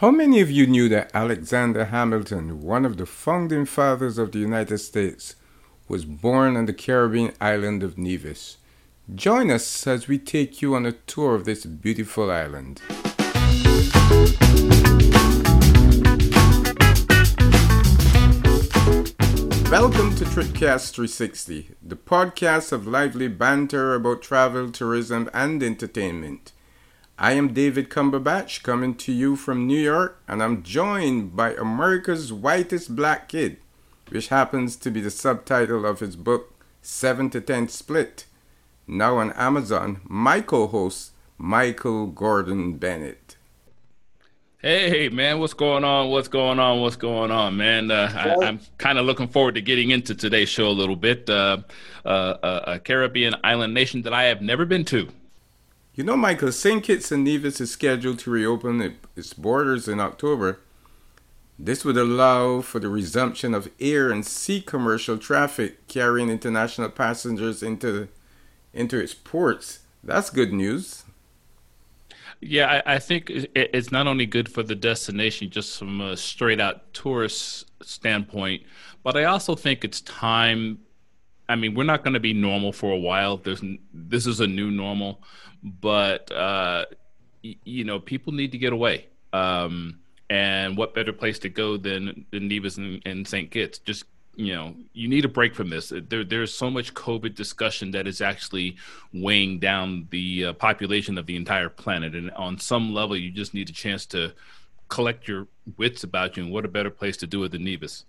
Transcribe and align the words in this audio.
How 0.00 0.10
many 0.10 0.42
of 0.42 0.50
you 0.50 0.66
knew 0.66 0.90
that 0.90 1.10
Alexander 1.14 1.86
Hamilton, 1.86 2.60
one 2.60 2.84
of 2.84 2.98
the 2.98 3.06
founding 3.06 3.64
fathers 3.64 4.18
of 4.18 4.30
the 4.30 4.38
United 4.38 4.76
States, 4.76 5.36
was 5.88 6.04
born 6.04 6.54
on 6.54 6.66
the 6.66 6.74
Caribbean 6.74 7.32
island 7.40 7.82
of 7.82 7.96
Nevis? 7.96 8.58
Join 9.14 9.50
us 9.50 9.86
as 9.86 10.06
we 10.06 10.18
take 10.18 10.60
you 10.60 10.74
on 10.74 10.84
a 10.84 10.92
tour 10.92 11.34
of 11.34 11.46
this 11.46 11.64
beautiful 11.64 12.30
island. 12.30 12.82
Welcome 19.70 20.14
to 20.16 20.26
Tripcast 20.26 20.92
360, 20.92 21.70
the 21.82 21.96
podcast 21.96 22.70
of 22.70 22.86
lively 22.86 23.28
banter 23.28 23.94
about 23.94 24.20
travel, 24.20 24.70
tourism, 24.70 25.30
and 25.32 25.62
entertainment. 25.62 26.52
I 27.18 27.32
am 27.32 27.54
David 27.54 27.88
Cumberbatch 27.88 28.62
coming 28.62 28.94
to 28.96 29.10
you 29.10 29.36
from 29.36 29.66
New 29.66 29.80
York, 29.80 30.20
and 30.28 30.42
I'm 30.42 30.62
joined 30.62 31.34
by 31.34 31.54
America's 31.54 32.30
Whitest 32.30 32.94
Black 32.94 33.30
Kid, 33.30 33.56
which 34.10 34.28
happens 34.28 34.76
to 34.76 34.90
be 34.90 35.00
the 35.00 35.10
subtitle 35.10 35.86
of 35.86 36.00
his 36.00 36.14
book, 36.14 36.54
7 36.82 37.30
to 37.30 37.40
10 37.40 37.68
Split. 37.68 38.26
Now 38.86 39.16
on 39.16 39.32
Amazon, 39.32 40.02
my 40.04 40.42
co 40.42 40.66
host, 40.66 41.12
Michael 41.38 42.06
Gordon 42.06 42.74
Bennett. 42.74 43.36
Hey 44.58 45.08
man, 45.08 45.38
what's 45.38 45.54
going 45.54 45.84
on? 45.84 46.10
What's 46.10 46.28
going 46.28 46.58
on? 46.58 46.82
What's 46.82 46.96
going 46.96 47.30
on, 47.30 47.56
man? 47.56 47.90
Uh, 47.90 48.36
I, 48.42 48.46
am 48.46 48.60
kind 48.76 48.98
of 48.98 49.06
looking 49.06 49.28
forward 49.28 49.54
to 49.54 49.62
getting 49.62 49.90
into 49.90 50.14
today's 50.14 50.50
show 50.50 50.68
a 50.68 50.76
little 50.76 50.96
bit. 50.96 51.30
Uh, 51.30 51.58
uh, 52.04 52.60
a 52.66 52.78
Caribbean 52.78 53.34
island 53.42 53.72
nation 53.72 54.02
that 54.02 54.12
I 54.12 54.24
have 54.24 54.42
never 54.42 54.66
been 54.66 54.84
to. 54.86 55.08
You 55.96 56.04
know, 56.04 56.14
Michael, 56.14 56.52
St. 56.52 56.84
Kitts 56.84 57.10
and 57.10 57.24
Nevis 57.24 57.58
is 57.58 57.70
scheduled 57.70 58.18
to 58.18 58.30
reopen 58.30 58.98
its 59.16 59.32
borders 59.32 59.88
in 59.88 59.98
October. 59.98 60.60
This 61.58 61.86
would 61.86 61.96
allow 61.96 62.60
for 62.60 62.78
the 62.78 62.90
resumption 62.90 63.54
of 63.54 63.70
air 63.80 64.10
and 64.10 64.24
sea 64.24 64.60
commercial 64.60 65.16
traffic 65.16 65.88
carrying 65.88 66.28
international 66.28 66.90
passengers 66.90 67.62
into, 67.62 68.08
into 68.74 68.98
its 68.98 69.14
ports. 69.14 69.78
That's 70.04 70.28
good 70.28 70.52
news. 70.52 71.04
Yeah, 72.42 72.82
I, 72.84 72.96
I 72.96 72.98
think 72.98 73.30
it's 73.30 73.90
not 73.90 74.06
only 74.06 74.26
good 74.26 74.50
for 74.50 74.62
the 74.62 74.74
destination, 74.74 75.48
just 75.48 75.78
from 75.78 76.02
a 76.02 76.14
straight 76.14 76.60
out 76.60 76.92
tourist 76.92 77.70
standpoint, 77.82 78.64
but 79.02 79.16
I 79.16 79.24
also 79.24 79.54
think 79.54 79.82
it's 79.82 80.02
time. 80.02 80.80
I 81.48 81.56
mean, 81.56 81.74
we're 81.74 81.84
not 81.84 82.02
going 82.02 82.14
to 82.14 82.20
be 82.20 82.32
normal 82.32 82.72
for 82.72 82.92
a 82.92 82.98
while. 82.98 83.36
There's 83.36 83.62
this 83.92 84.26
is 84.26 84.40
a 84.40 84.46
new 84.46 84.70
normal 84.70 85.20
but 85.66 86.30
uh, 86.32 86.86
y- 87.42 87.56
you 87.64 87.84
know, 87.84 87.98
people 87.98 88.32
need 88.32 88.52
to 88.52 88.58
get 88.58 88.72
away. 88.72 89.06
Um, 89.32 89.98
and 90.28 90.76
what 90.76 90.94
better 90.94 91.12
place 91.12 91.38
to 91.40 91.48
go 91.48 91.76
than, 91.76 92.26
than 92.30 92.48
Nevis 92.48 92.78
and, 92.78 93.02
and 93.06 93.26
St. 93.26 93.50
Kitts? 93.50 93.78
Just 93.78 94.04
you 94.38 94.54
know, 94.54 94.74
you 94.92 95.08
need 95.08 95.24
a 95.24 95.28
break 95.28 95.54
from 95.54 95.70
this. 95.70 95.90
There, 96.08 96.22
there's 96.22 96.52
so 96.52 96.70
much 96.70 96.92
COVID 96.92 97.34
discussion 97.34 97.90
that 97.92 98.06
is 98.06 98.20
actually 98.20 98.76
weighing 99.14 99.58
down 99.58 100.08
the 100.10 100.46
uh, 100.46 100.52
population 100.52 101.16
of 101.16 101.24
the 101.24 101.36
entire 101.36 101.70
planet, 101.70 102.14
and 102.14 102.30
on 102.32 102.58
some 102.58 102.92
level, 102.92 103.16
you 103.16 103.30
just 103.30 103.54
need 103.54 103.70
a 103.70 103.72
chance 103.72 104.04
to 104.06 104.34
collect 104.88 105.26
your 105.26 105.48
wits 105.78 106.04
about 106.04 106.36
you. 106.36 106.44
And 106.44 106.52
what 106.52 106.66
a 106.66 106.68
better 106.68 106.90
place 106.90 107.16
to 107.18 107.26
do 107.26 107.44
it 107.44 107.52
than 107.52 107.64
Nevis? 107.64 108.04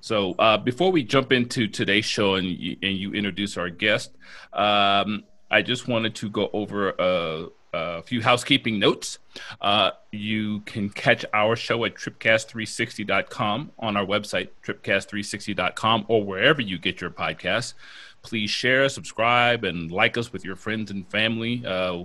So, 0.00 0.34
uh, 0.38 0.58
before 0.58 0.92
we 0.92 1.02
jump 1.02 1.32
into 1.32 1.66
today's 1.68 2.04
show 2.04 2.34
and 2.34 2.46
you, 2.46 2.76
and 2.82 2.96
you 2.96 3.12
introduce 3.12 3.56
our 3.56 3.70
guest, 3.70 4.16
um, 4.52 5.24
I 5.50 5.62
just 5.62 5.88
wanted 5.88 6.14
to 6.16 6.28
go 6.28 6.50
over 6.52 6.90
a, 6.98 7.46
a 7.72 8.02
few 8.02 8.22
housekeeping 8.22 8.78
notes. 8.78 9.18
Uh, 9.60 9.92
you 10.12 10.60
can 10.60 10.90
catch 10.90 11.24
our 11.32 11.56
show 11.56 11.84
at 11.84 11.94
tripcast360.com 11.94 13.72
on 13.78 13.96
our 13.96 14.04
website, 14.04 14.48
tripcast360.com, 14.64 16.06
or 16.08 16.24
wherever 16.24 16.60
you 16.60 16.78
get 16.78 17.00
your 17.00 17.10
podcasts. 17.10 17.74
Please 18.22 18.50
share, 18.50 18.88
subscribe, 18.88 19.64
and 19.64 19.90
like 19.90 20.18
us 20.18 20.32
with 20.32 20.44
your 20.44 20.56
friends 20.56 20.90
and 20.90 21.08
family. 21.08 21.64
Uh, 21.64 22.04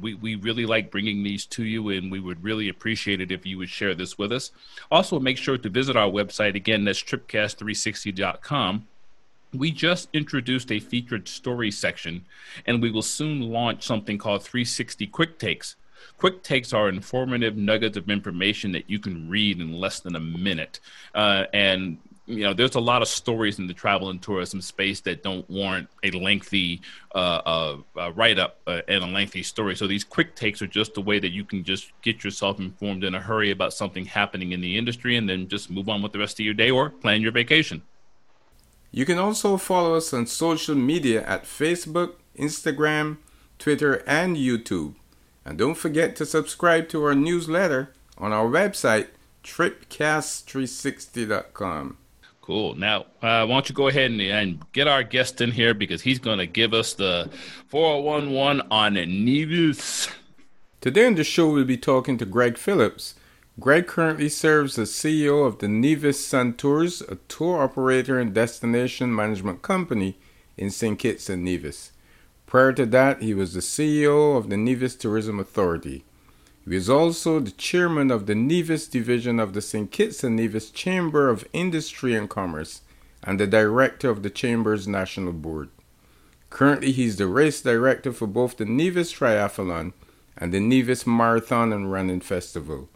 we, 0.00 0.14
we 0.14 0.34
really 0.34 0.66
like 0.66 0.90
bringing 0.90 1.22
these 1.22 1.46
to 1.46 1.64
you, 1.64 1.88
and 1.90 2.10
we 2.10 2.20
would 2.20 2.42
really 2.44 2.68
appreciate 2.68 3.20
it 3.20 3.32
if 3.32 3.46
you 3.46 3.58
would 3.58 3.70
share 3.70 3.94
this 3.94 4.18
with 4.18 4.32
us. 4.32 4.50
Also, 4.90 5.18
make 5.18 5.38
sure 5.38 5.58
to 5.58 5.68
visit 5.68 5.96
our 5.96 6.10
website. 6.10 6.54
Again, 6.54 6.84
that's 6.84 7.02
tripcast360.com 7.02 8.86
we 9.52 9.70
just 9.70 10.08
introduced 10.12 10.70
a 10.70 10.78
featured 10.78 11.28
story 11.28 11.70
section, 11.70 12.24
and 12.66 12.80
we 12.80 12.90
will 12.90 13.02
soon 13.02 13.40
launch 13.40 13.84
something 13.84 14.18
called 14.18 14.42
360 14.42 15.06
Quick 15.08 15.38
Takes. 15.38 15.76
Quick 16.16 16.42
takes 16.42 16.72
are 16.72 16.88
informative 16.88 17.56
nuggets 17.56 17.96
of 17.96 18.10
information 18.10 18.72
that 18.72 18.88
you 18.88 18.98
can 18.98 19.28
read 19.28 19.60
in 19.60 19.72
less 19.72 20.00
than 20.00 20.16
a 20.16 20.20
minute. 20.20 20.80
Uh, 21.14 21.44
and 21.52 21.98
you 22.30 22.44
know, 22.44 22.54
there's 22.54 22.76
a 22.76 22.80
lot 22.80 23.02
of 23.02 23.08
stories 23.08 23.58
in 23.58 23.66
the 23.66 23.74
travel 23.74 24.10
and 24.10 24.22
tourism 24.22 24.60
space 24.60 25.00
that 25.00 25.22
don't 25.22 25.48
warrant 25.50 25.88
a 26.04 26.10
lengthy 26.12 26.80
uh, 27.14 27.76
uh, 27.96 28.12
write 28.14 28.38
up 28.38 28.60
uh, 28.66 28.82
and 28.88 29.02
a 29.02 29.06
lengthy 29.06 29.42
story. 29.42 29.74
So 29.74 29.86
these 29.86 30.04
quick 30.04 30.36
takes 30.36 30.62
are 30.62 30.66
just 30.66 30.96
a 30.96 31.00
way 31.00 31.18
that 31.18 31.30
you 31.30 31.44
can 31.44 31.64
just 31.64 31.90
get 32.02 32.22
yourself 32.22 32.60
informed 32.60 33.04
in 33.04 33.14
a 33.14 33.20
hurry 33.20 33.50
about 33.50 33.72
something 33.72 34.04
happening 34.04 34.52
in 34.52 34.60
the 34.60 34.78
industry, 34.78 35.16
and 35.16 35.28
then 35.28 35.48
just 35.48 35.70
move 35.70 35.88
on 35.88 36.02
with 36.02 36.12
the 36.12 36.18
rest 36.18 36.38
of 36.38 36.44
your 36.44 36.54
day 36.54 36.70
or 36.70 36.90
plan 36.90 37.20
your 37.20 37.32
vacation. 37.32 37.82
You 38.92 39.04
can 39.04 39.18
also 39.18 39.56
follow 39.56 39.94
us 39.94 40.12
on 40.12 40.26
social 40.26 40.74
media 40.74 41.24
at 41.24 41.44
Facebook, 41.44 42.14
Instagram, 42.36 43.18
Twitter, 43.58 44.02
and 44.06 44.36
YouTube. 44.36 44.94
And 45.44 45.58
don't 45.58 45.74
forget 45.74 46.16
to 46.16 46.26
subscribe 46.26 46.88
to 46.90 47.04
our 47.04 47.14
newsletter 47.14 47.92
on 48.18 48.32
our 48.32 48.46
website, 48.46 49.06
tripcast360.com. 49.44 51.96
Cool. 52.50 52.74
Now, 52.74 53.02
uh, 53.22 53.46
why 53.46 53.54
don't 53.54 53.68
you 53.68 53.76
go 53.76 53.86
ahead 53.86 54.10
and, 54.10 54.20
and, 54.20 54.72
get 54.72 54.88
our 54.88 55.04
guest 55.04 55.40
in 55.40 55.52
here 55.52 55.72
because 55.72 56.02
he's 56.02 56.18
going 56.18 56.38
to 56.38 56.48
give 56.48 56.74
us 56.74 56.94
the 56.94 57.30
4011 57.68 58.66
on 58.72 58.94
Nevis. 58.94 60.08
Today 60.80 61.06
on 61.06 61.14
the 61.14 61.22
show, 61.22 61.52
we'll 61.52 61.64
be 61.64 61.76
talking 61.76 62.18
to 62.18 62.26
Greg 62.26 62.58
Phillips, 62.58 63.14
Greg 63.60 63.86
currently 63.86 64.28
serves 64.28 64.76
as 64.80 64.90
CEO 64.90 65.46
of 65.46 65.60
the 65.60 65.68
Nevis 65.68 66.26
Sun 66.26 66.54
Tours, 66.54 67.02
a 67.02 67.18
tour 67.28 67.62
operator 67.62 68.18
and 68.18 68.34
destination 68.34 69.14
management 69.14 69.62
company 69.62 70.18
in 70.56 70.70
St. 70.70 70.98
Kitts 70.98 71.30
and 71.30 71.44
Nevis. 71.44 71.92
Prior 72.46 72.72
to 72.72 72.84
that, 72.86 73.22
he 73.22 73.32
was 73.32 73.54
the 73.54 73.60
CEO 73.60 74.36
of 74.36 74.50
the 74.50 74.56
Nevis 74.56 74.96
Tourism 74.96 75.38
Authority. 75.38 76.04
He 76.64 76.74
was 76.74 76.90
also 76.90 77.40
the 77.40 77.50
chairman 77.50 78.10
of 78.10 78.26
the 78.26 78.34
Nevis 78.34 78.86
division 78.86 79.40
of 79.40 79.54
the 79.54 79.62
St. 79.62 79.90
Kitts 79.90 80.22
and 80.22 80.36
Nevis 80.36 80.70
Chamber 80.70 81.28
of 81.28 81.46
Industry 81.52 82.14
and 82.14 82.28
Commerce 82.28 82.82
and 83.24 83.40
the 83.40 83.46
director 83.46 84.10
of 84.10 84.22
the 84.22 84.30
Chamber's 84.30 84.86
National 84.86 85.32
Board. 85.32 85.70
Currently, 86.50 86.92
he 86.92 87.04
is 87.04 87.16
the 87.16 87.26
race 87.26 87.62
director 87.62 88.12
for 88.12 88.26
both 88.26 88.56
the 88.56 88.64
Nevis 88.64 89.12
Triathlon 89.12 89.92
and 90.36 90.52
the 90.52 90.60
Nevis 90.60 91.06
Marathon 91.06 91.72
and 91.72 91.90
Running 91.90 92.20
Festival. 92.20 92.88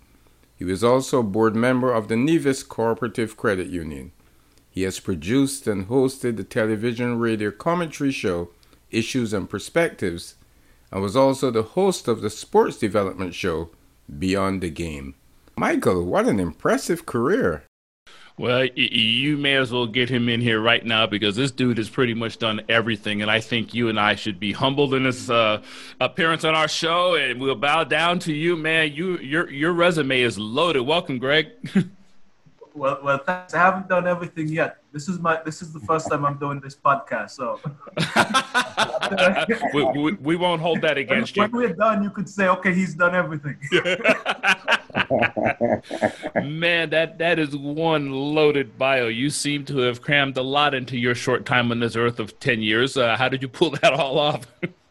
He 0.57 0.65
was 0.65 0.85
also 0.85 1.21
a 1.21 1.25
board 1.25 1.55
member 1.55 1.93
of 1.93 2.09
the 2.09 2.17
Nevis 2.17 2.63
Cooperative 2.63 3.37
Credit 3.37 3.69
Union. 3.69 4.13
He 4.71 4.83
has 4.83 4.99
produced 5.01 5.67
and 5.67 5.89
hosted 5.89 6.37
the 6.37 6.45
television 6.45 7.19
radio 7.19 7.51
commentary 7.51 8.13
show 8.13 8.51
Issues 8.91 9.33
and 9.33 9.49
Perspectives 9.49 10.35
and 10.95 11.03
was 11.03 11.17
also 11.17 11.51
the 11.51 11.63
host 11.63 12.07
of 12.07 12.23
the 12.23 12.31
sports 12.31 12.79
development 12.79 13.35
show 13.35 13.71
Beyond 14.19 14.63
the 14.63 14.71
Game. 14.71 15.17
Michael, 15.57 16.05
what 16.05 16.27
an 16.27 16.39
impressive 16.39 17.05
career! 17.05 17.65
Well, 18.37 18.65
you 18.75 19.37
may 19.37 19.55
as 19.57 19.71
well 19.71 19.87
get 19.87 20.09
him 20.09 20.29
in 20.29 20.41
here 20.41 20.61
right 20.61 20.85
now 20.85 21.07
because 21.07 21.37
this 21.37 21.53
dude 21.53 21.79
has 21.79 21.89
pretty 21.89 22.15
much 22.15 22.39
done 22.39 22.63
everything, 22.69 23.23
and 23.23 23.31
I 23.31 23.41
think 23.41 23.75
you 23.75 23.89
and 23.89 23.99
I 23.99 24.15
should 24.15 24.41
be 24.41 24.53
humbled 24.53 24.95
in 24.95 25.05
his 25.05 25.31
uh, 25.31 25.63
appearance 26.01 26.45
on 26.45 26.55
our 26.55 26.67
show, 26.67 27.15
and 27.15 27.41
we'll 27.41 27.55
bow 27.55 27.85
down 27.85 28.19
to 28.21 28.33
you, 28.33 28.57
man. 28.57 28.93
You 28.93 29.19
your 29.19 29.51
your 29.51 29.73
resume 29.73 30.21
is 30.21 30.39
loaded. 30.39 30.83
Welcome, 30.83 31.19
Greg. 31.19 31.49
well, 32.75 32.99
well, 33.03 33.19
thanks. 33.19 33.55
I 33.55 33.59
haven't 33.59 33.89
done 33.89 34.09
everything 34.09 34.49
yet. 34.49 34.79
This 34.93 35.09
is 35.09 35.21
my 35.21 35.41
this 35.45 35.63
is 35.63 35.73
the 35.73 35.81
first 35.81 36.11
time 36.11 36.25
I'm 36.25 36.39
doing 36.39 36.59
this 36.59 36.75
podcast, 36.75 37.31
so 37.31 37.61
we, 39.75 39.85
we, 39.85 40.13
we, 40.15 40.37
won't 40.37 40.61
hold 40.61 40.81
that 40.83 40.99
against 40.99 41.37
when, 41.37 41.51
you. 41.51 41.57
When 41.57 41.69
we're 41.71 41.77
done, 41.77 42.03
you 42.03 42.11
could 42.11 42.29
say, 42.29 42.49
"Okay, 42.49 42.75
he's 42.75 42.95
done 42.95 43.15
everything." 43.15 43.57
Man, 46.43 46.91
that 46.91 47.19
that 47.19 47.39
is 47.39 47.57
one 47.57 48.11
loaded 48.11 48.77
bio. 48.77 49.07
You 49.07 49.31
seem 49.31 49.65
to 49.67 49.79
have 49.79 50.03
crammed 50.03 50.37
a 50.37 50.43
lot 50.43 50.75
into 50.75 50.97
your 50.97 51.15
short 51.15 51.47
time 51.47 51.71
on 51.71 51.79
this 51.81 51.95
earth 51.95 52.19
of 52.19 52.39
ten 52.41 52.61
years. 52.61 52.97
Uh, 52.97 53.17
how 53.17 53.29
did 53.29 53.43
you 53.43 53.49
pull 53.49 53.71
that 53.71 53.93
all 53.93 54.19
off? 54.19 54.47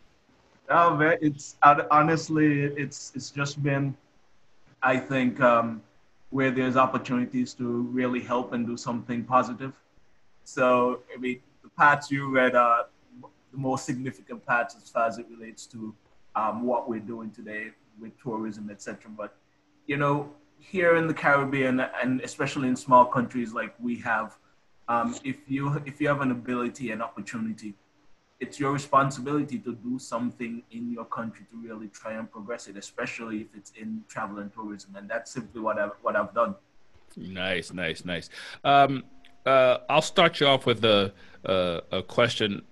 oh 0.69 0.95
man, 0.95 1.18
it's 1.21 1.57
honestly, 1.62 2.63
it's 2.63 3.12
it's 3.15 3.29
just 3.29 3.62
been, 3.62 3.95
I 4.81 4.97
think, 4.97 5.41
um, 5.41 5.81
where 6.33 6.50
there's 6.50 6.75
opportunities 6.75 7.53
to 7.53 7.83
really 8.00 8.19
help 8.19 8.53
and 8.53 8.65
do 8.65 8.75
something 8.75 9.24
positive. 9.24 9.74
So 10.44 11.01
I 11.15 11.19
mean, 11.19 11.39
the 11.62 11.69
parts 11.69 12.09
you 12.09 12.27
read 12.27 12.56
are 12.56 12.88
the 13.51 13.57
most 13.57 13.85
significant 13.85 14.44
parts 14.44 14.75
as 14.75 14.89
far 14.89 15.06
as 15.07 15.19
it 15.19 15.27
relates 15.30 15.68
to 15.68 15.94
um, 16.35 16.63
what 16.63 16.89
we're 16.89 17.07
doing 17.13 17.30
today 17.30 17.68
with 18.01 18.19
tourism, 18.19 18.71
etc. 18.71 19.12
But 19.15 19.35
you 19.85 19.97
know, 19.97 20.33
here 20.57 20.95
in 20.95 21.06
the 21.06 21.13
Caribbean 21.13 21.80
and 22.01 22.19
especially 22.21 22.68
in 22.68 22.75
small 22.75 23.06
countries 23.06 23.53
like 23.53 23.75
we 23.79 23.97
have, 23.97 24.36
um, 24.88 25.15
if 25.24 25.38
you 25.47 25.83
if 25.86 26.01
you 26.01 26.07
have 26.07 26.21
an 26.21 26.31
ability 26.31 26.89
and 26.89 27.03
opportunity, 27.03 27.75
it's 28.43 28.59
your 28.59 28.73
responsibility 28.73 29.57
to 29.57 29.71
do 29.73 29.97
something 29.97 30.61
in 30.71 30.91
your 30.91 31.05
country 31.05 31.45
to 31.49 31.55
really 31.67 31.87
try 31.87 32.13
and 32.19 32.29
progress 32.29 32.67
it, 32.67 32.75
especially 32.75 33.37
if 33.45 33.47
it's 33.55 33.71
in 33.81 34.03
travel 34.09 34.39
and 34.39 34.53
tourism. 34.53 34.95
And 34.97 35.09
that's 35.09 35.31
simply 35.31 35.61
what 35.61 35.79
I've 35.79 35.95
what 36.01 36.15
I've 36.15 36.33
done. 36.33 36.55
Nice, 37.15 37.71
nice, 37.71 38.03
nice. 38.03 38.29
Um, 38.63 39.03
uh, 39.45 39.77
I'll 39.89 40.07
start 40.15 40.39
you 40.39 40.47
off 40.47 40.65
with 40.65 40.83
a, 40.83 41.13
a, 41.45 41.81
a 41.99 42.03
question. 42.03 42.63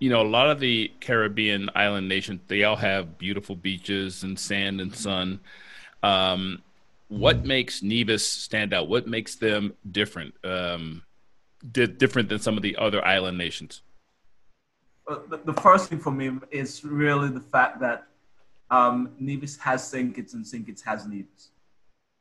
You 0.00 0.10
know, 0.10 0.22
a 0.22 0.30
lot 0.38 0.50
of 0.50 0.58
the 0.58 0.90
Caribbean 1.00 1.70
island 1.74 2.08
nations 2.08 2.40
they 2.48 2.64
all 2.64 2.76
have 2.76 3.18
beautiful 3.18 3.54
beaches 3.54 4.24
and 4.24 4.38
sand 4.38 4.80
and 4.80 4.94
sun. 4.94 5.40
Um, 6.02 6.62
what 7.08 7.44
makes 7.44 7.82
Nevis 7.82 8.26
stand 8.26 8.72
out? 8.72 8.88
What 8.88 9.06
makes 9.06 9.36
them 9.36 9.74
different? 9.90 10.34
Um, 10.44 11.02
di- 11.70 11.86
different 11.86 12.28
than 12.28 12.40
some 12.40 12.56
of 12.56 12.62
the 12.62 12.76
other 12.76 13.04
island 13.04 13.38
nations? 13.38 13.82
The, 15.16 15.54
first 15.54 15.88
thing 15.88 15.98
for 15.98 16.10
me 16.10 16.30
is 16.50 16.84
really 16.84 17.28
the 17.28 17.40
fact 17.40 17.80
that 17.80 18.06
um, 18.70 19.10
Nevis 19.18 19.56
has 19.58 19.86
St. 19.86 20.14
Kitts 20.14 20.34
and 20.34 20.46
St. 20.46 20.64
Kitts 20.64 20.82
has 20.82 21.06
Nevis. 21.06 21.50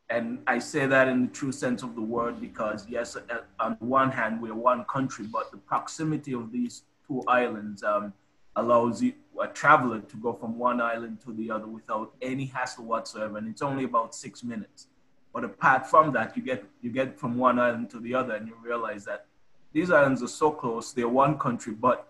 And 0.09 0.39
I 0.47 0.57
say 0.57 0.87
that 0.87 1.07
in 1.07 1.27
the 1.27 1.31
true 1.31 1.51
sense 1.51 1.83
of 1.83 1.93
the 1.93 2.01
word 2.01 2.41
because, 2.41 2.87
yes, 2.89 3.15
on 3.59 3.77
one 3.79 4.11
hand, 4.11 4.41
we're 4.41 4.55
one 4.55 4.83
country, 4.85 5.25
but 5.25 5.51
the 5.51 5.57
proximity 5.57 6.33
of 6.33 6.51
these 6.51 6.83
two 7.07 7.23
islands 7.27 7.83
um, 7.83 8.13
allows 8.55 9.03
you, 9.03 9.13
a 9.39 9.47
traveler 9.47 9.99
to 9.99 10.17
go 10.17 10.33
from 10.33 10.57
one 10.57 10.81
island 10.81 11.21
to 11.21 11.31
the 11.33 11.51
other 11.51 11.67
without 11.67 12.11
any 12.21 12.45
hassle 12.45 12.85
whatsoever. 12.85 13.37
And 13.37 13.47
it's 13.47 13.61
only 13.61 13.83
about 13.83 14.15
six 14.15 14.43
minutes. 14.43 14.87
But 15.31 15.43
apart 15.43 15.87
from 15.87 16.11
that, 16.13 16.35
you 16.35 16.41
get, 16.41 16.63
you 16.81 16.91
get 16.91 17.19
from 17.19 17.37
one 17.37 17.59
island 17.59 17.91
to 17.91 17.99
the 17.99 18.15
other 18.15 18.33
and 18.33 18.47
you 18.47 18.55
realize 18.61 19.05
that 19.05 19.27
these 19.71 19.91
islands 19.91 20.23
are 20.23 20.27
so 20.27 20.49
close, 20.51 20.91
they're 20.91 21.07
one 21.07 21.37
country, 21.37 21.73
but 21.73 22.08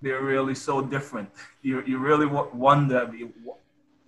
they're 0.00 0.22
really 0.22 0.54
so 0.54 0.80
different. 0.80 1.30
You, 1.62 1.82
you 1.86 1.98
really 1.98 2.26
wonder 2.26 3.00
I 3.00 3.10
mean, 3.10 3.32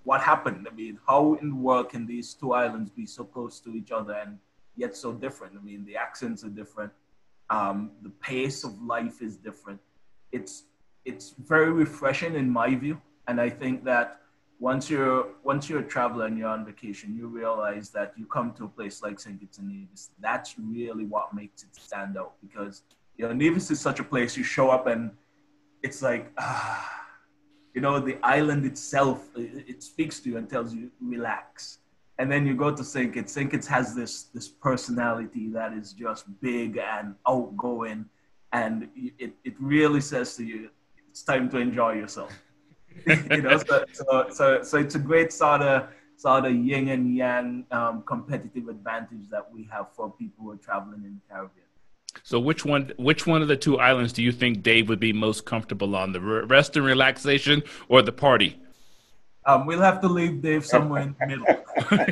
what 0.04 0.20
happened. 0.20 0.66
I 0.70 0.74
mean, 0.74 0.98
how 1.06 1.34
in 1.40 1.50
the 1.50 1.56
world 1.56 1.90
can 1.90 2.06
these 2.06 2.34
two 2.34 2.52
islands 2.52 2.90
be 2.90 3.06
so 3.06 3.24
close 3.24 3.60
to 3.60 3.74
each 3.74 3.90
other 3.90 4.14
and 4.14 4.38
yet 4.76 4.96
so 4.96 5.12
different? 5.12 5.54
I 5.56 5.62
mean, 5.62 5.84
the 5.84 5.96
accents 5.96 6.44
are 6.44 6.48
different. 6.48 6.92
Um, 7.50 7.90
the 8.02 8.10
pace 8.10 8.64
of 8.64 8.80
life 8.82 9.22
is 9.22 9.36
different. 9.36 9.80
It's 10.32 10.64
it's 11.04 11.34
very 11.38 11.72
refreshing 11.72 12.34
in 12.34 12.48
my 12.48 12.74
view, 12.74 13.00
and 13.26 13.40
I 13.40 13.48
think 13.48 13.84
that 13.84 14.20
once 14.60 14.90
you're 14.90 15.26
once 15.42 15.68
you're 15.68 15.80
a 15.80 15.88
traveler 15.96 16.26
and 16.26 16.38
you're 16.38 16.48
on 16.48 16.64
vacation, 16.64 17.16
you 17.16 17.26
realize 17.26 17.90
that 17.90 18.12
you 18.16 18.26
come 18.26 18.52
to 18.52 18.64
a 18.64 18.68
place 18.68 19.02
like 19.02 19.18
St. 19.18 19.40
Kitts 19.40 19.58
and 19.58 19.68
Nevis. 19.68 20.10
That's 20.20 20.54
really 20.58 21.04
what 21.04 21.34
makes 21.34 21.62
it 21.64 21.74
stand 21.74 22.16
out 22.16 22.34
because 22.40 22.82
you 23.16 23.26
know 23.26 23.32
Nevis 23.32 23.70
is 23.70 23.80
such 23.80 23.98
a 23.98 24.04
place 24.04 24.36
you 24.36 24.44
show 24.44 24.70
up 24.70 24.86
and 24.86 25.10
it's 25.82 26.02
like 26.02 26.30
ah, 26.38 27.06
you 27.74 27.80
know 27.80 28.00
the 28.00 28.18
island 28.22 28.64
itself 28.64 29.28
it, 29.36 29.64
it, 29.68 29.82
speaks 29.82 30.20
to 30.20 30.30
you 30.30 30.36
and 30.36 30.48
tells 30.48 30.74
you 30.74 30.90
relax 31.00 31.78
and 32.18 32.30
then 32.30 32.46
you 32.46 32.54
go 32.54 32.74
to 32.74 32.84
St. 32.84 33.14
Kitts. 33.14 33.32
St. 33.32 33.50
Kitts 33.50 33.66
has 33.66 33.94
this 33.94 34.24
this 34.34 34.48
personality 34.48 35.48
that 35.50 35.72
is 35.72 35.92
just 35.92 36.24
big 36.40 36.78
and 36.78 37.14
outgoing 37.26 38.04
and 38.52 38.88
it, 38.94 39.32
it 39.44 39.54
really 39.58 40.00
says 40.00 40.36
to 40.36 40.44
you 40.44 40.70
it's 41.08 41.22
time 41.22 41.48
to 41.50 41.58
enjoy 41.58 41.92
yourself 41.92 42.32
you 43.06 43.42
know 43.42 43.56
so, 43.58 43.84
so, 43.92 44.26
so, 44.30 44.62
so 44.62 44.78
it's 44.78 44.94
a 44.96 44.98
great 44.98 45.32
sort 45.32 45.62
of 45.62 45.88
sort 46.20 46.44
of 46.44 46.54
yin 46.54 46.88
and 46.88 47.16
yang 47.16 47.64
um, 47.70 48.02
competitive 48.02 48.68
advantage 48.68 49.26
that 49.30 49.50
we 49.50 49.66
have 49.72 49.86
for 49.94 50.12
people 50.12 50.44
who 50.44 50.50
are 50.50 50.56
traveling 50.56 51.02
in 51.02 51.18
the 51.18 51.34
Caribbean. 51.34 51.69
So 52.22 52.40
which 52.40 52.64
one 52.64 52.92
which 52.96 53.26
one 53.26 53.42
of 53.42 53.48
the 53.48 53.56
two 53.56 53.78
islands 53.78 54.12
do 54.12 54.22
you 54.22 54.30
think 54.32 54.62
Dave 54.62 54.88
would 54.88 55.00
be 55.00 55.12
most 55.12 55.44
comfortable 55.44 55.96
on, 55.96 56.12
the 56.12 56.20
rest 56.20 56.76
and 56.76 56.84
relaxation 56.84 57.62
or 57.88 58.02
the 58.02 58.12
party? 58.12 58.56
Um, 59.46 59.64
we'll 59.66 59.80
have 59.80 60.00
to 60.02 60.08
leave 60.08 60.42
Dave 60.42 60.66
somewhere 60.66 61.02
in 61.02 61.16
the 61.18 61.26
middle. 61.26 61.46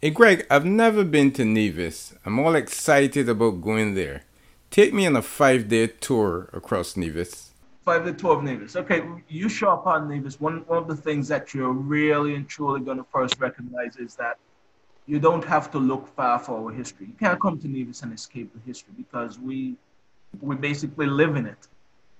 hey 0.00 0.10
Greg, 0.10 0.46
I've 0.50 0.64
never 0.64 1.04
been 1.04 1.30
to 1.32 1.44
Nevis. 1.44 2.14
I'm 2.24 2.38
all 2.38 2.54
excited 2.54 3.28
about 3.28 3.60
going 3.60 3.94
there. 3.94 4.22
Take 4.70 4.94
me 4.94 5.06
on 5.06 5.16
a 5.16 5.22
five-day 5.22 5.88
tour 6.00 6.48
across 6.54 6.96
Nevis. 6.96 7.50
Five-day 7.84 8.14
tour 8.14 8.38
of 8.38 8.42
Nevis. 8.42 8.74
Okay, 8.74 9.02
you 9.28 9.50
show 9.50 9.72
up 9.72 9.86
on 9.86 10.08
Nevis. 10.08 10.40
One 10.40 10.64
one 10.66 10.78
of 10.78 10.88
the 10.88 10.96
things 10.96 11.28
that 11.28 11.52
you're 11.52 11.72
really 11.72 12.34
and 12.34 12.48
truly 12.48 12.80
going 12.80 12.96
to 12.96 13.04
first 13.12 13.38
recognize 13.38 13.96
is 13.96 14.14
that 14.16 14.38
you 15.06 15.18
don't 15.18 15.44
have 15.44 15.70
to 15.72 15.78
look 15.78 16.06
far 16.06 16.38
for 16.38 16.58
our 16.58 16.70
history. 16.70 17.06
You 17.06 17.16
can't 17.18 17.40
come 17.40 17.58
to 17.58 17.68
Nevis 17.68 18.02
and 18.02 18.12
escape 18.12 18.52
the 18.54 18.60
history 18.64 18.94
because 18.96 19.38
we 19.38 19.76
we 20.40 20.56
basically 20.56 21.06
live 21.06 21.36
in 21.36 21.46
it. 21.46 21.68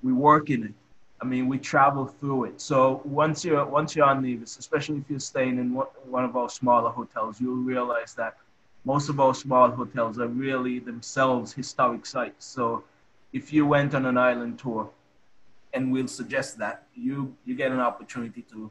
We 0.03 0.13
work 0.13 0.51
in 0.51 0.65
it. 0.65 0.75
I 1.21 1.25
mean, 1.25 1.47
we 1.49 1.59
travel 1.59 2.07
through 2.07 2.45
it. 2.45 2.61
So 2.61 3.01
once 3.05 3.45
you're 3.45 3.65
once 3.65 3.95
you're 3.95 4.07
on 4.07 4.23
Nevis, 4.23 4.59
especially 4.59 4.99
if 4.99 5.05
you're 5.09 5.21
staying 5.21 5.59
in 5.59 5.75
one 5.75 6.25
of 6.25 6.37
our 6.37 6.51
smaller 6.51 6.91
hotels, 6.91 7.41
you'll 7.41 7.65
realize 7.75 8.15
that 8.15 8.37
most 8.85 9.09
of 9.09 9.21
our 9.21 9.35
small 9.35 9.71
hotels 9.71 10.19
are 10.19 10.27
really 10.27 10.81
themselves 10.81 11.53
historic 11.53 12.05
sites. 12.05 12.45
So 12.45 12.83
if 13.33 13.53
you 13.53 13.65
went 13.65 13.95
on 13.95 14.07
an 14.07 14.19
island 14.19 14.59
tour, 14.59 14.91
and 15.75 15.93
we'll 15.93 16.09
suggest 16.09 16.59
that 16.59 16.83
you 16.95 17.35
you 17.45 17.55
get 17.55 17.71
an 17.71 17.81
opportunity 17.81 18.43
to 18.53 18.71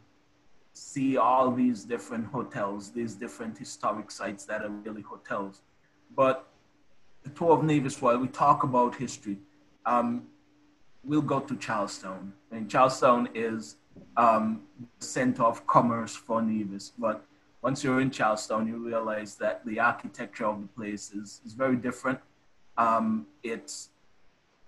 see 0.81 1.15
all 1.15 1.51
these 1.51 1.83
different 1.83 2.25
hotels, 2.25 2.91
these 2.91 3.13
different 3.13 3.57
historic 3.57 4.09
sites 4.09 4.45
that 4.45 4.63
are 4.63 4.69
really 4.69 5.03
hotels. 5.03 5.61
But 6.15 6.47
the 7.23 7.29
tour 7.29 7.51
of 7.51 7.63
Nevis, 7.63 8.01
while 8.01 8.17
we 8.17 8.27
talk 8.27 8.63
about 8.63 8.95
history, 8.95 9.37
um, 9.85 10.27
we'll 11.03 11.21
go 11.21 11.39
to 11.39 11.55
Charlestown. 11.55 12.33
And 12.51 12.69
Charlestown 12.69 13.29
is 13.35 13.75
um, 14.17 14.63
the 14.99 15.05
center 15.05 15.43
of 15.43 15.65
commerce 15.67 16.15
for 16.15 16.41
Nevis. 16.41 16.91
But 16.97 17.23
once 17.61 17.83
you're 17.83 18.01
in 18.01 18.09
Charlestown, 18.09 18.67
you 18.67 18.77
realize 18.77 19.35
that 19.35 19.63
the 19.65 19.79
architecture 19.79 20.47
of 20.47 20.61
the 20.61 20.67
place 20.67 21.11
is, 21.11 21.41
is 21.45 21.53
very 21.53 21.75
different. 21.75 22.19
Um, 22.77 23.27
it's 23.43 23.89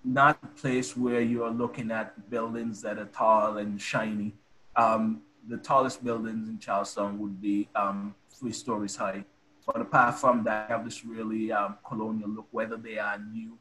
not 0.03 0.37
a 0.43 0.47
place 0.47 0.95
where 0.95 1.21
you're 1.21 1.49
looking 1.49 1.89
at 1.89 2.29
buildings 2.29 2.83
that 2.83 2.99
are 2.99 3.05
tall 3.05 3.57
and 3.57 3.81
shiny. 3.81 4.33
Um, 4.75 5.23
the 5.47 5.57
tallest 5.57 6.03
buildings 6.03 6.47
in 6.49 6.59
Charlestown 6.59 7.19
would 7.19 7.41
be 7.41 7.67
um, 7.75 8.15
three 8.29 8.51
stories 8.53 8.95
high. 8.95 9.25
But 9.65 9.81
apart 9.81 10.15
from 10.15 10.43
that, 10.43 10.67
they 10.67 10.73
have 10.73 10.85
this 10.85 11.05
really 11.05 11.51
um, 11.51 11.77
colonial 11.87 12.29
look, 12.29 12.47
whether 12.51 12.77
they 12.77 12.97
are 12.97 13.17
new 13.17 13.57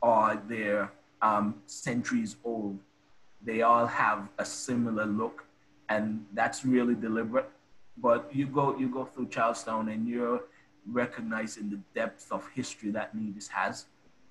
or 0.00 0.40
they're 0.48 0.92
um, 1.22 1.56
centuries 1.66 2.36
old. 2.44 2.78
They 3.42 3.62
all 3.62 3.86
have 3.86 4.28
a 4.38 4.44
similar 4.44 5.06
look, 5.06 5.44
and 5.88 6.24
that's 6.34 6.64
really 6.64 6.94
deliberate. 6.94 7.48
But 7.96 8.30
you 8.32 8.46
go 8.46 8.76
you 8.78 8.88
go 8.88 9.04
through 9.04 9.28
Charlestown, 9.28 9.88
and 9.88 10.06
you're 10.08 10.42
recognizing 10.86 11.70
the 11.70 11.80
depth 11.94 12.30
of 12.30 12.48
history 12.54 12.90
that 12.90 13.14
Nevis 13.14 13.48
has, 13.48 13.86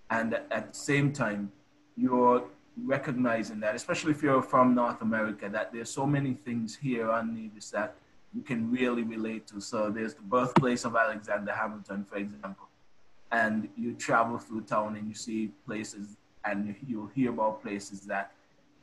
and 0.10 0.34
at 0.52 0.74
the 0.74 0.78
same 0.78 1.12
time, 1.12 1.52
you're 1.96 2.44
recognizing 2.86 3.60
that, 3.62 3.76
especially 3.76 4.12
if 4.12 4.22
you're 4.22 4.42
from 4.42 4.76
North 4.76 5.02
America, 5.02 5.50
that 5.50 5.74
there's 5.74 5.90
so 5.90 6.06
many 6.06 6.34
things 6.34 6.76
here 6.76 7.10
on 7.10 7.34
Nevis 7.34 7.70
that 7.72 7.96
you 8.34 8.42
can 8.42 8.72
really 8.72 9.04
relate 9.04 9.48
to. 9.48 9.60
So 9.62 9.90
there's 9.90 10.14
the 10.14 10.22
birthplace 10.22 10.86
of 10.86 10.96
Alexander 10.96 11.54
Hamilton, 11.54 12.06
for 12.06 12.18
example, 12.18 12.68
and 13.32 13.68
you 13.76 13.94
travel 13.94 14.38
through 14.38 14.62
town 14.62 14.96
and 14.96 15.08
you 15.08 15.16
see 15.16 15.52
places 15.66 16.18
and 16.46 16.76
you'll 16.88 17.08
hear 17.08 17.32
about 17.32 17.62
places 17.62 18.02
that 18.02 18.32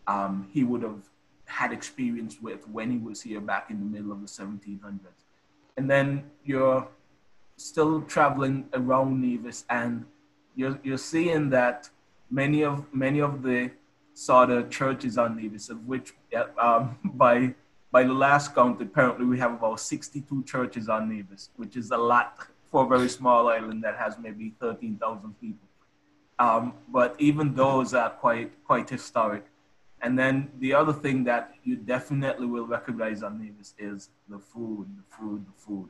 um, 0.06 0.48
he 0.50 0.64
would 0.64 0.82
have 0.82 1.02
had 1.46 1.72
experience 1.72 2.40
with 2.40 2.66
when 2.68 2.90
he 2.90 2.98
was 2.98 3.22
here 3.22 3.40
back 3.40 3.70
in 3.70 3.78
the 3.78 3.86
middle 3.86 4.12
of 4.12 4.20
the 4.20 4.26
1700s. 4.26 4.98
And 5.76 5.90
then 5.90 6.24
you're 6.44 6.86
still 7.56 8.02
traveling 8.02 8.68
around 8.72 9.20
Nevis 9.20 9.64
and 9.70 10.04
you're, 10.56 10.78
you're 10.82 10.98
seeing 10.98 11.50
that 11.50 11.88
many 12.30 12.64
of 12.64 12.92
many 12.92 13.20
of 13.20 13.42
the 13.42 13.70
saw 14.14 14.46
the 14.46 14.62
churches 14.64 15.18
on 15.18 15.36
Nevis, 15.36 15.68
of 15.68 15.86
which 15.86 16.14
um, 16.58 16.98
by 17.04 17.54
by 17.90 18.02
the 18.02 18.12
last 18.12 18.54
count, 18.56 18.82
apparently 18.82 19.24
we 19.24 19.38
have 19.38 19.52
about 19.52 19.78
62 19.78 20.42
churches 20.44 20.88
on 20.88 21.08
Nevis, 21.08 21.50
which 21.56 21.76
is 21.76 21.92
a 21.92 21.96
lot 21.96 22.48
for 22.64 22.84
a 22.84 22.88
very 22.88 23.08
small 23.08 23.48
island 23.48 23.84
that 23.84 23.96
has 23.96 24.18
maybe 24.18 24.52
13,000 24.58 25.32
people. 25.40 25.68
Um, 26.40 26.74
but 26.88 27.14
even 27.20 27.54
those 27.54 27.94
are 27.94 28.10
quite 28.10 28.50
quite 28.64 28.90
historic. 28.90 29.44
And 30.02 30.18
then 30.18 30.50
the 30.58 30.74
other 30.74 30.92
thing 30.92 31.24
that 31.24 31.54
you 31.62 31.76
definitely 31.76 32.46
will 32.46 32.66
recognize 32.66 33.22
on 33.22 33.40
Nevis 33.42 33.74
is 33.78 34.10
the 34.28 34.38
food, 34.38 34.86
the 34.98 35.16
food, 35.16 35.46
the 35.46 35.52
food. 35.56 35.88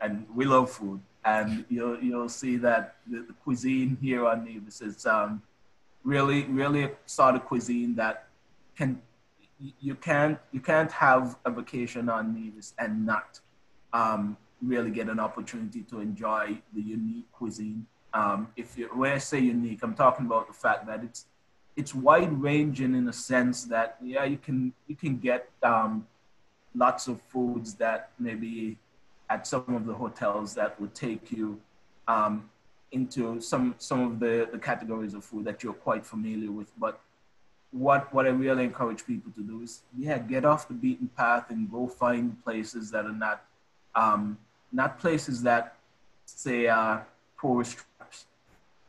And 0.00 0.26
we 0.34 0.44
love 0.44 0.70
food. 0.70 1.00
And 1.24 1.64
you'll, 1.68 2.02
you'll 2.02 2.28
see 2.28 2.56
that 2.56 2.96
the, 3.06 3.18
the 3.20 3.32
cuisine 3.44 3.96
here 4.00 4.26
on 4.26 4.44
Nevis 4.44 4.80
is 4.80 5.06
um, 5.06 5.42
really, 6.04 6.44
really 6.44 6.90
sort 7.06 7.34
of 7.34 7.44
cuisine 7.44 7.94
that 7.96 8.28
can 8.76 9.00
you 9.80 9.94
can't 9.94 10.38
you 10.52 10.60
can't 10.60 10.92
have 10.92 11.36
a 11.44 11.50
vacation 11.50 12.08
on 12.08 12.34
Nevis 12.34 12.74
and 12.78 13.06
not 13.06 13.40
um, 13.92 14.36
really 14.62 14.90
get 14.90 15.08
an 15.08 15.18
opportunity 15.18 15.82
to 15.82 16.00
enjoy 16.00 16.58
the 16.74 16.82
unique 16.82 17.30
cuisine. 17.32 17.86
Um, 18.12 18.48
if 18.56 18.76
you 18.76 18.88
when 18.94 19.12
I 19.12 19.18
say 19.18 19.40
unique, 19.40 19.80
I'm 19.82 19.94
talking 19.94 20.26
about 20.26 20.48
the 20.48 20.52
fact 20.52 20.86
that 20.86 21.02
it's 21.02 21.26
it's 21.76 21.94
wide 21.94 22.32
ranging 22.40 22.94
in 22.94 23.08
a 23.08 23.12
sense 23.12 23.64
that 23.64 23.96
yeah 24.02 24.24
you 24.24 24.36
can 24.36 24.72
you 24.86 24.96
can 24.96 25.18
get 25.18 25.48
um, 25.62 26.06
lots 26.74 27.08
of 27.08 27.20
foods 27.22 27.74
that 27.74 28.10
maybe 28.18 28.78
at 29.30 29.46
some 29.46 29.64
of 29.68 29.86
the 29.86 29.94
hotels 29.94 30.54
that 30.54 30.78
would 30.80 30.94
take 30.94 31.32
you 31.32 31.60
um, 32.06 32.50
into 32.94 33.40
some 33.40 33.74
some 33.78 34.00
of 34.00 34.20
the, 34.20 34.48
the 34.50 34.58
categories 34.58 35.14
of 35.14 35.24
food 35.24 35.44
that 35.44 35.62
you're 35.62 35.80
quite 35.88 36.06
familiar 36.06 36.50
with. 36.50 36.70
But 36.78 37.00
what 37.70 38.12
what 38.14 38.24
I 38.26 38.30
really 38.30 38.64
encourage 38.64 39.04
people 39.04 39.32
to 39.32 39.42
do 39.42 39.62
is 39.62 39.82
yeah, 39.98 40.18
get 40.18 40.44
off 40.44 40.68
the 40.68 40.74
beaten 40.74 41.08
path 41.16 41.50
and 41.50 41.70
go 41.70 41.86
find 41.86 42.42
places 42.44 42.90
that 42.92 43.04
are 43.04 43.18
not 43.26 43.44
um, 43.94 44.38
not 44.72 44.98
places 44.98 45.42
that 45.42 45.76
say 46.24 46.68
uh, 46.68 46.98
tourist 47.40 47.78
traps. 47.98 48.26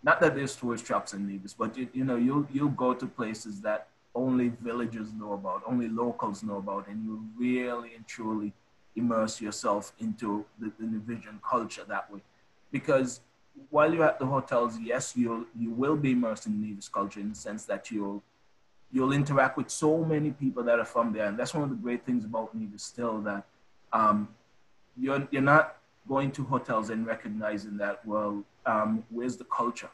Not 0.03 0.21
that 0.21 0.35
there's 0.35 0.55
tourist 0.55 0.85
traps 0.85 1.13
in 1.13 1.27
Nevis, 1.27 1.53
but 1.53 1.75
you, 1.77 1.89
you 1.93 2.05
know 2.05 2.15
you'll 2.15 2.47
you'll 2.53 2.69
go 2.85 2.93
to 2.93 3.07
places 3.07 3.62
that 3.62 3.88
only 4.13 4.53
villagers 4.62 5.12
know 5.13 5.33
about, 5.33 5.62
only 5.65 5.89
locals 5.89 6.41
know 6.43 6.57
about, 6.57 6.88
and 6.88 7.03
you 7.03 7.25
really 7.38 7.95
and 7.95 8.07
truly 8.07 8.53
immerse 8.95 9.41
yourself 9.41 9.91
into 10.00 10.45
the, 10.59 10.71
the 10.79 11.19
culture 11.43 11.83
that 11.88 12.12
way. 12.12 12.21
Because 12.71 13.19
while 13.69 13.93
you're 13.93 14.05
at 14.05 14.19
the 14.19 14.25
hotels, 14.25 14.77
yes, 14.81 15.13
you'll 15.15 15.45
you 15.57 15.71
will 15.71 15.95
be 15.95 16.12
immersed 16.12 16.45
in 16.45 16.62
Nevis 16.62 16.89
culture 16.89 17.19
in 17.19 17.29
the 17.29 17.35
sense 17.35 17.65
that 17.65 17.91
you'll 17.91 18.24
you'll 18.91 19.12
interact 19.12 19.57
with 19.57 19.69
so 19.69 20.03
many 20.03 20.31
people 20.31 20.63
that 20.63 20.79
are 20.79 20.85
from 20.85 21.13
there, 21.13 21.25
and 21.25 21.38
that's 21.38 21.53
one 21.53 21.63
of 21.63 21.69
the 21.69 21.75
great 21.75 22.05
things 22.05 22.24
about 22.25 22.55
Nevis 22.55 22.83
still 22.83 23.19
that 23.21 23.43
um, 23.93 24.29
you're 24.97 25.27
you're 25.31 25.41
not 25.41 25.77
going 26.07 26.31
to 26.31 26.43
hotels 26.43 26.89
and 26.89 27.05
recognizing 27.05 27.77
that 27.77 28.05
well, 28.05 28.43
um, 28.65 29.03
where's 29.09 29.38
the 29.38 29.45
culture? 29.45 29.89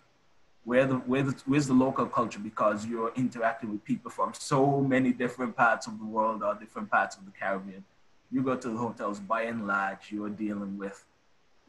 Where 0.64 0.86
the, 0.86 0.96
where 0.96 1.24
the, 1.24 1.36
where's 1.48 1.66
the 1.66 1.74
local 1.74 2.06
culture 2.06 2.38
because 2.38 2.86
you're 2.86 3.12
interacting 3.16 3.72
with 3.72 3.84
people 3.84 4.12
from 4.12 4.32
so 4.36 4.80
many 4.80 5.12
different 5.12 5.56
parts 5.58 5.88
of 5.88 5.98
the 5.98 6.06
world 6.06 6.44
or 6.44 6.54
different 6.54 6.92
parts 6.92 7.18
of 7.18 7.26
the 7.26 7.32
Caribbean. 7.32 7.84
You 8.32 8.44
go 8.44 8.56
to 8.56 8.70
the 8.70 8.78
hotels, 8.78 9.20
by 9.20 9.44
and 9.44 9.66
large, 9.66 10.12
you're 10.12 10.30
dealing 10.30 10.78
with 10.78 11.04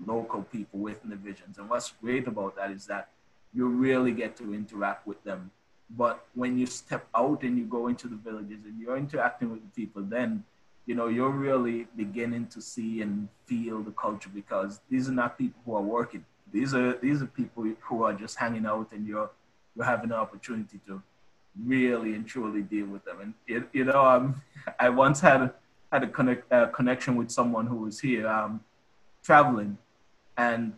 local 0.06 0.42
people 0.42 0.80
within 0.80 1.10
the 1.10 1.16
Nevisians. 1.16 1.58
And 1.58 1.68
what's 1.68 1.92
great 2.02 2.26
about 2.26 2.56
that 2.56 2.70
is 2.70 2.86
that 2.86 3.08
you 3.54 3.66
really 3.68 4.12
get 4.12 4.36
to 4.36 4.54
interact 4.54 5.06
with 5.06 5.22
them. 5.24 5.50
But 5.90 6.24
when 6.34 6.58
you 6.58 6.66
step 6.66 7.06
out 7.14 7.42
and 7.42 7.58
you 7.58 7.64
go 7.64 7.88
into 7.88 8.08
the 8.08 8.16
villages 8.16 8.64
and 8.64 8.80
you're 8.80 8.96
interacting 8.96 9.50
with 9.50 9.60
the 9.60 9.82
people, 9.84 10.02
then 10.02 10.44
you 10.86 10.94
know 10.94 11.08
you're 11.08 11.30
really 11.30 11.86
beginning 11.96 12.46
to 12.48 12.60
see 12.60 13.02
and 13.02 13.28
feel 13.46 13.82
the 13.82 13.92
culture 13.92 14.30
because 14.34 14.80
these 14.90 15.08
are 15.08 15.12
not 15.12 15.38
people 15.38 15.60
who 15.66 15.74
are 15.74 15.82
working. 15.82 16.24
These 16.50 16.74
are 16.74 16.94
these 16.94 17.22
are 17.22 17.26
people 17.26 17.64
who 17.80 18.04
are 18.04 18.14
just 18.14 18.36
hanging 18.36 18.66
out 18.66 18.92
and 18.92 19.06
you're 19.06 19.30
you're 19.76 19.84
having 19.84 20.10
an 20.10 20.16
opportunity 20.16 20.80
to 20.86 21.02
really 21.66 22.14
and 22.14 22.26
truly 22.26 22.62
deal 22.62 22.86
with 22.86 23.04
them. 23.04 23.20
And 23.20 23.34
it, 23.46 23.68
you 23.72 23.84
know, 23.84 24.04
um, 24.04 24.42
I 24.80 24.88
once 24.88 25.20
had 25.20 25.52
had 25.92 26.04
a 26.04 26.08
connect, 26.08 26.50
uh, 26.50 26.66
connection 26.68 27.16
with 27.16 27.30
someone 27.30 27.66
who 27.66 27.76
was 27.76 28.00
here 28.00 28.26
um, 28.26 28.64
traveling, 29.22 29.76
and 30.36 30.72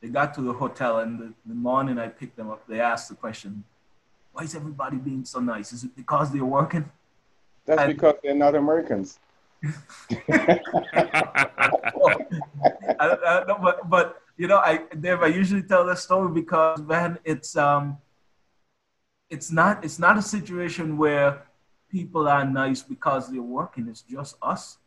they 0.00 0.08
got 0.08 0.34
to 0.34 0.42
the 0.42 0.52
hotel, 0.52 1.00
and 1.00 1.18
the, 1.18 1.32
the 1.46 1.54
morning 1.54 1.98
I 1.98 2.08
picked 2.08 2.36
them 2.36 2.50
up, 2.50 2.66
they 2.66 2.80
asked 2.80 3.08
the 3.08 3.14
question, 3.14 3.64
why 4.32 4.42
is 4.42 4.54
everybody 4.54 4.96
being 4.96 5.24
so 5.24 5.40
nice? 5.40 5.72
Is 5.72 5.84
it 5.84 5.96
because 5.96 6.30
they're 6.30 6.44
working? 6.44 6.90
That's 7.64 7.80
and, 7.80 7.94
because 7.94 8.16
they're 8.22 8.34
not 8.34 8.54
Americans. 8.54 9.18
I, 12.98 13.16
I, 13.26 13.44
no, 13.48 13.58
but, 13.60 13.88
but 13.88 14.22
you 14.36 14.46
know, 14.46 14.58
I 14.58 14.82
Dave, 15.00 15.22
I 15.22 15.28
usually 15.28 15.62
tell 15.62 15.86
this 15.86 16.02
story 16.02 16.32
because 16.32 16.80
man, 16.82 17.18
it's 17.24 17.56
um, 17.56 17.98
it's 19.30 19.50
not 19.50 19.84
it's 19.84 19.98
not 19.98 20.18
a 20.18 20.22
situation 20.22 20.96
where 20.96 21.42
people 21.90 22.28
are 22.28 22.44
nice 22.44 22.82
because 22.82 23.30
they're 23.30 23.42
working. 23.42 23.88
It's 23.88 24.02
just 24.02 24.36
us 24.42 24.78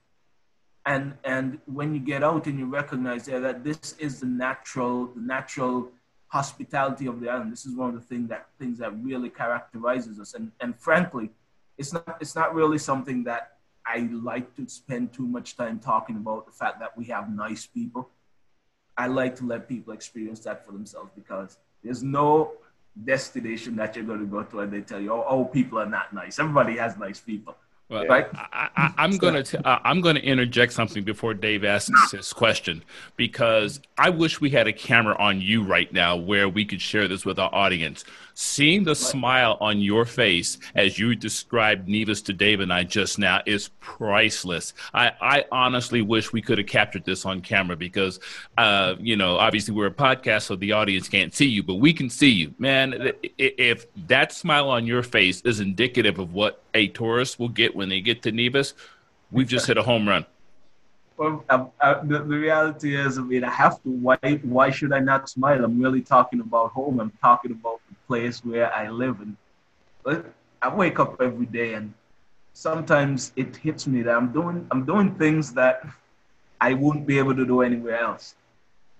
and 0.85 1.13
and 1.23 1.59
when 1.65 1.93
you 1.93 1.99
get 1.99 2.23
out 2.23 2.47
and 2.47 2.57
you 2.57 2.65
recognize 2.65 3.27
yeah, 3.27 3.39
that 3.39 3.63
this 3.63 3.95
is 3.99 4.19
the 4.19 4.25
natural 4.25 5.07
the 5.07 5.21
natural 5.21 5.89
hospitality 6.27 7.07
of 7.07 7.19
the 7.19 7.29
island 7.29 7.51
this 7.51 7.65
is 7.65 7.75
one 7.75 7.89
of 7.89 7.95
the 7.95 8.01
things 8.01 8.29
that 8.29 8.47
things 8.59 8.77
that 8.77 8.91
really 9.03 9.29
characterizes 9.29 10.19
us. 10.19 10.33
And 10.33 10.51
and 10.61 10.79
frankly 10.79 11.31
it's 11.77 11.93
not 11.93 12.17
it's 12.21 12.35
not 12.35 12.53
really 12.53 12.77
something 12.77 13.23
that 13.23 13.57
i 13.85 14.09
like 14.11 14.55
to 14.55 14.67
spend 14.67 15.11
too 15.13 15.27
much 15.27 15.57
time 15.57 15.79
talking 15.79 16.17
about 16.17 16.45
the 16.45 16.51
fact 16.51 16.79
that 16.79 16.97
we 16.97 17.05
have 17.05 17.29
nice 17.29 17.65
people. 17.65 18.09
I 18.97 19.07
like 19.07 19.33
to 19.37 19.45
let 19.45 19.69
people 19.69 19.93
experience 19.93 20.41
that 20.41 20.65
for 20.65 20.73
themselves 20.73 21.11
because 21.15 21.57
there's 21.83 22.03
no 22.03 22.51
destination 23.05 23.77
that 23.77 23.95
you're 23.95 24.03
going 24.03 24.19
to 24.19 24.25
go 24.25 24.43
to 24.43 24.59
and 24.59 24.73
they 24.73 24.81
tell 24.81 24.99
you 24.99 25.13
oh, 25.13 25.25
oh 25.27 25.45
people 25.45 25.79
are 25.79 25.85
not 25.85 26.13
nice. 26.13 26.39
Everybody 26.39 26.77
has 26.77 26.97
nice 26.97 27.19
people 27.19 27.55
well, 27.89 28.05
right? 28.05 28.27
I, 28.33 28.93
am 28.97 29.17
to 29.17 29.67
uh, 29.67 29.79
I'm 29.83 29.99
going 29.99 30.15
to 30.15 30.21
interject 30.21 30.73
something 30.73 31.03
before 31.03 31.33
Dave 31.33 31.63
asks 31.63 32.11
his 32.11 32.31
question 32.31 32.83
because 33.15 33.81
I 33.97 34.11
wish 34.11 34.39
we 34.39 34.51
had 34.51 34.67
a 34.67 34.73
camera 34.73 35.15
on 35.17 35.41
you 35.41 35.63
right 35.63 35.91
now 35.91 36.15
where 36.15 36.47
we 36.47 36.65
could 36.65 36.81
share 36.81 37.07
this 37.07 37.25
with 37.25 37.39
our 37.39 37.53
audience. 37.53 38.05
Seeing 38.41 38.85
the 38.85 38.95
smile 38.95 39.57
on 39.59 39.81
your 39.81 40.05
face 40.05 40.59
as 40.73 40.97
you 40.97 41.13
described 41.13 41.89
Nevis 41.89 42.21
to 42.21 42.31
Dave 42.31 42.61
and 42.61 42.71
I 42.71 42.85
just 42.85 43.19
now 43.19 43.41
is 43.45 43.69
priceless. 43.81 44.73
I, 44.93 45.11
I 45.19 45.45
honestly 45.51 46.01
wish 46.01 46.31
we 46.31 46.41
could 46.41 46.57
have 46.57 46.65
captured 46.65 47.03
this 47.03 47.25
on 47.25 47.41
camera 47.41 47.75
because, 47.75 48.21
uh, 48.57 48.95
you 48.97 49.17
know, 49.17 49.35
obviously 49.35 49.73
we're 49.73 49.87
a 49.87 49.91
podcast, 49.91 50.43
so 50.43 50.55
the 50.55 50.71
audience 50.71 51.09
can't 51.09 51.35
see 51.35 51.47
you, 51.47 51.63
but 51.63 51.75
we 51.75 51.91
can 51.91 52.09
see 52.09 52.29
you. 52.29 52.53
Man, 52.57 53.11
if 53.37 53.87
that 54.07 54.31
smile 54.31 54.69
on 54.69 54.87
your 54.87 55.03
face 55.03 55.41
is 55.41 55.59
indicative 55.59 56.17
of 56.17 56.33
what 56.33 56.63
a 56.73 56.87
tourist 56.87 57.39
will 57.39 57.49
get 57.49 57.75
when 57.75 57.89
they 57.89 57.99
get 57.99 58.21
to 58.21 58.31
Nevis, 58.31 58.73
we've 59.33 59.49
just 59.49 59.67
hit 59.67 59.77
a 59.77 59.83
home 59.83 60.07
run. 60.07 60.25
Well, 61.17 61.43
uh, 61.49 61.65
uh, 61.81 62.01
the, 62.03 62.19
the 62.19 62.37
reality 62.37 62.95
is, 62.95 63.17
I 63.17 63.21
mean, 63.21 63.43
I 63.43 63.51
have 63.51 63.83
to. 63.83 63.89
Why? 63.89 64.15
Why 64.43 64.69
should 64.69 64.93
I 64.93 64.99
not 64.99 65.27
smile? 65.27 65.65
I'm 65.65 65.81
really 65.81 65.99
talking 65.99 66.39
about 66.39 66.71
home. 66.71 67.01
I'm 67.01 67.11
talking 67.21 67.51
about 67.51 67.81
place 68.09 68.43
where 68.43 68.73
I 68.73 68.89
live, 68.89 69.21
and 69.21 69.37
I 70.61 70.69
wake 70.73 70.99
up 70.99 71.21
every 71.21 71.45
day, 71.45 71.75
and 71.75 71.93
sometimes 72.53 73.31
it 73.35 73.55
hits 73.55 73.85
me 73.85 74.01
that 74.01 74.15
I'm 74.15 74.33
doing. 74.33 74.65
I'm 74.71 74.83
doing 74.83 75.13
things 75.15 75.53
that 75.53 75.85
I 76.59 76.73
wouldn't 76.73 77.05
be 77.05 77.19
able 77.21 77.35
to 77.35 77.45
do 77.45 77.61
anywhere 77.61 77.99
else. 77.99 78.33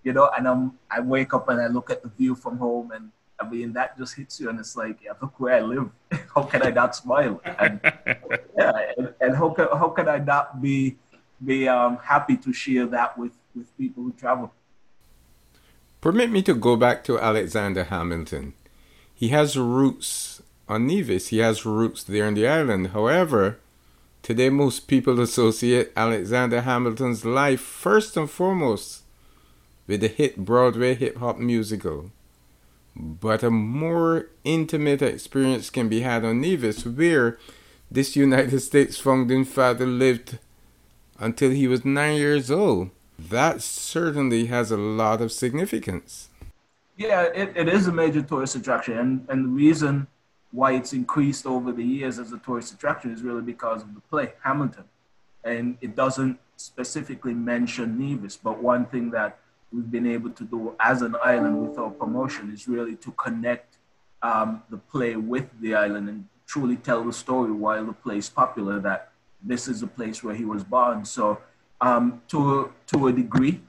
You 0.04 0.14
know, 0.14 0.30
and 0.38 0.48
I'm. 0.48 0.62
I 0.90 1.00
wake 1.02 1.34
up 1.34 1.50
and 1.50 1.60
I 1.60 1.68
look 1.68 1.90
at 1.90 2.04
the 2.04 2.12
view 2.20 2.36
from 2.36 2.58
home, 2.58 2.92
and 2.92 3.10
I 3.42 3.50
mean 3.50 3.74
that 3.74 3.98
just 3.98 4.14
hits 4.16 4.40
you, 4.40 4.50
and 4.50 4.60
it's 4.60 4.76
like, 4.78 4.98
yeah, 5.04 5.14
look 5.22 5.40
where 5.40 5.56
I 5.56 5.62
live. 5.62 5.90
how 6.36 6.44
can 6.44 6.62
I 6.62 6.70
not 6.70 6.96
smile? 6.96 7.42
And, 7.44 7.82
yeah, 8.58 8.72
and, 8.98 9.14
and 9.20 9.36
how 9.36 9.50
can 9.50 9.68
how 9.82 9.90
can 9.90 10.08
I 10.08 10.20
not 10.20 10.62
be 10.62 10.96
be 11.44 11.68
um, 11.68 11.98
happy 11.98 12.38
to 12.38 12.54
share 12.54 12.86
that 12.88 13.18
with, 13.18 13.32
with 13.56 13.76
people 13.78 14.04
who 14.04 14.12
travel. 14.14 14.54
Permit 16.02 16.32
me 16.32 16.42
to 16.44 16.54
go 16.54 16.76
back 16.76 17.04
to 17.06 17.20
Alexander 17.20 17.86
Hamilton. 17.86 18.54
He 19.20 19.28
has 19.30 19.58
roots 19.58 20.42
on 20.70 20.88
Nevis, 20.88 21.28
he 21.28 21.40
has 21.40 21.66
roots 21.66 22.04
there 22.04 22.26
in 22.26 22.36
the 22.36 22.48
island. 22.48 22.92
However, 22.92 23.60
today 24.24 24.50
most 24.50 24.88
people 24.88 25.20
associate 25.20 25.92
Alexander 25.94 26.62
Hamilton's 26.62 27.26
life 27.26 27.60
first 27.60 28.16
and 28.16 28.30
foremost 28.30 29.02
with 29.88 30.00
the 30.00 30.08
hit 30.08 30.38
Broadway 30.38 30.94
hip 30.96 31.18
hop 31.18 31.38
musical. 31.38 32.12
But 32.96 33.44
a 33.44 33.52
more 33.52 34.28
intimate 34.46 35.02
experience 35.02 35.70
can 35.70 35.90
be 35.90 36.00
had 36.00 36.24
on 36.24 36.40
Nevis, 36.40 36.86
where 36.86 37.38
this 37.92 38.16
United 38.16 38.62
States 38.62 39.00
founding 39.00 39.44
father 39.44 39.86
lived 39.86 40.38
until 41.20 41.52
he 41.52 41.68
was 41.68 41.84
nine 41.84 42.16
years 42.16 42.50
old. 42.50 42.90
That 43.18 43.62
certainly 43.62 44.46
has 44.46 44.72
a 44.72 44.78
lot 44.78 45.20
of 45.20 45.34
significance. 45.34 46.29
Yeah, 47.00 47.30
it, 47.34 47.56
it 47.56 47.70
is 47.70 47.88
a 47.88 47.94
major 47.94 48.22
tourist 48.22 48.56
attraction. 48.58 48.98
And, 48.98 49.26
and 49.30 49.46
the 49.46 49.50
reason 49.50 50.06
why 50.52 50.74
it's 50.74 50.92
increased 50.92 51.46
over 51.46 51.72
the 51.72 51.84
years 51.84 52.20
as 52.20 52.34
a 52.34 52.38
tourist 52.40 52.74
attraction 52.74 53.14
is 53.14 53.22
really 53.22 53.42
because 53.42 53.84
of 53.84 53.96
the 53.96 54.02
play, 54.02 54.34
Hamilton. 54.44 54.84
And 55.46 55.78
it 55.80 55.96
doesn't 55.96 56.38
specifically 56.58 57.34
mention 57.34 57.98
Nevis, 57.98 58.36
but 58.36 58.62
one 58.62 58.86
thing 58.86 59.12
that 59.12 59.40
we've 59.72 59.90
been 59.90 60.08
able 60.08 60.32
to 60.32 60.44
do 60.44 60.76
as 60.82 61.02
an 61.02 61.16
island 61.24 61.70
with 61.70 61.80
our 61.80 61.90
promotion 61.90 62.52
is 62.52 62.68
really 62.68 62.98
to 62.98 63.12
connect 63.12 63.78
um, 64.22 64.62
the 64.70 64.78
play 64.78 65.16
with 65.16 65.48
the 65.62 65.76
island 65.76 66.10
and 66.10 66.28
truly 66.48 66.76
tell 66.76 67.06
the 67.06 67.14
story 67.14 67.54
while 67.54 67.86
the 67.86 67.94
play 67.94 68.18
is 68.18 68.30
popular 68.30 68.78
that 68.82 69.12
this 69.42 69.70
is 69.70 69.80
the 69.80 69.88
place 69.88 70.22
where 70.22 70.36
he 70.36 70.44
was 70.44 70.66
born. 70.66 71.06
So, 71.06 71.40
um, 71.80 72.22
to 72.28 72.74
to 72.88 73.08
a 73.08 73.14
degree, 73.14 73.62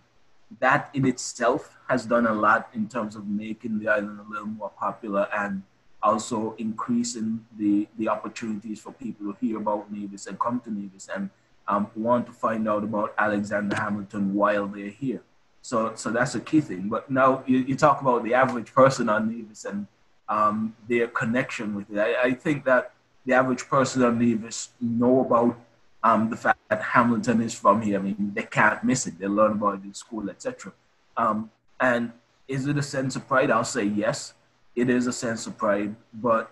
that 0.58 0.90
in 0.94 1.06
itself 1.06 1.76
has 1.88 2.04
done 2.06 2.26
a 2.26 2.34
lot 2.34 2.68
in 2.74 2.88
terms 2.88 3.14
of 3.14 3.26
making 3.26 3.78
the 3.78 3.88
island 3.88 4.18
a 4.20 4.30
little 4.30 4.46
more 4.46 4.70
popular 4.70 5.28
and 5.36 5.62
also 6.02 6.54
increasing 6.58 7.44
the, 7.58 7.86
the 7.98 8.08
opportunities 8.08 8.80
for 8.80 8.92
people 8.92 9.32
to 9.32 9.38
hear 9.40 9.58
about 9.58 9.92
Nevis 9.92 10.26
and 10.26 10.38
come 10.40 10.60
to 10.60 10.70
Nevis 10.70 11.08
and 11.14 11.30
um, 11.68 11.90
want 11.94 12.26
to 12.26 12.32
find 12.32 12.68
out 12.68 12.82
about 12.82 13.14
Alexander 13.16 13.76
Hamilton 13.76 14.34
while 14.34 14.66
they're 14.66 14.88
here. 14.88 15.22
So, 15.62 15.92
so 15.94 16.10
that's 16.10 16.34
a 16.34 16.40
key 16.40 16.60
thing. 16.60 16.88
But 16.88 17.10
now 17.10 17.44
you, 17.46 17.58
you 17.58 17.76
talk 17.76 18.00
about 18.00 18.24
the 18.24 18.34
average 18.34 18.72
person 18.72 19.08
on 19.08 19.30
Nevis 19.30 19.64
and 19.66 19.86
um, 20.28 20.74
their 20.88 21.06
connection 21.08 21.74
with 21.74 21.90
it. 21.90 21.98
I, 21.98 22.28
I, 22.28 22.34
think 22.34 22.64
that 22.64 22.92
the 23.26 23.34
average 23.34 23.66
person 23.66 24.04
on 24.04 24.18
Nevis 24.18 24.70
know 24.80 25.20
about 25.20 25.58
um, 26.04 26.30
the 26.30 26.36
fact 26.36 26.59
that 26.70 26.82
Hamilton 26.82 27.42
is 27.42 27.52
from 27.52 27.82
here. 27.82 27.98
I 27.98 28.02
mean, 28.02 28.32
they 28.34 28.44
can't 28.44 28.82
miss 28.82 29.06
it. 29.06 29.18
They 29.18 29.26
learn 29.26 29.52
about 29.52 29.80
it 29.80 29.84
in 29.84 29.92
school, 29.92 30.30
etc. 30.30 30.72
Um, 31.16 31.50
and 31.80 32.12
is 32.48 32.66
it 32.66 32.78
a 32.78 32.82
sense 32.82 33.16
of 33.16 33.28
pride? 33.28 33.50
I'll 33.50 33.64
say 33.64 33.84
yes 33.84 34.34
it 34.76 34.88
is 34.88 35.06
a 35.06 35.12
sense 35.12 35.46
of 35.46 35.56
pride. 35.58 35.94
But 36.14 36.50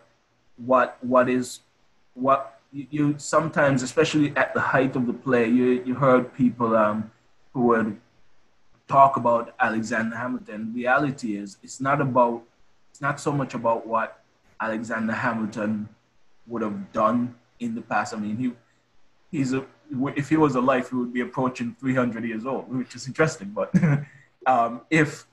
what 0.57 0.99
what 1.01 1.29
is 1.29 1.61
what 2.15 2.61
you, 2.73 2.87
you 2.91 3.15
sometimes, 3.19 3.83
especially 3.83 4.37
at 4.37 4.55
the 4.55 4.61
height 4.61 4.97
of 4.97 5.07
the 5.07 5.13
play, 5.13 5.49
you 5.49 5.83
you 5.85 5.95
heard 5.95 6.35
people 6.35 6.77
um, 6.77 7.11
who 7.53 7.63
would 7.69 8.01
talk 8.87 9.17
about 9.17 9.55
Alexander 9.61 10.17
Hamilton. 10.17 10.73
Reality 10.75 11.37
is, 11.37 11.59
it's 11.63 11.81
not 11.81 12.01
about 12.01 12.43
it's 12.91 13.01
not 13.01 13.21
so 13.21 13.33
much 13.33 13.55
about 13.55 13.87
what 13.87 14.23
Alexander 14.61 15.13
Hamilton 15.13 15.89
would 16.47 16.63
have 16.63 16.93
done 16.93 17.35
in 17.61 17.75
the 17.75 17.83
past. 17.83 18.15
I 18.15 18.19
mean, 18.19 18.37
he 18.37 18.53
he's 19.31 19.53
a 19.53 19.65
if 20.17 20.29
he 20.29 20.37
was 20.37 20.55
alive, 20.55 20.89
he 20.89 20.97
would 20.97 21.13
be 21.13 21.21
approaching 21.21 21.75
300 21.79 22.25
years 22.25 22.47
old, 22.47 22.69
which 22.73 22.95
is 22.95 23.07
interesting. 23.07 23.51
But 23.51 23.73
um, 24.47 24.83
if 24.91 25.27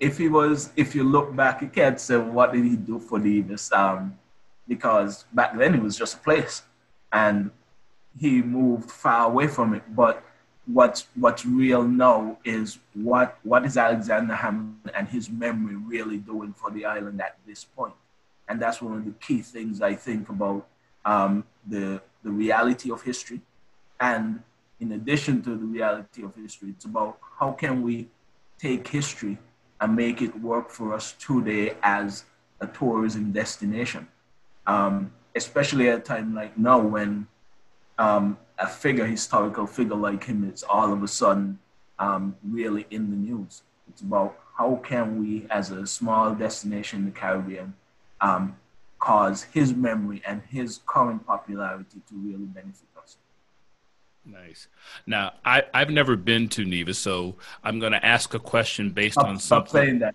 if 0.00 0.18
he 0.18 0.28
was, 0.28 0.70
if 0.76 0.94
you 0.94 1.04
look 1.04 1.34
back, 1.34 1.62
you 1.62 1.68
can't 1.68 2.00
say 2.00 2.16
what 2.16 2.52
did 2.52 2.64
he 2.64 2.76
do 2.76 2.98
for 2.98 3.18
Nevis, 3.18 3.72
um, 3.72 4.18
because 4.66 5.24
back 5.32 5.56
then 5.56 5.74
it 5.74 5.82
was 5.82 5.96
just 5.96 6.16
a 6.16 6.18
place, 6.18 6.62
and 7.12 7.50
he 8.18 8.42
moved 8.42 8.90
far 8.90 9.26
away 9.26 9.46
from 9.46 9.74
it. 9.74 9.82
But 9.94 10.22
what's 10.66 11.06
what's 11.14 11.46
real 11.46 11.84
now 11.84 12.38
is 12.44 12.78
what 12.94 13.38
what 13.42 13.64
is 13.64 13.76
Alexander 13.76 14.34
Hamilton 14.34 14.90
and 14.94 15.08
his 15.08 15.30
memory 15.30 15.76
really 15.76 16.18
doing 16.18 16.52
for 16.52 16.70
the 16.70 16.84
island 16.84 17.20
at 17.20 17.36
this 17.46 17.64
point, 17.64 17.94
and 18.48 18.60
that's 18.60 18.82
one 18.82 18.96
of 18.98 19.04
the 19.04 19.12
key 19.12 19.40
things 19.40 19.80
I 19.80 19.94
think 19.94 20.28
about 20.28 20.66
um, 21.04 21.44
the 21.66 22.00
the 22.22 22.30
reality 22.30 22.90
of 22.90 23.02
history, 23.02 23.40
and 24.04 24.42
in 24.80 24.92
addition 24.92 25.40
to 25.42 25.50
the 25.56 25.64
reality 25.64 26.22
of 26.22 26.34
history, 26.34 26.68
it's 26.68 26.84
about 26.84 27.18
how 27.38 27.52
can 27.52 27.82
we 27.82 28.06
take 28.58 28.86
history 28.86 29.38
and 29.80 29.96
make 29.96 30.20
it 30.20 30.38
work 30.40 30.68
for 30.68 30.92
us 30.92 31.12
today 31.18 31.74
as 31.82 32.24
a 32.60 32.66
tourism 32.66 33.32
destination. 33.32 34.06
Um, 34.66 35.12
especially 35.34 35.88
at 35.88 35.98
a 35.98 36.02
time 36.02 36.34
like 36.34 36.56
now 36.58 36.78
when 36.78 37.26
um, 37.98 38.36
a 38.58 38.68
figure, 38.68 39.06
historical 39.06 39.66
figure 39.66 39.96
like 39.96 40.24
him 40.24 40.38
is 40.52 40.62
all 40.62 40.92
of 40.92 41.02
a 41.02 41.08
sudden 41.08 41.58
um, 41.98 42.36
really 42.58 42.86
in 42.90 43.10
the 43.10 43.16
news. 43.16 43.62
It's 43.88 44.02
about 44.02 44.38
how 44.58 44.76
can 44.90 45.18
we, 45.20 45.46
as 45.50 45.70
a 45.70 45.86
small 45.86 46.34
destination 46.34 47.00
in 47.00 47.04
the 47.06 47.10
Caribbean, 47.10 47.74
um, 48.20 48.56
cause 48.98 49.44
his 49.44 49.74
memory 49.74 50.22
and 50.26 50.42
his 50.50 50.80
current 50.86 51.26
popularity 51.26 52.00
to 52.08 52.14
really 52.14 52.48
benefit 52.58 52.88
Nice. 54.26 54.68
Now, 55.06 55.34
I, 55.44 55.64
I've 55.74 55.90
never 55.90 56.16
been 56.16 56.48
to 56.50 56.64
Nevis, 56.64 56.98
so 56.98 57.36
I'm 57.62 57.78
going 57.78 57.92
to 57.92 58.04
ask 58.04 58.32
a 58.32 58.38
question 58.38 58.90
based 58.90 59.14
stop, 59.14 59.26
on 59.26 59.38
something. 59.38 59.68
Stop 59.68 59.82
saying 59.82 59.98
that. 59.98 60.14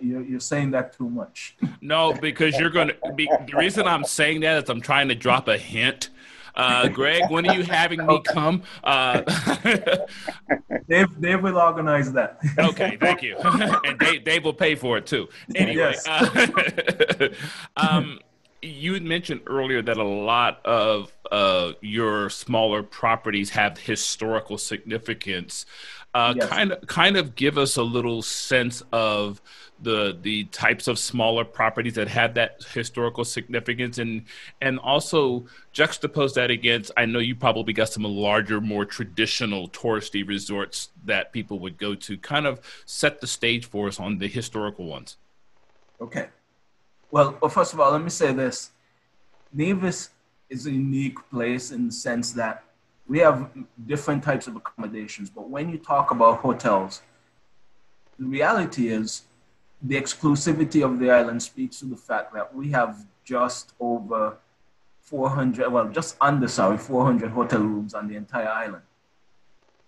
You're, 0.00 0.22
you're 0.22 0.40
saying 0.40 0.70
that 0.72 0.96
too 0.96 1.10
much. 1.10 1.56
No, 1.80 2.14
because 2.14 2.58
you're 2.58 2.70
going 2.70 2.88
to 2.88 3.12
be. 3.12 3.28
The 3.46 3.56
reason 3.56 3.86
I'm 3.86 4.04
saying 4.04 4.40
that 4.40 4.64
is 4.64 4.70
I'm 4.70 4.80
trying 4.80 5.08
to 5.08 5.14
drop 5.14 5.46
a 5.46 5.56
hint. 5.56 6.10
Uh, 6.56 6.88
Greg, 6.88 7.30
when 7.30 7.46
are 7.48 7.54
you 7.54 7.62
having 7.64 8.04
me 8.04 8.20
come? 8.20 8.62
Uh, 8.82 9.20
Dave, 10.88 11.20
Dave 11.20 11.42
will 11.42 11.58
organize 11.58 12.12
that. 12.12 12.38
okay, 12.58 12.96
thank 12.98 13.22
you. 13.22 13.36
and 13.36 13.98
Dave, 13.98 14.24
Dave 14.24 14.44
will 14.44 14.54
pay 14.54 14.74
for 14.74 14.96
it 14.96 15.06
too. 15.06 15.28
Anyway, 15.54 15.94
yes. 15.94 16.06
uh, 16.08 17.28
um, 17.76 18.18
you 18.62 18.94
had 18.94 19.02
mentioned 19.02 19.42
earlier 19.46 19.82
that 19.82 19.96
a 19.96 20.04
lot 20.04 20.64
of 20.64 21.12
uh, 21.30 21.72
your 21.80 22.30
smaller 22.30 22.82
properties 22.82 23.50
have 23.50 23.78
historical 23.78 24.58
significance. 24.58 25.66
Uh, 26.14 26.32
yes. 26.36 26.48
Kind 26.48 26.72
of, 26.72 26.86
kind 26.86 27.16
of 27.16 27.34
give 27.34 27.58
us 27.58 27.76
a 27.76 27.82
little 27.82 28.22
sense 28.22 28.82
of 28.90 29.42
the 29.82 30.16
the 30.22 30.44
types 30.44 30.88
of 30.88 30.98
smaller 30.98 31.44
properties 31.44 31.94
that 31.94 32.08
have 32.08 32.34
that 32.34 32.64
historical 32.72 33.24
significance, 33.24 33.98
and 33.98 34.24
and 34.62 34.78
also 34.78 35.44
juxtapose 35.74 36.32
that 36.34 36.50
against. 36.50 36.90
I 36.96 37.04
know 37.04 37.18
you 37.18 37.34
probably 37.34 37.74
got 37.74 37.90
some 37.90 38.04
larger, 38.04 38.62
more 38.62 38.86
traditional 38.86 39.68
touristy 39.68 40.26
resorts 40.26 40.88
that 41.04 41.32
people 41.32 41.58
would 41.58 41.76
go 41.76 41.94
to. 41.94 42.16
Kind 42.16 42.46
of 42.46 42.60
set 42.86 43.20
the 43.20 43.26
stage 43.26 43.66
for 43.66 43.88
us 43.88 44.00
on 44.00 44.16
the 44.18 44.28
historical 44.28 44.86
ones. 44.86 45.18
Okay. 46.00 46.28
Well, 47.16 47.38
well, 47.40 47.48
first 47.48 47.72
of 47.72 47.80
all, 47.80 47.92
let 47.92 48.02
me 48.02 48.10
say 48.10 48.34
this. 48.34 48.72
Nevis 49.50 50.10
is 50.50 50.66
a 50.66 50.70
unique 50.70 51.16
place 51.30 51.70
in 51.70 51.86
the 51.86 51.92
sense 51.92 52.32
that 52.32 52.62
we 53.08 53.20
have 53.20 53.48
different 53.86 54.22
types 54.22 54.46
of 54.46 54.54
accommodations, 54.54 55.30
but 55.30 55.48
when 55.48 55.70
you 55.70 55.78
talk 55.78 56.10
about 56.10 56.40
hotels, 56.40 57.00
the 58.18 58.26
reality 58.26 58.88
is 58.88 59.22
the 59.80 59.94
exclusivity 59.96 60.84
of 60.84 60.98
the 60.98 61.10
island 61.10 61.42
speaks 61.42 61.78
to 61.78 61.86
the 61.86 61.96
fact 61.96 62.34
that 62.34 62.54
we 62.54 62.70
have 62.72 63.06
just 63.24 63.72
over 63.80 64.36
400, 65.00 65.72
well, 65.72 65.88
just 65.88 66.18
under, 66.20 66.48
sorry, 66.48 66.76
400 66.76 67.30
hotel 67.30 67.62
rooms 67.62 67.94
on 67.94 68.08
the 68.08 68.16
entire 68.16 68.50
island. 68.50 68.82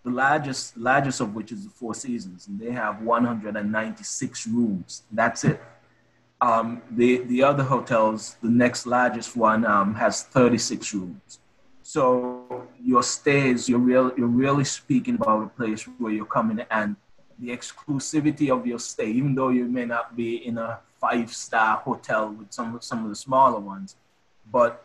The 0.02 0.12
largest, 0.12 0.78
largest 0.78 1.20
of 1.20 1.34
which 1.34 1.52
is 1.52 1.64
the 1.64 1.70
Four 1.70 1.94
Seasons, 1.94 2.46
and 2.46 2.58
they 2.58 2.70
have 2.70 3.02
196 3.02 4.46
rooms. 4.46 5.02
That's 5.12 5.44
it. 5.44 5.60
Um, 6.40 6.82
the, 6.90 7.18
the 7.24 7.42
other 7.42 7.64
hotels, 7.64 8.36
the 8.42 8.50
next 8.50 8.86
largest 8.86 9.36
one 9.36 9.64
um, 9.64 9.94
has 9.94 10.22
36 10.22 10.94
rooms. 10.94 11.40
So 11.82 12.68
your 12.82 13.02
stays, 13.02 13.68
you're, 13.68 13.78
real, 13.78 14.12
you're 14.16 14.28
really 14.28 14.64
speaking 14.64 15.16
about 15.16 15.42
a 15.42 15.48
place 15.48 15.82
where 15.98 16.12
you're 16.12 16.26
coming 16.26 16.64
and 16.70 16.96
the 17.38 17.48
exclusivity 17.48 18.50
of 18.50 18.66
your 18.66 18.78
stay, 18.78 19.10
even 19.10 19.34
though 19.34 19.48
you 19.48 19.64
may 19.64 19.84
not 19.84 20.16
be 20.16 20.36
in 20.46 20.58
a 20.58 20.80
five-star 21.00 21.78
hotel 21.78 22.30
with 22.30 22.52
some, 22.52 22.78
some 22.80 23.04
of 23.04 23.10
the 23.10 23.16
smaller 23.16 23.60
ones, 23.60 23.96
but 24.52 24.84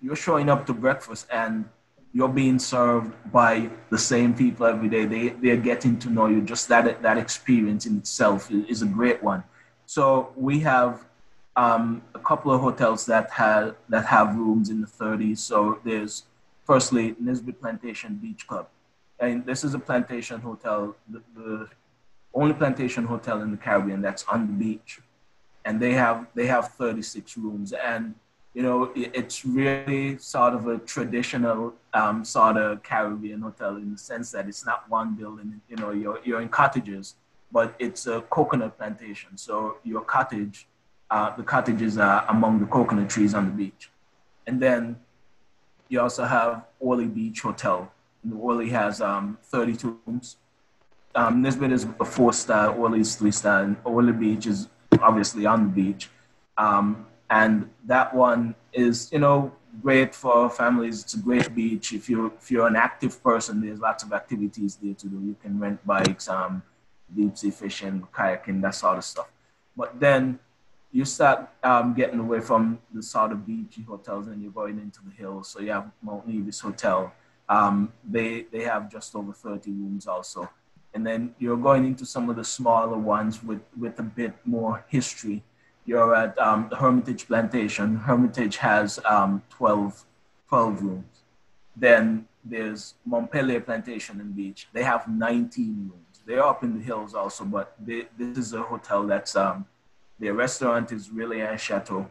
you're 0.00 0.16
showing 0.16 0.48
up 0.48 0.66
to 0.66 0.72
breakfast 0.72 1.26
and 1.30 1.64
you're 2.12 2.28
being 2.28 2.58
served 2.58 3.12
by 3.32 3.68
the 3.90 3.98
same 3.98 4.32
people 4.34 4.66
every 4.66 4.88
day. 4.88 5.04
They, 5.04 5.28
they're 5.30 5.56
getting 5.56 5.98
to 5.98 6.10
know 6.10 6.26
you. 6.26 6.42
Just 6.42 6.68
that, 6.68 7.02
that 7.02 7.18
experience 7.18 7.86
in 7.86 7.98
itself 7.98 8.50
is 8.50 8.82
a 8.82 8.86
great 8.86 9.22
one. 9.22 9.42
So 9.86 10.32
we 10.36 10.60
have 10.60 11.04
um, 11.56 12.02
a 12.14 12.18
couple 12.18 12.52
of 12.52 12.60
hotels 12.60 13.06
that 13.06 13.30
have 13.30 13.76
that 13.88 14.06
have 14.06 14.36
rooms 14.36 14.70
in 14.70 14.80
the 14.80 14.86
30s. 14.86 15.38
So 15.38 15.78
there's 15.84 16.24
firstly 16.64 17.14
Nisbet 17.20 17.60
Plantation 17.60 18.16
Beach 18.16 18.46
Club, 18.46 18.68
and 19.20 19.44
this 19.46 19.64
is 19.64 19.74
a 19.74 19.78
plantation 19.78 20.40
hotel, 20.40 20.96
the, 21.08 21.22
the 21.34 21.68
only 22.32 22.54
plantation 22.54 23.04
hotel 23.04 23.42
in 23.42 23.50
the 23.50 23.56
Caribbean 23.56 24.00
that's 24.02 24.24
on 24.24 24.46
the 24.46 24.52
beach, 24.52 25.00
and 25.64 25.80
they 25.80 25.92
have 25.92 26.26
they 26.34 26.46
have 26.46 26.68
36 26.68 27.36
rooms, 27.36 27.72
and 27.72 28.14
you 28.54 28.62
know 28.62 28.90
it's 28.94 29.44
really 29.44 30.18
sort 30.18 30.54
of 30.54 30.66
a 30.66 30.78
traditional 30.78 31.74
um, 31.92 32.24
sort 32.24 32.56
of 32.56 32.82
Caribbean 32.82 33.42
hotel 33.42 33.76
in 33.76 33.92
the 33.92 33.98
sense 33.98 34.32
that 34.32 34.48
it's 34.48 34.66
not 34.66 34.88
one 34.88 35.14
building. 35.14 35.60
You 35.68 35.76
know, 35.76 35.92
you're 35.92 36.20
you're 36.24 36.40
in 36.40 36.48
cottages 36.48 37.14
but 37.54 37.74
it's 37.78 38.08
a 38.08 38.20
coconut 38.22 38.76
plantation. 38.76 39.38
So 39.38 39.78
your 39.84 40.00
cottage, 40.00 40.66
uh, 41.08 41.36
the 41.36 41.44
cottages 41.44 41.96
are 41.96 42.26
among 42.28 42.58
the 42.58 42.66
coconut 42.66 43.08
trees 43.08 43.32
on 43.32 43.46
the 43.46 43.52
beach. 43.52 43.90
And 44.48 44.60
then 44.60 44.96
you 45.88 46.00
also 46.00 46.24
have 46.24 46.64
Orly 46.80 47.06
Beach 47.06 47.40
Hotel. 47.40 47.90
And 48.24 48.70
has 48.70 49.00
um, 49.00 49.38
32 49.44 50.00
rooms. 50.04 50.36
Um, 51.14 51.42
Nisbet 51.42 51.70
is 51.70 51.86
a 52.00 52.04
four 52.04 52.32
star, 52.32 52.74
Orly 52.74 53.00
is 53.00 53.14
three 53.14 53.30
star, 53.30 53.62
and 53.62 53.76
Orly 53.84 54.12
Beach 54.12 54.46
is 54.46 54.68
obviously 55.00 55.46
on 55.46 55.64
the 55.64 55.70
beach. 55.70 56.10
Um, 56.58 57.06
and 57.30 57.70
that 57.84 58.12
one 58.14 58.56
is, 58.72 59.12
you 59.12 59.20
know, 59.20 59.52
great 59.80 60.14
for 60.14 60.50
families. 60.50 61.02
It's 61.02 61.14
a 61.14 61.18
great 61.18 61.54
beach. 61.54 61.92
If 61.92 62.08
you're 62.08 62.32
if 62.40 62.50
you're 62.50 62.66
an 62.66 62.76
active 62.76 63.22
person, 63.22 63.60
there's 63.60 63.78
lots 63.78 64.02
of 64.02 64.12
activities 64.12 64.76
there 64.82 64.94
to 64.94 65.06
do. 65.06 65.16
You 65.16 65.36
can 65.42 65.60
rent 65.60 65.86
bikes, 65.86 66.28
um, 66.28 66.62
deep 67.14 67.36
sea 67.36 67.50
fishing, 67.50 68.06
kayaking, 68.12 68.60
that 68.62 68.74
sort 68.74 68.98
of 68.98 69.04
stuff. 69.04 69.28
But 69.76 69.98
then 69.98 70.38
you 70.92 71.04
start 71.04 71.48
um, 71.62 71.92
getting 71.94 72.20
away 72.20 72.40
from 72.40 72.78
the 72.92 73.02
sort 73.02 73.32
of 73.32 73.44
beachy 73.44 73.82
hotels 73.82 74.28
and 74.28 74.40
you're 74.40 74.52
going 74.52 74.78
into 74.78 75.00
the 75.04 75.10
hills. 75.10 75.48
So 75.48 75.60
you 75.60 75.72
have 75.72 75.90
Mount 76.02 76.28
Nevis 76.28 76.60
Hotel. 76.60 77.12
Um, 77.48 77.92
they, 78.08 78.46
they 78.52 78.62
have 78.62 78.90
just 78.90 79.14
over 79.16 79.32
30 79.32 79.72
rooms 79.72 80.06
also. 80.06 80.48
And 80.94 81.04
then 81.04 81.34
you're 81.40 81.56
going 81.56 81.84
into 81.84 82.06
some 82.06 82.30
of 82.30 82.36
the 82.36 82.44
smaller 82.44 82.96
ones 82.96 83.42
with, 83.42 83.62
with 83.78 83.98
a 83.98 84.04
bit 84.04 84.34
more 84.44 84.84
history. 84.88 85.42
you're 85.84 86.14
at 86.14 86.38
um, 86.38 86.68
the 86.70 86.76
Hermitage 86.76 87.26
Plantation. 87.26 87.96
Hermitage 87.96 88.56
has 88.58 89.00
um, 89.04 89.42
12, 89.50 90.04
12 90.48 90.82
rooms. 90.82 91.22
Then 91.76 92.28
there's 92.44 92.94
Montpelier 93.04 93.60
Plantation 93.60 94.20
and 94.20 94.34
Beach. 94.34 94.68
They 94.72 94.84
have 94.84 95.08
19 95.08 95.90
rooms. 95.92 96.03
They're 96.26 96.44
up 96.44 96.62
in 96.62 96.78
the 96.78 96.84
hills 96.84 97.14
also, 97.14 97.44
but 97.44 97.74
they, 97.78 98.06
this 98.16 98.38
is 98.38 98.52
a 98.54 98.62
hotel 98.62 99.06
that's 99.06 99.36
um, 99.36 99.66
their 100.18 100.34
restaurant 100.34 100.92
is 100.92 101.10
really 101.10 101.40
a 101.40 101.58
chateau. 101.58 102.08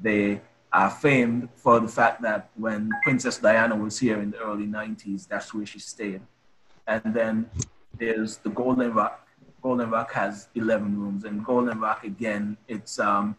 They 0.00 0.40
are 0.72 0.90
famed 0.90 1.48
for 1.54 1.78
the 1.80 1.88
fact 1.88 2.22
that 2.22 2.50
when 2.56 2.90
Princess 3.02 3.38
Diana 3.38 3.76
was 3.76 3.98
here 3.98 4.20
in 4.20 4.30
the 4.30 4.38
early 4.38 4.66
90s, 4.66 5.28
that's 5.28 5.52
where 5.52 5.66
she 5.66 5.78
stayed. 5.78 6.22
And 6.86 7.14
then 7.14 7.50
there's 7.98 8.38
the 8.38 8.50
Golden 8.50 8.92
Rock. 8.94 9.26
Golden 9.62 9.90
Rock 9.90 10.12
has 10.12 10.48
11 10.56 10.98
rooms, 10.98 11.24
and 11.24 11.44
Golden 11.44 11.78
Rock 11.78 12.04
again, 12.04 12.56
it's 12.66 12.98
um, 12.98 13.36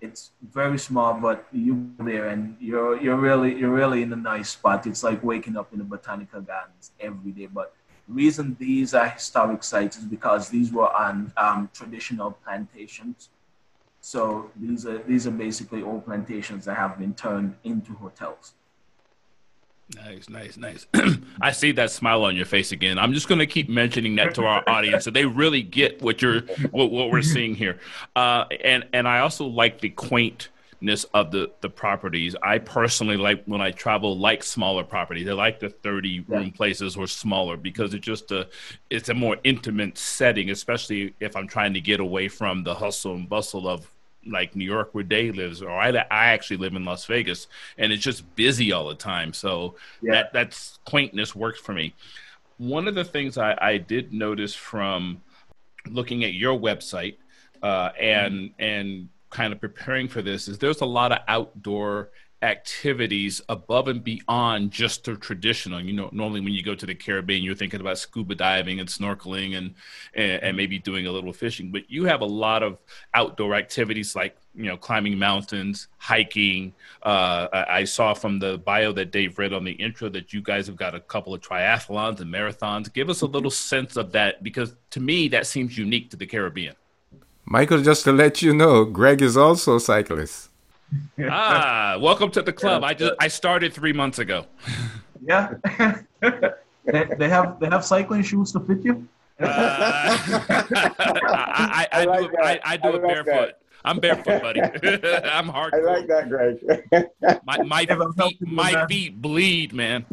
it's 0.00 0.30
very 0.42 0.78
small, 0.78 1.14
but 1.14 1.46
you 1.52 1.74
go 1.98 2.04
there 2.04 2.28
and 2.28 2.56
you're 2.58 3.00
you're 3.00 3.16
really 3.16 3.54
you're 3.54 3.70
really 3.70 4.02
in 4.02 4.12
a 4.12 4.16
nice 4.16 4.50
spot. 4.50 4.86
It's 4.86 5.02
like 5.02 5.22
waking 5.22 5.56
up 5.56 5.72
in 5.72 5.78
the 5.78 5.84
botanical 5.84 6.40
gardens 6.40 6.92
every 6.98 7.32
day. 7.32 7.46
But 7.46 7.74
reason 8.10 8.56
these 8.58 8.94
are 8.94 9.08
historic 9.08 9.62
sites 9.62 9.96
is 9.96 10.04
because 10.04 10.48
these 10.48 10.72
were 10.72 10.92
on 10.94 11.32
um, 11.36 11.70
traditional 11.72 12.32
plantations 12.44 13.30
so 14.00 14.50
these 14.56 14.86
are 14.86 14.98
these 14.98 15.26
are 15.26 15.30
basically 15.30 15.82
old 15.82 16.04
plantations 16.04 16.64
that 16.64 16.76
have 16.76 16.98
been 16.98 17.14
turned 17.14 17.54
into 17.64 17.92
hotels. 17.94 18.54
Nice, 19.96 20.28
nice, 20.28 20.56
nice. 20.56 20.86
I 21.40 21.50
see 21.50 21.72
that 21.72 21.90
smile 21.90 22.24
on 22.24 22.36
your 22.36 22.46
face 22.46 22.70
again. 22.70 22.96
I'm 22.96 23.12
just 23.12 23.26
going 23.26 23.40
to 23.40 23.46
keep 23.46 23.68
mentioning 23.68 24.14
that 24.16 24.36
to 24.36 24.44
our 24.44 24.62
audience 24.68 25.04
so 25.04 25.10
they 25.10 25.24
really 25.24 25.62
get 25.62 26.00
what 26.00 26.22
you're 26.22 26.42
what, 26.70 26.92
what 26.92 27.10
we're 27.10 27.22
seeing 27.22 27.54
here. 27.54 27.78
Uh, 28.16 28.44
and 28.64 28.86
and 28.92 29.06
I 29.06 29.20
also 29.20 29.46
like 29.46 29.80
the 29.80 29.90
quaintness 30.80 31.04
of 31.14 31.30
the 31.30 31.50
the 31.60 31.68
properties. 31.68 32.34
I 32.42 32.58
personally 32.58 33.16
like 33.16 33.44
when 33.44 33.60
I 33.60 33.70
travel 33.70 34.18
like 34.18 34.42
smaller 34.42 34.84
properties. 34.84 35.28
I 35.28 35.32
like 35.32 35.60
the 35.60 35.68
30 35.68 36.20
room 36.20 36.44
yeah. 36.44 36.50
places 36.56 36.96
or 36.96 37.06
smaller 37.06 37.56
because 37.56 37.94
it's 37.94 38.04
just 38.04 38.30
a 38.30 38.48
it's 38.88 39.08
a 39.08 39.14
more 39.14 39.36
intimate 39.44 39.98
setting, 39.98 40.50
especially 40.50 41.14
if 41.20 41.36
I'm 41.36 41.46
trying 41.46 41.74
to 41.74 41.80
get 41.80 42.00
away 42.00 42.28
from 42.28 42.64
the 42.64 42.74
hustle 42.74 43.14
and 43.14 43.28
bustle 43.28 43.68
of 43.68 43.90
like 44.26 44.54
New 44.54 44.64
York 44.64 44.90
where 44.92 45.04
Dave 45.04 45.36
lives, 45.36 45.62
or 45.62 45.70
I, 45.70 45.90
I 46.10 46.26
actually 46.26 46.58
live 46.58 46.74
in 46.74 46.84
Las 46.84 47.06
Vegas, 47.06 47.46
and 47.78 47.92
it's 47.92 48.02
just 48.02 48.34
busy 48.36 48.72
all 48.72 48.88
the 48.88 48.94
time. 48.94 49.32
So 49.32 49.76
yeah. 50.02 50.12
that 50.12 50.32
that's 50.32 50.78
quaintness 50.84 51.34
works 51.34 51.60
for 51.60 51.72
me. 51.72 51.94
One 52.58 52.86
of 52.88 52.94
the 52.94 53.04
things 53.04 53.38
I, 53.38 53.56
I 53.60 53.78
did 53.78 54.12
notice 54.12 54.54
from 54.54 55.22
looking 55.88 56.24
at 56.24 56.34
your 56.34 56.58
website 56.58 57.16
uh, 57.62 57.90
and 57.98 58.34
mm-hmm. 58.34 58.62
and 58.62 59.08
kind 59.30 59.52
of 59.52 59.60
preparing 59.60 60.08
for 60.08 60.22
this 60.22 60.48
is 60.48 60.58
there's 60.58 60.80
a 60.80 60.86
lot 60.86 61.12
of 61.12 61.18
outdoor 61.28 62.10
activities 62.42 63.42
above 63.50 63.86
and 63.88 64.02
beyond 64.02 64.70
just 64.70 65.04
the 65.04 65.14
traditional. 65.16 65.80
You 65.80 65.92
know, 65.92 66.08
normally 66.12 66.40
when 66.40 66.54
you 66.54 66.62
go 66.62 66.74
to 66.74 66.86
the 66.86 66.94
Caribbean, 66.94 67.42
you're 67.42 67.54
thinking 67.54 67.80
about 67.80 67.98
scuba 67.98 68.34
diving 68.34 68.80
and 68.80 68.88
snorkeling 68.88 69.56
and, 69.56 69.74
and, 70.14 70.42
and 70.42 70.56
maybe 70.56 70.78
doing 70.78 71.06
a 71.06 71.12
little 71.12 71.32
fishing. 71.32 71.70
But 71.70 71.90
you 71.90 72.04
have 72.04 72.22
a 72.22 72.26
lot 72.26 72.62
of 72.62 72.78
outdoor 73.12 73.54
activities 73.54 74.16
like 74.16 74.36
you 74.54 74.64
know 74.64 74.76
climbing 74.76 75.18
mountains, 75.18 75.88
hiking. 75.98 76.72
Uh, 77.02 77.48
I 77.52 77.84
saw 77.84 78.14
from 78.14 78.38
the 78.38 78.58
bio 78.58 78.92
that 78.92 79.10
Dave 79.10 79.38
read 79.38 79.52
on 79.52 79.64
the 79.64 79.72
intro 79.72 80.08
that 80.08 80.32
you 80.32 80.40
guys 80.40 80.66
have 80.66 80.76
got 80.76 80.94
a 80.94 81.00
couple 81.00 81.34
of 81.34 81.40
triathlons 81.40 82.20
and 82.20 82.32
marathons. 82.32 82.92
Give 82.92 83.10
us 83.10 83.20
a 83.20 83.26
little 83.26 83.50
sense 83.50 83.96
of 83.96 84.12
that 84.12 84.42
because 84.42 84.74
to 84.90 85.00
me 85.00 85.28
that 85.28 85.46
seems 85.46 85.76
unique 85.76 86.10
to 86.10 86.16
the 86.16 86.26
Caribbean. 86.26 86.74
Michael, 87.52 87.82
just 87.82 88.04
to 88.04 88.12
let 88.12 88.42
you 88.42 88.54
know, 88.54 88.84
Greg 88.84 89.20
is 89.20 89.36
also 89.36 89.74
a 89.74 89.80
cyclist 89.80 90.50
ah, 91.28 91.98
welcome 92.00 92.30
to 92.30 92.42
the 92.42 92.52
club. 92.52 92.84
I 92.84 92.94
just 92.94 93.14
I 93.18 93.26
started 93.26 93.74
three 93.74 93.92
months 93.92 94.20
ago. 94.20 94.46
Yeah, 95.20 95.54
they, 96.20 97.04
they 97.18 97.28
have 97.28 97.58
they 97.58 97.68
have 97.68 97.84
cycling 97.84 98.22
shoes 98.22 98.52
to 98.52 98.60
fit 98.60 98.84
you. 98.84 99.08
Uh, 99.40 99.46
I, 101.26 101.88
I, 101.90 102.02
I, 102.02 102.04
like 102.04 102.30
do, 102.30 102.36
I, 102.38 102.60
I, 102.64 102.76
do 102.76 102.94
it 102.94 103.02
barefoot. 103.02 103.24
That. 103.26 103.60
I'm 103.84 103.98
barefoot, 103.98 104.42
buddy. 104.42 104.60
I'm 105.24 105.48
hard. 105.48 105.74
I 105.74 105.80
like 105.80 106.06
that, 106.06 106.28
Greg. 106.28 106.60
my 107.44 107.62
my 107.64 107.84
feet, 107.84 108.38
my 108.42 108.86
feet 108.86 109.20
bleed, 109.20 109.72
man. 109.72 110.06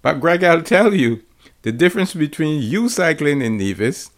but 0.00 0.20
Greg, 0.20 0.44
I'll 0.44 0.62
tell 0.62 0.94
you, 0.94 1.24
the 1.62 1.72
difference 1.72 2.14
between 2.14 2.62
you 2.62 2.88
cycling 2.88 3.42
in 3.42 3.56
Nevis 3.56 4.11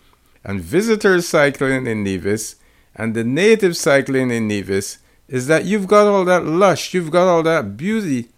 and 0.45 0.61
visitors 0.61 1.27
cycling 1.27 1.87
in 1.87 2.05
Nevis 2.05 2.57
and 2.95 3.15
the 3.15 3.25
native 3.25 3.77
cycling 3.77 4.31
in 4.31 4.47
Nevis 4.47 4.99
is 5.27 5.47
that 5.47 5.65
you've 5.65 5.87
got 5.87 6.07
all 6.07 6.25
that 6.27 6.45
lush, 6.45 6.95
you've 6.95 7.11
got 7.11 7.27
all 7.27 7.43
that 7.43 7.77
beauty. 7.77 8.29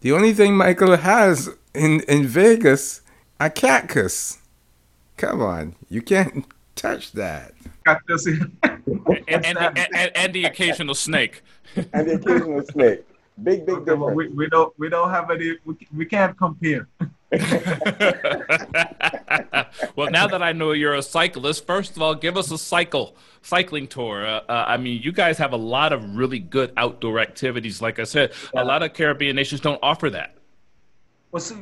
The 0.00 0.12
only 0.12 0.32
thing 0.32 0.56
Michael 0.56 0.96
has 0.96 1.50
in, 1.74 2.00
in 2.02 2.26
Vegas 2.26 3.02
a 3.40 3.50
cactus. 3.50 4.38
Come 5.16 5.42
on, 5.42 5.74
you 5.88 6.00
can't 6.00 6.46
touch 6.76 7.12
that. 7.12 7.54
Cactus. 7.84 8.26
and, 8.62 8.78
and, 9.28 9.58
and, 9.58 10.12
and, 10.14 10.32
the 10.32 10.44
occasional 10.44 10.94
snake. 10.94 11.42
and 11.76 12.08
the 12.08 12.14
occasional 12.14 12.62
snake. 12.64 13.04
Big, 13.42 13.66
big 13.66 13.70
okay, 13.70 13.84
difference. 13.84 14.00
Well, 14.00 14.14
we, 14.14 14.28
we, 14.28 14.48
don't 14.48 14.72
we 14.78 14.88
don't 14.88 15.10
have 15.10 15.30
any. 15.30 15.56
We, 15.64 15.74
we 15.94 16.06
can't 16.06 16.36
compare. 16.36 16.88
well, 19.96 20.10
now 20.10 20.26
that 20.26 20.42
I 20.42 20.52
know 20.52 20.72
you're 20.72 20.94
a 20.94 21.02
cyclist, 21.02 21.66
first 21.66 21.94
of 21.94 22.00
all, 22.00 22.14
give 22.14 22.38
us 22.38 22.50
a 22.50 22.56
cycle 22.56 23.16
cycling 23.42 23.86
tour. 23.86 24.26
Uh, 24.26 24.40
uh, 24.48 24.64
I 24.66 24.78
mean, 24.78 25.02
you 25.02 25.12
guys 25.12 25.36
have 25.36 25.52
a 25.52 25.58
lot 25.58 25.92
of 25.92 26.16
really 26.16 26.38
good 26.38 26.72
outdoor 26.78 27.18
activities. 27.18 27.82
Like 27.82 27.98
I 27.98 28.04
said, 28.04 28.32
yeah. 28.54 28.62
a 28.62 28.64
lot 28.64 28.82
of 28.82 28.94
Caribbean 28.94 29.36
nations 29.36 29.60
don't 29.60 29.78
offer 29.82 30.08
that. 30.08 30.36
Well, 31.30 31.40
see, 31.42 31.56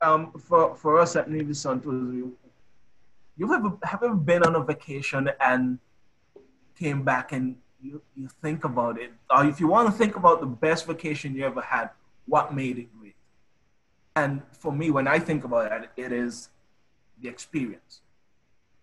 um, 0.00 0.32
for 0.32 0.74
for 0.74 0.98
us 0.98 1.14
at 1.14 1.30
Nevis 1.30 1.60
Santos, 1.60 1.92
you 3.36 3.54
ever 3.54 3.76
have 3.82 4.02
ever 4.02 4.14
been 4.14 4.42
on 4.44 4.54
a 4.54 4.64
vacation 4.64 5.30
and 5.40 5.78
came 6.78 7.02
back 7.02 7.32
and 7.32 7.56
you, 7.82 8.00
you 8.16 8.28
think 8.40 8.64
about 8.64 8.98
it, 8.98 9.12
or 9.28 9.44
if 9.44 9.60
you 9.60 9.66
want 9.66 9.90
to 9.90 9.92
think 9.92 10.16
about 10.16 10.40
the 10.40 10.46
best 10.46 10.86
vacation 10.86 11.34
you 11.34 11.44
ever 11.44 11.60
had, 11.60 11.90
what 12.24 12.54
made 12.54 12.78
it? 12.78 12.88
And 14.14 14.42
for 14.52 14.72
me, 14.72 14.90
when 14.90 15.08
I 15.08 15.18
think 15.18 15.44
about 15.44 15.72
it, 15.72 15.90
it 15.96 16.12
is 16.12 16.50
the 17.20 17.28
experience. 17.28 18.00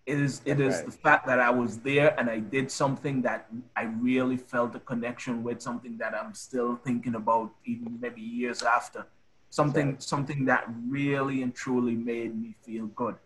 It 0.06 0.18
is 0.18 0.42
it 0.44 0.54
okay. 0.54 0.66
is 0.66 0.82
the 0.82 0.90
fact 0.90 1.26
that 1.26 1.38
I 1.38 1.50
was 1.50 1.78
there 1.78 2.18
and 2.18 2.28
I 2.28 2.40
did 2.40 2.70
something 2.70 3.22
that 3.22 3.48
I 3.76 3.84
really 3.84 4.36
felt 4.36 4.74
a 4.74 4.80
connection 4.80 5.44
with, 5.44 5.60
something 5.62 5.98
that 5.98 6.14
I'm 6.14 6.34
still 6.34 6.76
thinking 6.76 7.14
about 7.14 7.52
even 7.64 7.98
maybe 8.00 8.20
years 8.20 8.62
after. 8.62 9.06
Something 9.50 9.96
something 9.98 10.44
that 10.46 10.64
really 10.88 11.42
and 11.42 11.54
truly 11.54 11.94
made 11.94 12.40
me 12.40 12.56
feel 12.62 12.86
good. 12.86 13.16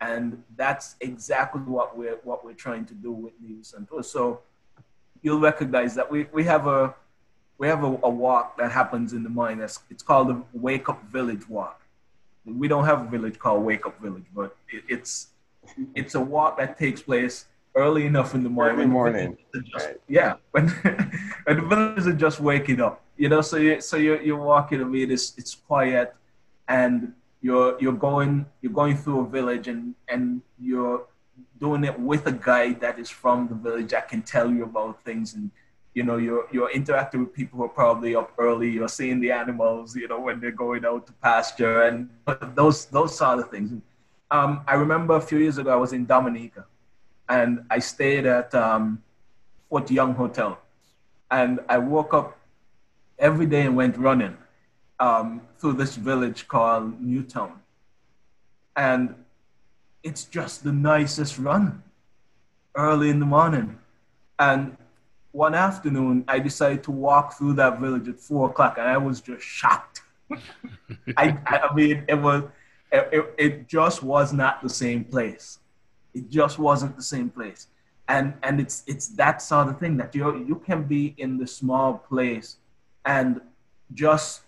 And 0.00 0.42
that's 0.56 0.96
exactly 1.00 1.62
what 1.62 1.96
we're 1.96 2.18
what 2.24 2.44
we're 2.44 2.52
trying 2.52 2.84
to 2.86 2.94
do 2.94 3.12
with 3.12 3.32
Nevis 3.40 3.68
Santos. 3.68 4.10
So 4.10 4.40
you'll 5.22 5.40
recognize 5.40 5.94
that 5.94 6.10
we, 6.10 6.26
we 6.32 6.44
have 6.44 6.66
a 6.66 6.94
we 7.58 7.68
have 7.68 7.84
a, 7.84 7.98
a, 8.02 8.10
walk 8.10 8.56
that 8.58 8.72
happens 8.72 9.12
in 9.12 9.22
the 9.22 9.28
mine. 9.28 9.58
That's 9.58 9.80
it's 9.90 10.02
called 10.02 10.28
the 10.28 10.42
Wake 10.52 10.88
Up 10.88 11.02
Village 11.10 11.48
Walk. 11.48 11.82
We 12.44 12.68
don't 12.68 12.84
have 12.84 13.06
a 13.06 13.08
village 13.08 13.38
called 13.38 13.64
Wake 13.64 13.86
Up 13.86 14.00
Village, 14.00 14.24
but 14.34 14.56
it, 14.68 14.84
it's 14.88 15.28
it's 15.94 16.14
a 16.14 16.20
walk 16.20 16.58
that 16.58 16.78
takes 16.78 17.00
place 17.02 17.46
early 17.74 18.06
enough 18.06 18.34
in 18.34 18.42
the 18.42 18.48
morning. 18.48 18.76
Early 18.76 18.86
morning. 18.86 19.38
Just, 19.54 19.86
right. 19.86 20.00
Yeah, 20.08 20.34
when, 20.50 20.68
when 21.44 21.56
the 21.56 21.66
villagers 21.66 22.06
are 22.06 22.12
just 22.12 22.40
waking 22.40 22.80
up. 22.80 23.02
You 23.16 23.28
know, 23.28 23.40
so 23.40 23.56
you 23.56 23.80
so 23.80 23.96
you're 23.96 24.20
you're 24.20 24.42
walking. 24.42 24.90
Mean, 24.90 25.10
it's 25.10 25.34
it's 25.36 25.54
quiet, 25.54 26.14
and 26.68 27.12
you're 27.40 27.80
you're 27.80 27.92
going 27.92 28.46
you're 28.60 28.72
going 28.72 28.96
through 28.96 29.20
a 29.20 29.28
village, 29.28 29.68
and 29.68 29.94
and 30.08 30.42
you're 30.60 31.06
doing 31.60 31.84
it 31.84 31.98
with 31.98 32.26
a 32.26 32.32
guide 32.32 32.80
that 32.80 32.98
is 32.98 33.08
from 33.08 33.48
the 33.48 33.54
village 33.54 33.90
that 33.90 34.08
can 34.08 34.22
tell 34.22 34.50
you 34.50 34.64
about 34.64 35.04
things 35.04 35.34
and 35.34 35.50
you 35.94 36.02
know 36.02 36.16
you're 36.16 36.46
you're 36.52 36.70
interacting 36.70 37.20
with 37.20 37.32
people 37.32 37.58
who 37.58 37.64
are 37.64 37.68
probably 37.68 38.14
up 38.14 38.32
early 38.38 38.70
you're 38.70 38.88
seeing 38.88 39.20
the 39.20 39.30
animals 39.30 39.94
you 39.96 40.08
know 40.08 40.20
when 40.20 40.40
they're 40.40 40.50
going 40.50 40.84
out 40.84 41.06
to 41.06 41.12
pasture 41.14 41.82
and 41.82 42.08
those 42.54 42.86
those 42.86 43.16
sort 43.16 43.38
of 43.38 43.50
things. 43.50 43.70
Um, 44.30 44.62
i 44.66 44.74
remember 44.74 45.14
a 45.14 45.20
few 45.20 45.38
years 45.38 45.58
ago 45.58 45.70
i 45.72 45.76
was 45.76 45.92
in 45.92 46.04
dominica 46.06 46.64
and 47.28 47.64
i 47.70 47.78
stayed 47.78 48.26
at 48.26 48.54
um, 48.54 49.02
fort 49.74 49.90
young 49.90 50.14
hotel. 50.14 50.58
And 51.30 51.60
i 51.68 51.78
woke 51.78 52.14
up 52.14 52.38
every 53.18 53.46
day 53.46 53.62
and 53.62 53.76
went 53.76 53.96
running 53.96 54.36
um, 55.00 55.40
through 55.58 55.74
this 55.74 55.96
village 55.96 56.46
called 56.46 57.00
newtown. 57.00 57.60
And 58.76 59.14
it's 60.02 60.24
just 60.24 60.64
the 60.64 60.72
nicest 60.72 61.38
run 61.38 61.82
early 62.76 63.10
in 63.10 63.18
the 63.18 63.26
morning. 63.26 63.78
And 64.38 64.76
one 65.34 65.54
afternoon, 65.54 66.24
I 66.28 66.38
decided 66.38 66.82
to 66.84 66.92
walk 66.92 67.34
through 67.34 67.54
that 67.54 67.80
village 67.80 68.08
at 68.08 68.20
four 68.20 68.50
o'clock, 68.50 68.78
and 68.78 68.88
I 68.88 68.96
was 68.98 69.20
just 69.20 69.44
shocked. 69.44 70.02
I, 71.16 71.38
I 71.46 71.74
mean, 71.74 72.04
it 72.08 72.14
was, 72.14 72.44
it, 72.92 73.34
it 73.38 73.68
just 73.68 74.02
was 74.02 74.32
not 74.32 74.62
the 74.62 74.68
same 74.68 75.04
place. 75.04 75.58
It 76.14 76.30
just 76.30 76.58
wasn't 76.58 76.96
the 76.96 77.02
same 77.02 77.30
place. 77.30 77.68
and 78.08 78.34
and 78.42 78.60
it's 78.60 78.82
it's 78.86 79.08
that 79.08 79.40
sort 79.42 79.68
of 79.68 79.78
thing 79.80 79.96
that 79.96 80.14
you 80.14 80.44
you 80.50 80.56
can 80.56 80.82
be 80.84 81.14
in 81.18 81.38
the 81.38 81.46
small 81.46 81.94
place 81.94 82.58
and 83.06 83.40
just 83.94 84.42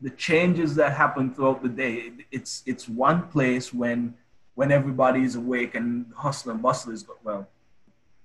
the 0.00 0.10
changes 0.10 0.74
that 0.74 0.92
happen 1.02 1.32
throughout 1.34 1.62
the 1.62 1.68
day 1.68 2.12
it's 2.30 2.62
it's 2.66 2.88
one 2.88 3.20
place 3.28 3.72
when 3.72 4.14
when 4.54 4.70
everybody 4.72 5.22
is 5.22 5.34
awake 5.36 5.74
and 5.74 6.06
hustle 6.16 6.52
and 6.52 6.62
bustle 6.62 6.92
is 6.92 7.04
well 7.24 7.46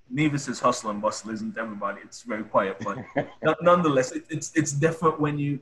Nevis 0.09 0.47
is 0.47 0.59
hustle 0.59 0.89
and 0.89 1.01
bustle 1.01 1.31
isn't 1.31 1.57
everybody 1.57 2.01
it's 2.03 2.21
very 2.23 2.43
quiet 2.43 2.81
but 2.83 3.57
nonetheless 3.61 4.11
it, 4.11 4.23
it's 4.29 4.51
it's 4.55 4.71
different 4.71 5.19
when 5.19 5.37
you 5.37 5.59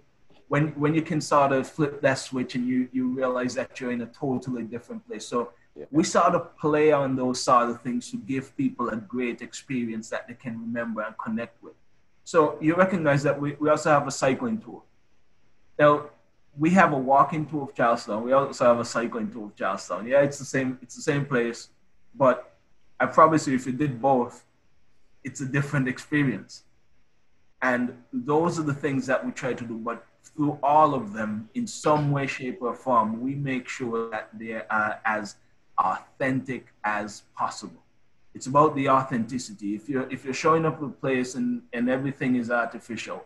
when 0.47 0.67
when 0.79 0.93
you 0.93 1.01
can 1.01 1.19
sort 1.19 1.51
of 1.51 1.67
flip 1.67 2.01
that 2.01 2.19
switch 2.19 2.55
and 2.55 2.67
you 2.67 2.88
you 2.91 3.08
realize 3.08 3.55
that 3.55 3.79
you're 3.79 3.91
in 3.91 4.01
a 4.01 4.08
totally 4.08 4.63
different 4.63 5.05
place 5.08 5.25
so 5.25 5.51
yeah. 5.75 5.86
we 5.91 6.03
sort 6.03 6.36
of 6.36 6.58
play 6.58 6.91
on 6.91 7.15
those 7.15 7.41
sort 7.41 7.69
of 7.69 7.81
things 7.81 8.10
to 8.12 8.17
give 8.17 8.55
people 8.55 8.89
a 8.89 8.95
great 8.95 9.41
experience 9.41 10.10
that 10.10 10.27
they 10.27 10.34
can 10.34 10.60
remember 10.60 11.01
and 11.01 11.15
connect 11.17 11.62
with. 11.62 11.73
So 12.23 12.58
you 12.62 12.75
recognize 12.75 13.23
that 13.23 13.39
we, 13.39 13.53
we 13.60 13.69
also 13.69 13.89
have 13.89 14.08
a 14.08 14.12
cycling 14.12 14.60
tour. 14.60 14.81
Now 15.77 16.10
we 16.58 16.69
have 16.71 16.93
a 16.93 16.97
walking 16.97 17.45
tour 17.45 17.63
of 17.63 17.75
Charlestown. 17.75 18.23
We 18.23 18.31
also 18.31 18.65
have 18.65 18.79
a 18.79 18.86
cycling 18.86 19.29
tour 19.31 19.45
of 19.47 19.55
Charlestown. 19.55 20.08
Yeah, 20.08 20.21
it's 20.21 20.39
the 20.39 20.45
same, 20.45 20.79
it's 20.81 20.95
the 20.95 21.01
same 21.01 21.25
place, 21.25 21.69
but 22.15 22.54
I 22.99 23.05
promise 23.08 23.47
you 23.47 23.55
if 23.55 23.65
you 23.65 23.73
did 23.73 24.01
both, 24.01 24.43
it's 25.23 25.41
a 25.41 25.45
different 25.45 25.88
experience. 25.88 26.63
And 27.62 27.97
those 28.13 28.60
are 28.60 28.63
the 28.63 28.73
things 28.73 29.08
that 29.08 29.25
we 29.25 29.31
try 29.31 29.53
to 29.53 29.63
do. 29.63 29.77
But 29.77 30.05
through 30.23 30.60
all 30.62 30.93
of 30.93 31.13
them, 31.13 31.49
in 31.55 31.65
some 31.65 32.12
way, 32.12 32.27
shape, 32.27 32.62
or 32.62 32.73
form, 32.73 33.21
we 33.21 33.36
make 33.36 33.67
sure 33.67 34.10
that 34.12 34.29
they 34.34 34.53
are 34.53 34.99
as 35.05 35.36
authentic 35.77 36.67
as 36.84 37.23
possible. 37.36 37.81
It's 38.34 38.47
about 38.47 38.75
the 38.75 38.89
authenticity. 38.89 39.75
If 39.75 39.88
you're 39.88 40.10
if 40.12 40.25
you're 40.25 40.34
showing 40.34 40.65
up 40.65 40.81
a 40.81 40.89
place 40.89 41.36
and, 41.36 41.62
and 41.71 41.89
everything 41.89 42.36
is 42.36 42.51
artificial, 42.51 43.25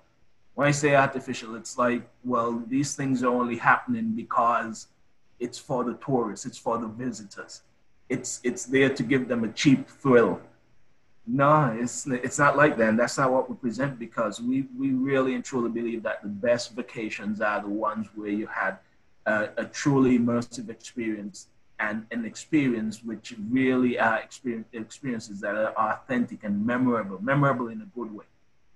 when 0.54 0.68
I 0.68 0.72
say 0.72 0.96
artificial, 0.96 1.56
it's 1.56 1.78
like, 1.78 2.08
well, 2.24 2.64
these 2.68 2.96
things 2.96 3.24
are 3.24 3.34
only 3.34 3.58
happening 3.58 4.14
because 4.16 4.88
it's 5.40 5.58
for 5.58 5.84
the 5.84 5.96
tourists, 5.96 6.46
it's 6.46 6.58
for 6.58 6.78
the 6.78 6.88
visitors. 6.88 7.62
It's 8.10 8.42
it's 8.44 8.66
there 8.66 8.90
to 8.90 9.04
give 9.04 9.28
them 9.28 9.44
a 9.44 9.50
cheap 9.50 9.88
thrill. 9.88 10.42
No, 11.28 11.78
it's 11.80 12.08
it's 12.08 12.40
not 12.40 12.58
like 12.58 12.76
that. 12.78 12.90
And 12.90 13.00
that's 13.00 13.18
not 13.18 13.32
what 13.32 13.50
we 13.50 13.56
present 13.56 14.00
because 14.00 14.42
we, 14.42 14.66
we 14.78 14.92
really 14.92 15.36
and 15.36 15.46
truly 15.46 15.70
believe 15.70 16.02
that 16.04 16.24
the 16.24 16.28
best 16.28 16.74
vacations 16.76 17.40
are 17.40 17.62
the 17.62 17.70
ones 17.70 18.08
where 18.16 18.30
you 18.30 18.48
had 18.48 18.80
a, 19.28 19.50
a 19.58 19.66
truly 19.66 20.18
immersive 20.18 20.70
experience 20.70 21.48
and 21.80 22.06
an 22.12 22.26
experience 22.26 23.04
which 23.04 23.36
really 23.50 24.00
are 24.00 24.18
experience, 24.18 24.68
experiences 24.74 25.40
that 25.40 25.56
are 25.56 25.74
authentic 25.78 26.44
and 26.44 26.66
memorable, 26.66 27.20
memorable 27.22 27.70
in 27.70 27.82
a 27.82 27.86
good 27.96 28.14
way. 28.14 28.26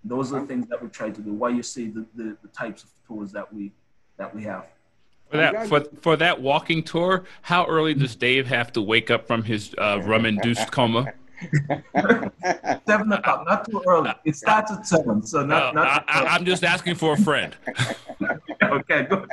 Those 0.03 0.31
are 0.31 0.41
the 0.41 0.47
things 0.47 0.67
that 0.67 0.81
we 0.81 0.89
try 0.89 1.09
to 1.09 1.21
do. 1.21 1.33
Why 1.33 1.49
you 1.49 1.63
see 1.63 1.87
the, 1.87 2.05
the, 2.15 2.37
the 2.41 2.49
types 2.49 2.83
of 2.83 2.89
tours 3.07 3.31
that 3.31 3.51
we 3.53 3.71
that 4.17 4.33
we 4.35 4.43
have. 4.43 4.67
For 5.33 5.37
that 5.37 5.67
for, 5.67 5.83
for 5.99 6.15
that 6.17 6.41
walking 6.41 6.83
tour, 6.83 7.23
how 7.41 7.65
early 7.65 7.95
does 7.95 8.15
Dave 8.15 8.45
have 8.45 8.71
to 8.73 8.81
wake 8.83 9.09
up 9.09 9.25
from 9.25 9.41
his 9.41 9.73
uh, 9.79 9.99
rum-induced 10.03 10.71
coma? 10.71 11.11
seven 12.85 13.11
o'clock, 13.11 13.43
not 13.47 13.67
too 13.67 13.81
early. 13.87 14.11
It 14.25 14.35
starts 14.35 14.71
at 14.71 14.85
seven, 14.85 15.25
so 15.25 15.43
not. 15.43 15.69
Uh, 15.69 15.71
not 15.71 16.05
I, 16.07 16.35
am 16.35 16.45
just 16.45 16.63
asking 16.63 16.95
for 16.97 17.15
a 17.15 17.17
friend. 17.17 17.55
okay, 18.63 19.07
good. 19.09 19.31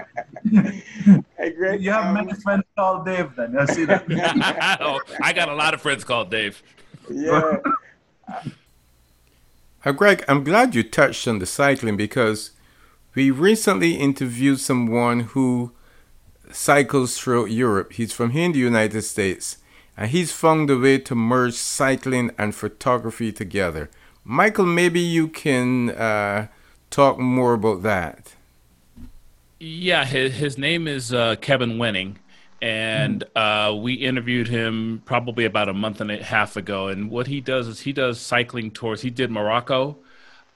Hey, 1.37 1.51
Greg, 1.51 1.83
you 1.83 1.91
have 1.91 2.15
many 2.15 2.33
friends 2.33 2.65
called 2.75 3.05
Dave. 3.05 3.37
Then 3.37 3.59
I 3.59 3.67
see 3.67 3.85
that. 3.85 4.07
oh, 4.81 5.01
I 5.23 5.35
got 5.35 5.51
a 5.51 5.55
lot 5.55 5.75
of 5.75 5.83
friends 5.83 6.03
called 6.03 6.31
Dave. 6.31 6.63
Yeah. 7.11 7.59
Uh, 9.85 9.93
Greg, 9.93 10.25
I'm 10.29 10.45
glad 10.45 10.75
you 10.75 10.83
touched 10.83 11.29
on 11.29 11.41
the 11.41 11.47
cycling 11.47 11.99
because 11.99 12.53
we 13.15 13.31
recently 13.31 13.97
interviewed 13.97 14.61
someone 14.61 15.21
who 15.21 15.73
cycles 16.53 17.19
throughout 17.19 17.51
Europe. 17.51 17.93
He's 17.93 18.13
from 18.13 18.31
here 18.31 18.45
in 18.45 18.53
the 18.53 18.59
United 18.59 19.03
States 19.03 19.59
and 20.01 20.11
he's 20.11 20.33
found 20.33 20.71
a 20.71 20.79
way 20.79 20.97
to 20.97 21.15
merge 21.15 21.53
cycling 21.53 22.31
and 22.39 22.55
photography 22.55 23.31
together. 23.31 23.91
Michael, 24.25 24.65
maybe 24.65 24.99
you 24.99 25.29
can 25.29 25.91
uh, 25.91 26.47
talk 26.89 27.19
more 27.19 27.53
about 27.53 27.83
that. 27.83 28.35
Yeah, 29.59 30.07
his, 30.07 30.35
his 30.35 30.57
name 30.57 30.89
is 30.89 31.13
uh, 31.13 31.37
Kevin 31.43 31.77
Winning, 31.79 32.19
and 32.63 33.25
uh, 33.37 33.77
we 33.79 33.93
interviewed 33.93 34.49
him 34.49 35.03
probably 35.05 35.45
about 35.45 35.69
a 35.69 35.75
month 35.75 36.01
and 36.01 36.11
a 36.11 36.23
half 36.23 36.57
ago. 36.57 36.89
And 36.89 37.11
what 37.11 37.27
he 37.27 37.43
does 37.43 37.69
is 37.69 37.81
he 37.81 37.93
does 37.93 38.19
cycling 38.19 38.71
tours. 38.71 39.03
He 39.03 39.11
did 39.11 39.31
Morocco. 39.31 39.99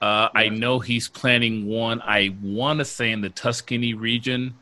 Uh, 0.01 0.29
I 0.33 0.49
know 0.49 0.79
he's 0.79 1.07
planning 1.07 1.67
one. 1.67 2.01
I 2.01 2.35
want 2.41 2.79
to 2.79 2.85
say 2.85 3.11
in 3.11 3.21
the 3.21 3.29
Tuscany 3.29 3.93
region 3.93 4.55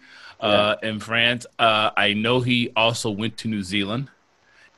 uh, 0.44 0.76
yeah. 0.82 0.90
in 0.90 1.00
France. 1.00 1.46
Uh, 1.58 1.92
I 1.96 2.14
know 2.14 2.42
he 2.42 2.72
also 2.76 3.10
went 3.10 3.38
to 3.38 3.48
New 3.48 3.64
Zealand 3.64 4.10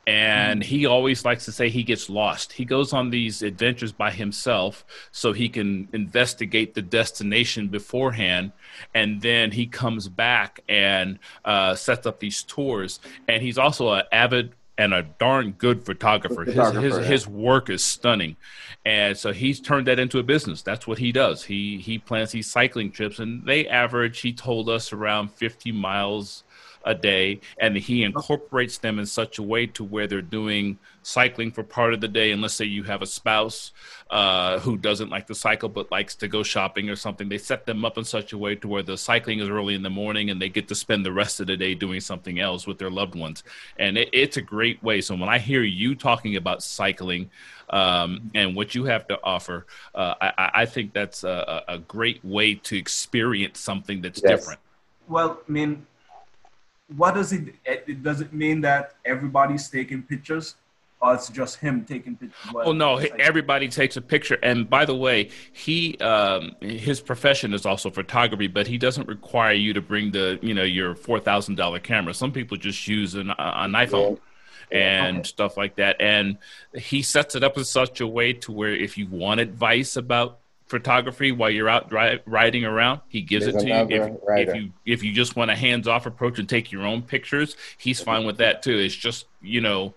and 0.06 0.62
mm-hmm. 0.62 0.68
he 0.68 0.86
always 0.86 1.24
likes 1.24 1.44
to 1.46 1.52
say 1.52 1.68
he 1.68 1.82
gets 1.82 2.08
lost. 2.08 2.52
He 2.52 2.64
goes 2.64 2.92
on 2.92 3.10
these 3.10 3.42
adventures 3.42 3.92
by 3.92 4.12
himself 4.12 4.84
so 5.10 5.32
he 5.32 5.48
can 5.48 5.88
investigate 5.92 6.74
the 6.74 6.82
destination 6.82 7.68
beforehand, 7.68 8.52
and 8.94 9.20
then 9.20 9.50
he 9.50 9.66
comes 9.66 10.08
back 10.08 10.60
and 10.68 11.18
uh, 11.44 11.74
sets 11.74 12.06
up 12.06 12.20
these 12.20 12.42
tours. 12.44 13.00
And 13.26 13.42
he's 13.42 13.58
also 13.58 13.92
an 13.92 14.04
avid 14.12 14.52
and 14.78 14.92
a 14.92 15.02
darn 15.02 15.52
good 15.52 15.84
photographer. 15.84 16.44
photographer 16.44 16.80
his 16.80 16.94
his, 16.94 17.02
yeah. 17.02 17.10
his 17.10 17.28
work 17.28 17.70
is 17.70 17.82
stunning, 17.82 18.36
and 18.84 19.16
so 19.16 19.32
he's 19.32 19.60
turned 19.60 19.86
that 19.86 19.98
into 19.98 20.18
a 20.18 20.22
business. 20.22 20.62
That's 20.62 20.86
what 20.86 20.98
he 20.98 21.12
does. 21.12 21.44
He 21.44 21.78
he 21.78 21.98
plans 21.98 22.32
these 22.32 22.50
cycling 22.50 22.90
trips, 22.90 23.18
and 23.18 23.44
they 23.44 23.66
average. 23.66 24.20
He 24.20 24.32
told 24.32 24.68
us 24.68 24.92
around 24.92 25.32
fifty 25.32 25.72
miles 25.72 26.44
a 26.84 26.94
day, 26.94 27.40
and 27.58 27.76
he 27.76 28.04
incorporates 28.04 28.78
them 28.78 28.98
in 28.98 29.06
such 29.06 29.38
a 29.38 29.42
way 29.42 29.66
to 29.66 29.82
where 29.82 30.06
they're 30.06 30.22
doing 30.22 30.78
cycling 31.06 31.52
for 31.52 31.62
part 31.62 31.94
of 31.94 32.00
the 32.00 32.08
day. 32.08 32.32
And 32.32 32.42
let's 32.42 32.54
say 32.54 32.64
you 32.64 32.82
have 32.82 33.00
a 33.00 33.06
spouse 33.06 33.72
uh, 34.10 34.58
who 34.58 34.76
doesn't 34.76 35.08
like 35.08 35.26
to 35.28 35.34
cycle 35.34 35.68
but 35.68 35.90
likes 35.90 36.16
to 36.16 36.28
go 36.28 36.42
shopping 36.42 36.90
or 36.90 36.96
something, 36.96 37.28
they 37.28 37.38
set 37.38 37.64
them 37.64 37.84
up 37.84 37.96
in 37.96 38.04
such 38.04 38.32
a 38.32 38.38
way 38.38 38.56
to 38.56 38.66
where 38.66 38.82
the 38.82 38.98
cycling 38.98 39.38
is 39.38 39.48
early 39.48 39.74
in 39.74 39.82
the 39.82 39.90
morning, 39.90 40.30
and 40.30 40.42
they 40.42 40.48
get 40.48 40.66
to 40.68 40.74
spend 40.74 41.06
the 41.06 41.12
rest 41.12 41.38
of 41.40 41.46
the 41.46 41.56
day 41.56 41.74
doing 41.74 42.00
something 42.00 42.40
else 42.40 42.66
with 42.66 42.78
their 42.78 42.90
loved 42.90 43.14
ones. 43.14 43.44
And 43.78 43.96
it, 43.96 44.10
it's 44.12 44.36
a 44.36 44.42
great 44.42 44.82
way. 44.82 45.00
So 45.00 45.14
when 45.14 45.28
I 45.28 45.38
hear 45.38 45.62
you 45.62 45.94
talking 45.94 46.36
about 46.36 46.62
cycling. 46.62 47.30
Um, 47.68 48.30
and 48.32 48.54
what 48.54 48.76
you 48.76 48.84
have 48.84 49.08
to 49.08 49.18
offer, 49.24 49.66
uh, 49.92 50.14
I, 50.20 50.50
I, 50.54 50.66
think 50.66 50.92
that's 50.92 51.24
a, 51.24 51.64
a, 51.66 51.78
great 51.78 52.24
way 52.24 52.54
to 52.54 52.78
experience 52.78 53.58
something 53.58 54.00
that's 54.00 54.22
yes. 54.22 54.30
different. 54.30 54.60
Well, 55.08 55.40
I 55.48 55.50
mean, 55.50 55.84
what 56.96 57.14
does 57.14 57.32
it, 57.32 57.56
it 57.64 58.04
does 58.04 58.20
it 58.20 58.32
mean 58.32 58.60
that 58.60 58.94
everybody's 59.04 59.68
taking 59.68 60.04
pictures 60.04 60.54
or 61.00 61.14
it's 61.14 61.28
just 61.28 61.58
him 61.58 61.84
taking 61.84 62.16
pictures 62.16 62.54
oh 62.64 62.72
no 62.72 62.96
everybody 62.96 63.68
takes 63.68 63.96
a 63.96 64.00
picture 64.00 64.38
and 64.42 64.68
by 64.68 64.84
the 64.84 64.94
way 64.94 65.28
he 65.52 65.96
um, 65.98 66.54
his 66.60 67.00
profession 67.00 67.52
is 67.52 67.66
also 67.66 67.90
photography 67.90 68.46
but 68.46 68.66
he 68.66 68.78
doesn't 68.78 69.06
require 69.08 69.52
you 69.52 69.72
to 69.72 69.80
bring 69.80 70.10
the 70.10 70.38
you 70.42 70.54
know 70.54 70.62
your 70.62 70.94
$4000 70.94 71.82
camera 71.82 72.14
some 72.14 72.32
people 72.32 72.56
just 72.56 72.86
use 72.88 73.14
an, 73.14 73.30
an 73.38 73.72
iphone 73.72 74.18
and 74.72 75.18
okay. 75.18 75.28
stuff 75.28 75.56
like 75.56 75.76
that 75.76 75.96
and 76.00 76.38
he 76.74 77.02
sets 77.02 77.34
it 77.34 77.44
up 77.44 77.56
in 77.56 77.64
such 77.64 78.00
a 78.00 78.06
way 78.06 78.32
to 78.32 78.50
where 78.50 78.74
if 78.74 78.98
you 78.98 79.06
want 79.06 79.38
advice 79.38 79.96
about 79.96 80.40
photography 80.66 81.30
while 81.30 81.50
you're 81.50 81.68
out 81.68 81.88
dri- 81.88 82.20
riding 82.26 82.64
around. 82.64 83.00
He 83.08 83.22
gives 83.22 83.44
There's 83.44 83.62
it 83.62 83.66
to 83.66 83.68
you. 83.68 84.02
If, 84.02 84.48
if, 84.48 84.56
you 84.56 84.72
if 84.84 85.02
you 85.02 85.12
just 85.12 85.36
want 85.36 85.50
a 85.50 85.54
hands 85.54 85.86
off 85.88 86.06
approach 86.06 86.38
and 86.38 86.48
take 86.48 86.72
your 86.72 86.82
own 86.82 87.02
pictures, 87.02 87.56
he's 87.78 88.00
fine 88.00 88.26
with 88.26 88.38
that 88.38 88.62
too. 88.62 88.76
It's 88.76 88.94
just 88.94 89.26
you 89.40 89.60
know 89.60 89.94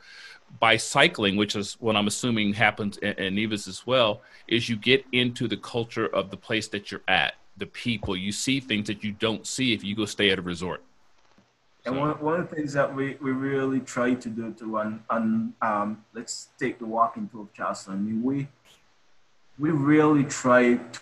by 0.60 0.78
cycling, 0.78 1.36
which 1.36 1.56
is 1.56 1.78
what 1.80 1.96
I'm 1.96 2.08
assuming 2.08 2.54
happens 2.54 2.98
in, 2.98 3.14
in 3.14 3.36
Nevis 3.36 3.68
as 3.68 3.86
well, 3.86 4.22
is 4.48 4.70
you 4.70 4.76
get 4.76 5.06
into 5.12 5.48
the 5.48 5.58
culture 5.58 6.08
of 6.08 6.32
the 6.32 6.38
place 6.38 6.68
that 6.70 6.92
you're 6.92 7.04
at, 7.08 7.34
the 7.58 7.66
people. 7.66 8.16
You 8.16 8.32
see 8.32 8.60
things 8.60 8.88
that 8.88 9.04
you 9.04 9.12
don't 9.12 9.46
see 9.46 9.74
if 9.74 9.84
you 9.84 9.96
go 9.96 10.06
stay 10.06 10.32
at 10.32 10.40
a 10.40 10.42
resort. 10.42 10.84
And 11.86 11.98
one, 11.98 12.12
one 12.20 12.40
of 12.40 12.50
the 12.50 12.56
things 12.56 12.74
that 12.74 12.94
we, 12.94 13.18
we 13.22 13.32
really 13.32 13.80
try 13.80 14.14
to 14.14 14.30
do 14.30 14.54
to 14.54 14.78
on, 15.10 15.54
um, 15.62 16.04
let's 16.14 16.50
take 16.60 16.78
the 16.78 16.86
walking 16.86 17.30
tour 17.30 17.44
of 17.44 17.54
Charlestown. 17.54 17.96
I 17.96 17.98
mean, 17.98 18.24
we 18.24 18.48
we 19.58 19.72
really 19.72 20.24
try 20.24 20.76
to 20.76 21.00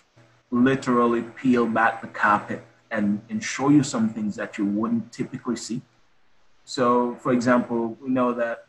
literally 0.50 1.22
peel 1.22 1.66
back 1.66 2.00
the 2.00 2.08
carpet 2.08 2.64
and, 2.90 3.20
and 3.30 3.42
show 3.42 3.68
you 3.68 3.82
some 3.82 4.08
things 4.08 4.36
that 4.36 4.58
you 4.58 4.64
wouldn't 4.64 5.12
typically 5.12 5.56
see. 5.56 5.80
So, 6.64 7.14
for 7.16 7.32
example, 7.32 7.96
we 8.00 8.10
know 8.10 8.32
that 8.34 8.66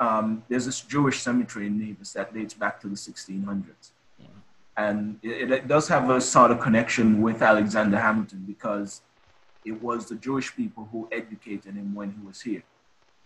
um, 0.00 0.42
there's 0.48 0.66
this 0.66 0.80
Jewish 0.80 1.20
cemetery 1.20 1.66
in 1.66 1.78
Nevis 1.78 2.12
that 2.12 2.34
dates 2.34 2.54
back 2.54 2.80
to 2.80 2.88
the 2.88 2.96
1600s. 2.96 3.90
And 4.76 5.20
it, 5.22 5.52
it, 5.52 5.68
does 5.68 5.86
have 5.86 6.10
a 6.10 6.20
sort 6.20 6.50
of 6.50 6.58
connection 6.58 7.22
with 7.22 7.42
Alexander 7.42 7.96
Hamilton 7.96 8.42
because 8.44 9.02
it 9.64 9.80
was 9.80 10.06
the 10.06 10.16
Jewish 10.16 10.54
people 10.56 10.88
who 10.90 11.08
educated 11.12 11.76
him 11.76 11.94
when 11.94 12.10
he 12.10 12.26
was 12.26 12.40
here. 12.40 12.64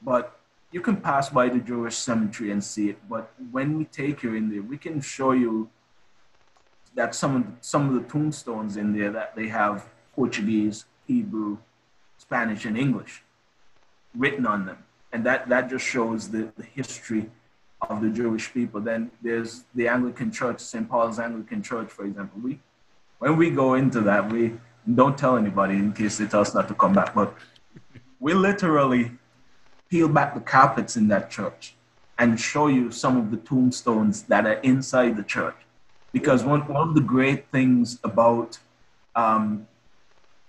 But 0.03 0.39
you 0.71 0.83
can 0.83 0.97
pass 0.99 1.31
by 1.31 1.49
the 1.49 1.59
Jewish 1.59 1.97
cemetery 1.97 2.51
and 2.51 2.63
see 2.63 2.91
it, 2.91 2.99
but 3.09 3.33
when 3.51 3.79
we 3.79 3.87
take 3.87 4.23
you 4.23 4.35
in 4.35 4.51
there, 4.51 4.61
we 4.61 4.77
can 4.77 5.01
show 5.01 5.33
you 5.33 5.71
that 6.95 7.15
some 7.15 7.37
of 7.37 7.47
the, 7.47 7.53
some 7.63 7.89
of 7.89 7.95
the 7.95 8.09
tombstones 8.09 8.77
in 8.77 8.97
there 8.97 9.11
that 9.11 9.35
they 9.35 9.49
have 9.49 9.89
Portuguese, 10.15 10.85
Hebrew, 11.07 11.59
Spanish, 12.19 12.67
and 12.67 12.77
English 12.77 13.23
written 14.15 14.47
on 14.47 14.67
them, 14.67 14.79
and 15.13 15.25
that 15.25 15.49
that 15.49 15.71
just 15.71 15.85
shows 15.85 16.31
the, 16.31 16.51
the 16.57 16.65
history 16.65 17.31
of 17.83 18.03
the 18.03 18.11
Jewish 18.11 18.53
people. 18.53 18.81
Then 18.81 19.11
there's 19.23 19.65
the 19.75 19.89
Anglican 19.89 20.31
Church, 20.31 20.61
St. 20.61 20.89
Paul's 20.89 21.19
Anglican 21.19 21.63
Church, 21.63 21.89
for 21.89 22.05
example. 22.05 22.41
We 22.41 22.61
when 23.19 23.37
we 23.37 23.51
go 23.51 23.75
into 23.75 24.01
that, 24.03 24.33
we 24.33 24.55
don't 24.95 25.17
tell 25.19 25.37
anybody 25.37 25.75
in 25.75 25.93
case 25.93 26.19
they 26.19 26.27
tell 26.27 26.41
us 26.41 26.55
not 26.55 26.69
to 26.69 26.75
come 26.75 26.93
back, 26.93 27.15
but 27.15 27.35
we 28.21 28.35
literally 28.35 29.13
peel 29.91 30.09
back 30.09 30.35
the 30.35 30.41
carpets 30.41 30.97
in 30.97 31.09
that 31.09 31.31
church 31.31 31.75
and 32.19 32.39
show 32.39 32.67
you 32.67 32.91
some 32.91 33.17
of 33.17 33.31
the 33.31 33.37
tombstones 33.37 34.23
that 34.25 34.47
are 34.47 34.61
inside 34.61 35.17
the 35.17 35.23
church. 35.23 35.55
Because 36.13 36.43
one, 36.43 36.63
one 36.63 36.89
of 36.89 36.95
the 36.95 37.01
great 37.01 37.51
things 37.51 37.99
about 38.03 38.59
um, 39.15 39.67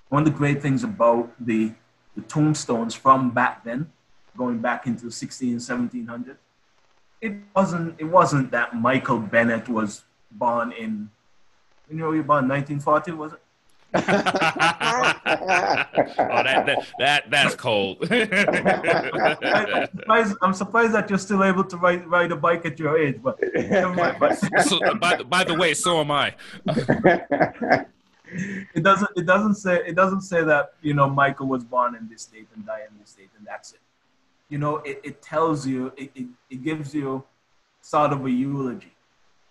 one 0.09 0.23
of 0.23 0.31
the 0.31 0.37
great 0.37 0.61
things 0.61 0.83
about 0.83 1.31
the, 1.39 1.71
the 2.15 2.21
tombstones 2.23 2.93
from 2.95 3.29
back 3.29 3.63
then, 3.63 3.91
going 4.37 4.59
back 4.59 4.87
into 4.87 5.05
the 5.05 5.11
16 5.11 5.57
1700s, 5.57 6.37
it 7.21 7.33
wasn't 7.55 7.99
it 7.99 8.05
wasn't 8.05 8.51
that 8.51 8.75
Michael 8.75 9.19
Bennett 9.19 9.67
was 9.67 10.03
born 10.31 10.71
in 10.71 11.09
you 11.89 11.97
know 11.97 12.11
you 12.11 12.23
born 12.23 12.47
1940 12.47 13.11
was 13.11 13.33
it? 13.33 13.39
oh, 13.95 14.01
that, 16.43 16.63
that, 16.67 16.87
that 16.99 17.23
that's 17.31 17.55
cold. 17.55 17.97
I, 18.11 18.17
am 19.41 19.87
surprised, 19.87 20.35
I'm 20.43 20.53
surprised 20.53 20.93
that 20.93 21.09
you're 21.09 21.17
still 21.17 21.43
able 21.43 21.63
to 21.63 21.75
ride 21.75 22.05
ride 22.05 22.31
a 22.31 22.35
bike 22.35 22.67
at 22.67 22.77
your 22.77 22.95
age. 22.99 23.19
But, 23.19 23.39
but 24.19 24.35
so, 24.61 24.79
by, 25.01 25.23
by 25.23 25.43
the 25.43 25.55
way, 25.55 25.73
so 25.73 26.01
am 26.01 26.11
I. 26.11 26.35
it 28.27 28.83
doesn't 28.83 29.09
it 29.15 29.25
doesn't 29.25 29.55
say 29.55 29.81
it 29.87 29.95
doesn't 29.95 30.21
say 30.21 30.43
that 30.43 30.73
you 30.83 30.93
know 30.93 31.09
Michael 31.09 31.47
was 31.47 31.63
born 31.63 31.95
in 31.95 32.07
this 32.07 32.21
state 32.21 32.47
and 32.53 32.63
died 32.67 32.83
in 32.91 32.99
this 32.99 33.09
state 33.09 33.31
and 33.39 33.47
that's 33.47 33.73
it. 33.73 33.79
You 34.49 34.57
know, 34.57 34.77
it, 34.77 34.99
it 35.03 35.21
tells 35.21 35.65
you 35.65 35.93
it, 35.95 36.11
it, 36.15 36.25
it 36.49 36.63
gives 36.63 36.93
you 36.93 37.23
sort 37.81 38.11
of 38.11 38.25
a 38.25 38.31
eulogy 38.31 38.91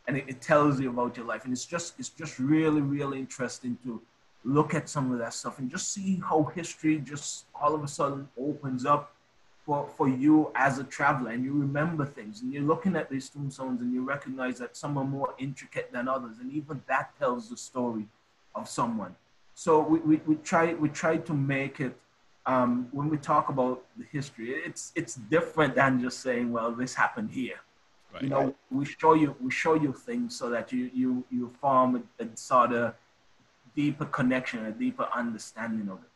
and 0.06 0.16
it, 0.16 0.24
it 0.28 0.40
tells 0.40 0.80
you 0.80 0.90
about 0.90 1.16
your 1.16 1.26
life. 1.26 1.44
And 1.44 1.52
it's 1.52 1.64
just 1.64 1.94
it's 1.98 2.08
just 2.08 2.38
really 2.38 2.80
really 2.80 3.18
interesting 3.18 3.78
to 3.84 4.02
look 4.44 4.74
at 4.74 4.88
some 4.88 5.12
of 5.12 5.18
that 5.18 5.34
stuff 5.34 5.58
and 5.58 5.70
just 5.70 5.92
see 5.92 6.20
how 6.28 6.44
history 6.54 6.98
just 6.98 7.46
all 7.54 7.74
of 7.74 7.82
a 7.82 7.88
sudden 7.88 8.28
opens 8.38 8.84
up 8.87 9.12
for, 9.66 9.87
for 9.96 10.08
you 10.08 10.50
as 10.54 10.78
a 10.78 10.84
traveler 10.84 11.30
and 11.30 11.44
you 11.44 11.52
remember 11.52 12.06
things 12.06 12.40
and 12.40 12.52
you're 12.52 12.62
looking 12.62 12.96
at 12.96 13.11
these 13.11 13.28
tombstones 13.28 13.82
and 13.82 13.92
you 13.92 14.02
recognize 14.02 14.58
that 14.58 14.76
some 14.76 14.96
are 14.96 15.04
more 15.04 15.34
intricate 15.38 15.90
than 15.92 16.08
others. 16.08 16.38
And 16.40 16.50
even 16.52 16.82
that 16.88 17.11
tells 17.18 17.50
the 17.50 17.56
story 17.56 18.06
of 18.54 18.68
someone. 18.68 19.14
So 19.54 19.80
we, 19.80 19.98
we, 19.98 20.16
we 20.26 20.34
try 20.37 20.72
we 20.72 20.88
try 20.88 21.18
to 21.18 21.34
make 21.34 21.80
it 21.80 21.98
um, 22.52 22.88
when 22.92 23.08
we 23.08 23.18
talk 23.18 23.48
about 23.54 23.84
the 23.98 24.04
history 24.11 24.50
it's 24.68 24.92
it's 25.00 25.14
different 25.34 25.74
than 25.74 26.00
just 26.00 26.20
saying 26.20 26.50
well 26.50 26.70
this 26.72 26.94
happened 26.94 27.30
here 27.30 27.61
right. 28.12 28.22
you 28.22 28.28
know 28.28 28.54
we 28.70 28.84
show 28.84 29.14
you 29.14 29.37
we 29.40 29.50
show 29.50 29.74
you 29.74 29.92
things 29.92 30.37
so 30.40 30.50
that 30.50 30.72
you 30.72 30.90
you 31.00 31.24
you 31.30 31.44
form 31.61 31.90
a, 31.96 32.24
a 32.24 32.26
sort 32.34 32.72
of 32.72 32.94
deeper 33.78 34.06
connection, 34.06 34.66
a 34.66 34.72
deeper 34.72 35.06
understanding 35.14 35.88
of 35.88 35.98
it. 35.98 36.12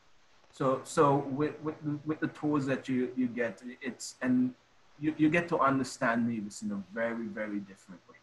So, 0.59 0.81
so 0.83 1.03
with, 1.39 1.55
with, 1.63 1.77
with 2.05 2.19
the 2.19 2.27
tools 2.41 2.67
that 2.67 2.89
you, 2.89 3.13
you 3.17 3.29
get, 3.29 3.63
it's, 3.81 4.17
and 4.21 4.53
you, 4.99 5.15
you 5.17 5.29
get 5.31 5.49
to 5.53 5.59
understand 5.61 6.29
Nevis 6.29 6.63
in 6.63 6.73
a 6.73 6.83
very, 6.93 7.27
very 7.41 7.61
different 7.61 8.01
way. 8.09 8.19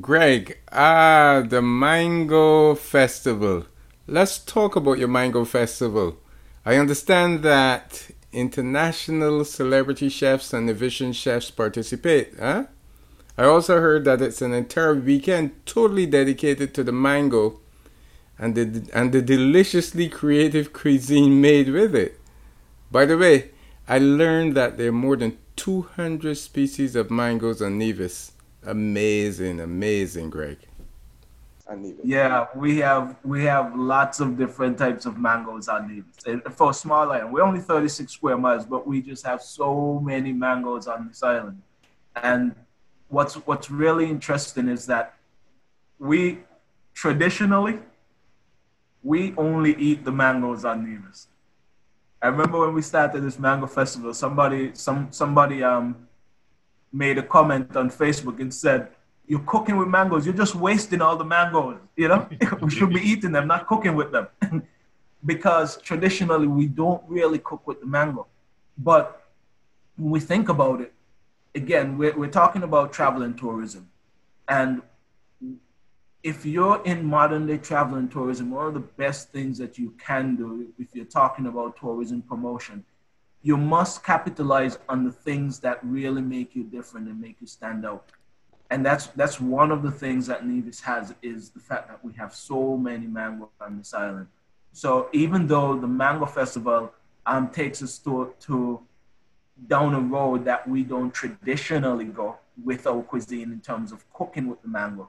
Greg, 0.00 0.58
ah, 0.72 1.44
the 1.46 1.60
Mango 1.60 2.74
Festival. 2.74 3.66
Let's 4.06 4.38
talk 4.38 4.76
about 4.76 4.98
your 4.98 5.08
Mango 5.08 5.44
Festival. 5.44 6.18
I 6.66 6.78
understand 6.78 7.44
that 7.44 8.10
international 8.32 9.44
celebrity 9.44 10.08
chefs 10.08 10.52
and 10.52 10.68
Nevisian 10.68 11.14
chefs 11.14 11.48
participate, 11.52 12.34
huh? 12.40 12.64
I 13.38 13.44
also 13.44 13.80
heard 13.80 14.04
that 14.06 14.20
it's 14.20 14.42
an 14.42 14.52
entire 14.52 14.96
weekend 14.96 15.64
totally 15.64 16.06
dedicated 16.06 16.74
to 16.74 16.82
the 16.82 16.90
mango 16.90 17.60
and 18.36 18.56
the 18.56 18.90
and 18.92 19.12
the 19.12 19.22
deliciously 19.22 20.08
creative 20.08 20.72
cuisine 20.72 21.40
made 21.40 21.68
with 21.68 21.94
it. 21.94 22.18
By 22.90 23.04
the 23.06 23.16
way, 23.16 23.52
I 23.86 23.98
learned 23.98 24.56
that 24.56 24.76
there 24.76 24.88
are 24.88 25.02
more 25.06 25.16
than 25.16 25.38
200 25.54 26.36
species 26.36 26.96
of 26.96 27.12
mangoes 27.12 27.62
on 27.62 27.78
Nevis. 27.78 28.32
Amazing, 28.64 29.60
amazing, 29.60 30.30
Greg. 30.30 30.58
Yeah, 32.04 32.46
we 32.54 32.78
have 32.78 33.16
we 33.24 33.42
have 33.44 33.76
lots 33.76 34.20
of 34.20 34.38
different 34.38 34.78
types 34.78 35.04
of 35.04 35.18
mangoes 35.18 35.68
on 35.68 35.88
Nevis. 35.88 36.44
For 36.54 36.70
a 36.70 36.74
small 36.74 37.10
island, 37.10 37.32
we're 37.32 37.42
only 37.42 37.60
36 37.60 38.12
square 38.12 38.38
miles, 38.38 38.64
but 38.64 38.86
we 38.86 39.02
just 39.02 39.26
have 39.26 39.42
so 39.42 40.00
many 40.00 40.32
mangoes 40.32 40.86
on 40.86 41.08
this 41.08 41.22
island. 41.24 41.60
And 42.14 42.54
what's 43.08 43.34
what's 43.34 43.68
really 43.68 44.08
interesting 44.08 44.68
is 44.68 44.86
that 44.86 45.14
we 45.98 46.38
traditionally 46.94 47.80
we 49.02 49.34
only 49.36 49.74
eat 49.76 50.04
the 50.04 50.12
mangoes 50.12 50.64
on 50.64 50.84
Nevis. 50.84 51.28
I 52.22 52.28
remember 52.28 52.60
when 52.60 52.74
we 52.74 52.82
started 52.82 53.22
this 53.22 53.38
mango 53.38 53.66
festival, 53.66 54.14
somebody 54.14 54.70
some 54.74 55.08
somebody 55.10 55.64
um 55.64 56.06
made 56.92 57.18
a 57.18 57.22
comment 57.22 57.76
on 57.76 57.90
Facebook 57.90 58.40
and 58.40 58.52
said, 58.52 58.88
You're 59.26 59.40
cooking 59.40 59.76
with 59.76 59.88
mangoes, 59.88 60.24
you're 60.24 60.34
just 60.34 60.54
wasting 60.54 61.02
all 61.02 61.16
the 61.16 61.24
mangoes, 61.24 61.78
you 61.96 62.08
know? 62.08 62.28
we 62.62 62.70
should 62.70 62.90
be 62.90 63.00
eating 63.00 63.32
them, 63.32 63.46
not 63.46 63.66
cooking 63.66 63.94
with 63.94 64.12
them. 64.12 64.28
because 65.24 65.80
traditionally 65.82 66.46
we 66.46 66.66
don't 66.66 67.02
really 67.08 67.38
cook 67.38 67.66
with 67.66 67.80
the 67.80 67.86
mango. 67.86 68.26
But 68.78 69.28
when 69.96 70.10
we 70.10 70.20
think 70.20 70.48
about 70.48 70.80
it, 70.80 70.92
again, 71.54 71.98
we're, 71.98 72.16
we're 72.16 72.28
talking 72.28 72.62
about 72.62 72.92
travel 72.92 73.22
and 73.22 73.36
tourism. 73.36 73.90
And 74.48 74.82
if 76.22 76.44
you're 76.44 76.82
in 76.84 77.04
modern 77.04 77.46
day 77.46 77.58
travel 77.58 77.98
and 77.98 78.10
tourism, 78.10 78.50
one 78.50 78.66
of 78.66 78.74
the 78.74 78.80
best 78.80 79.30
things 79.30 79.58
that 79.58 79.78
you 79.78 79.94
can 79.98 80.36
do 80.36 80.68
if 80.78 80.88
you're 80.94 81.04
talking 81.04 81.46
about 81.46 81.76
tourism 81.76 82.22
promotion, 82.22 82.84
you 83.42 83.56
must 83.56 84.04
capitalize 84.04 84.78
on 84.88 85.04
the 85.04 85.12
things 85.12 85.60
that 85.60 85.78
really 85.84 86.22
make 86.22 86.54
you 86.54 86.64
different 86.64 87.08
and 87.08 87.20
make 87.20 87.36
you 87.40 87.46
stand 87.46 87.86
out. 87.86 88.10
And 88.70 88.84
that's 88.84 89.06
that's 89.08 89.40
one 89.40 89.70
of 89.70 89.82
the 89.82 89.90
things 89.90 90.26
that 90.26 90.46
Nevis 90.46 90.80
has 90.80 91.14
is 91.22 91.50
the 91.50 91.60
fact 91.60 91.88
that 91.88 92.04
we 92.04 92.12
have 92.14 92.34
so 92.34 92.76
many 92.76 93.06
mango 93.06 93.48
on 93.60 93.78
this 93.78 93.94
island. 93.94 94.26
So 94.72 95.08
even 95.12 95.46
though 95.46 95.78
the 95.78 95.86
Mango 95.86 96.26
Festival 96.26 96.92
um, 97.24 97.48
takes 97.48 97.82
us 97.82 97.98
to, 98.00 98.34
to 98.40 98.80
down 99.68 99.94
a 99.94 100.00
road 100.00 100.44
that 100.44 100.68
we 100.68 100.82
don't 100.82 101.14
traditionally 101.14 102.04
go 102.04 102.36
with 102.62 102.86
our 102.86 103.02
cuisine 103.02 103.52
in 103.52 103.60
terms 103.60 103.92
of 103.92 104.04
cooking 104.12 104.48
with 104.48 104.60
the 104.62 104.68
mango, 104.68 105.08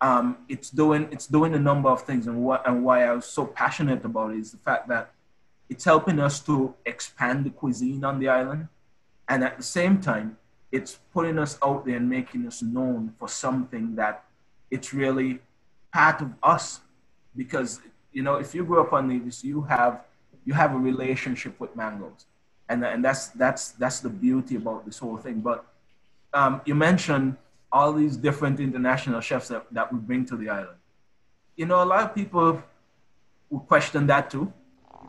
um, 0.00 0.36
it's 0.48 0.70
doing 0.70 1.08
it's 1.10 1.26
doing 1.26 1.54
a 1.54 1.58
number 1.58 1.88
of 1.88 2.02
things, 2.02 2.26
and 2.26 2.44
what 2.44 2.66
and 2.68 2.84
why 2.84 3.04
I 3.04 3.12
was 3.12 3.24
so 3.24 3.46
passionate 3.46 4.04
about 4.04 4.32
it 4.32 4.38
is 4.38 4.52
the 4.52 4.58
fact 4.58 4.86
that 4.88 5.10
it's 5.68 5.84
helping 5.84 6.20
us 6.20 6.40
to 6.40 6.74
expand 6.86 7.44
the 7.44 7.50
cuisine 7.50 8.04
on 8.04 8.20
the 8.20 8.28
island, 8.28 8.68
and 9.28 9.42
at 9.42 9.56
the 9.56 9.64
same 9.64 10.00
time, 10.00 10.36
it's 10.70 10.98
putting 11.12 11.38
us 11.38 11.58
out 11.62 11.86
there 11.86 11.96
and 11.96 12.08
making 12.08 12.46
us 12.46 12.62
known 12.62 13.14
for 13.18 13.28
something 13.28 13.94
that 13.96 14.24
it's 14.70 14.92
really 14.92 15.40
part 15.92 16.20
of 16.20 16.32
us, 16.42 16.80
because 17.36 17.80
you 18.12 18.22
know 18.22 18.36
if 18.36 18.54
you 18.54 18.64
grew 18.64 18.80
up 18.80 18.92
on 18.92 19.08
Nevis, 19.08 19.44
you 19.44 19.62
have 19.62 20.04
you 20.44 20.54
have 20.54 20.74
a 20.74 20.78
relationship 20.78 21.58
with 21.60 21.74
mangoes, 21.74 22.26
and 22.68 22.84
and 22.84 23.04
that's 23.04 23.28
that's 23.28 23.72
that's 23.72 24.00
the 24.00 24.10
beauty 24.10 24.56
about 24.56 24.84
this 24.84 24.98
whole 24.98 25.16
thing. 25.16 25.40
But 25.40 25.64
um, 26.34 26.60
you 26.64 26.74
mentioned 26.74 27.36
all 27.70 27.92
these 27.92 28.16
different 28.16 28.60
international 28.60 29.20
chefs 29.20 29.48
that, 29.48 29.66
that 29.72 29.92
we 29.92 29.98
bring 29.98 30.24
to 30.26 30.36
the 30.36 30.48
island. 30.48 30.78
You 31.56 31.66
know, 31.66 31.82
a 31.82 31.84
lot 31.84 32.02
of 32.02 32.14
people 32.14 32.62
will 33.50 33.60
question 33.60 34.06
that 34.06 34.30
too. 34.30 34.52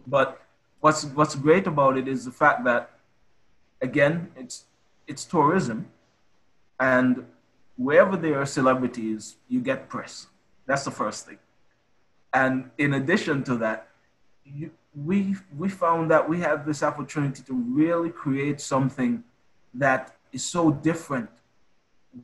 But 0.08 0.42
what's 0.80 1.06
what's 1.06 1.36
great 1.36 1.68
about 1.68 1.98
it 1.98 2.08
is 2.08 2.26
the 2.26 2.32
fact 2.32 2.64
that 2.64 2.92
again, 3.82 4.32
it's 4.36 4.66
it's 5.10 5.26
tourism 5.26 5.88
and 6.80 7.26
wherever 7.76 8.16
there 8.16 8.40
are 8.40 8.46
celebrities, 8.46 9.38
you 9.48 9.60
get 9.60 9.90
press. 9.90 10.28
That's 10.66 10.84
the 10.84 10.92
first 10.92 11.26
thing. 11.26 11.40
And 12.34 12.70
in 12.78 12.94
addition 12.94 13.44
to 13.46 13.56
that, 13.58 13.88
you, 14.46 14.72
we 14.96 15.36
we 15.58 15.70
found 15.70 16.12
that 16.12 16.28
we 16.28 16.40
have 16.42 16.66
this 16.66 16.84
opportunity 16.84 17.42
to 17.44 17.54
really 17.54 18.10
create 18.10 18.60
something 18.60 19.24
that 19.74 20.16
is 20.32 20.44
so 20.44 20.72
different 20.72 21.30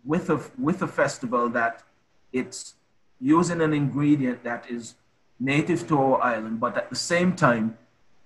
with 0.03 0.29
a 0.29 0.39
with 0.57 0.81
a 0.81 0.88
festival 0.88 1.49
that 1.49 1.83
it's 2.33 2.75
using 3.19 3.61
an 3.61 3.73
ingredient 3.73 4.43
that 4.43 4.69
is 4.69 4.95
native 5.39 5.88
to 5.88 5.97
our 5.97 6.21
island, 6.21 6.59
but 6.59 6.77
at 6.77 6.89
the 6.89 6.95
same 6.95 7.36
time, 7.36 7.77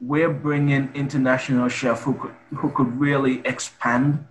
we're 0.01 0.29
bringing 0.29 0.89
international 0.93 1.69
chef 1.69 2.03
who 2.03 2.13
could 2.15 2.35
who 2.55 2.69
could 2.71 2.99
really 2.99 3.41
expand 3.45 4.25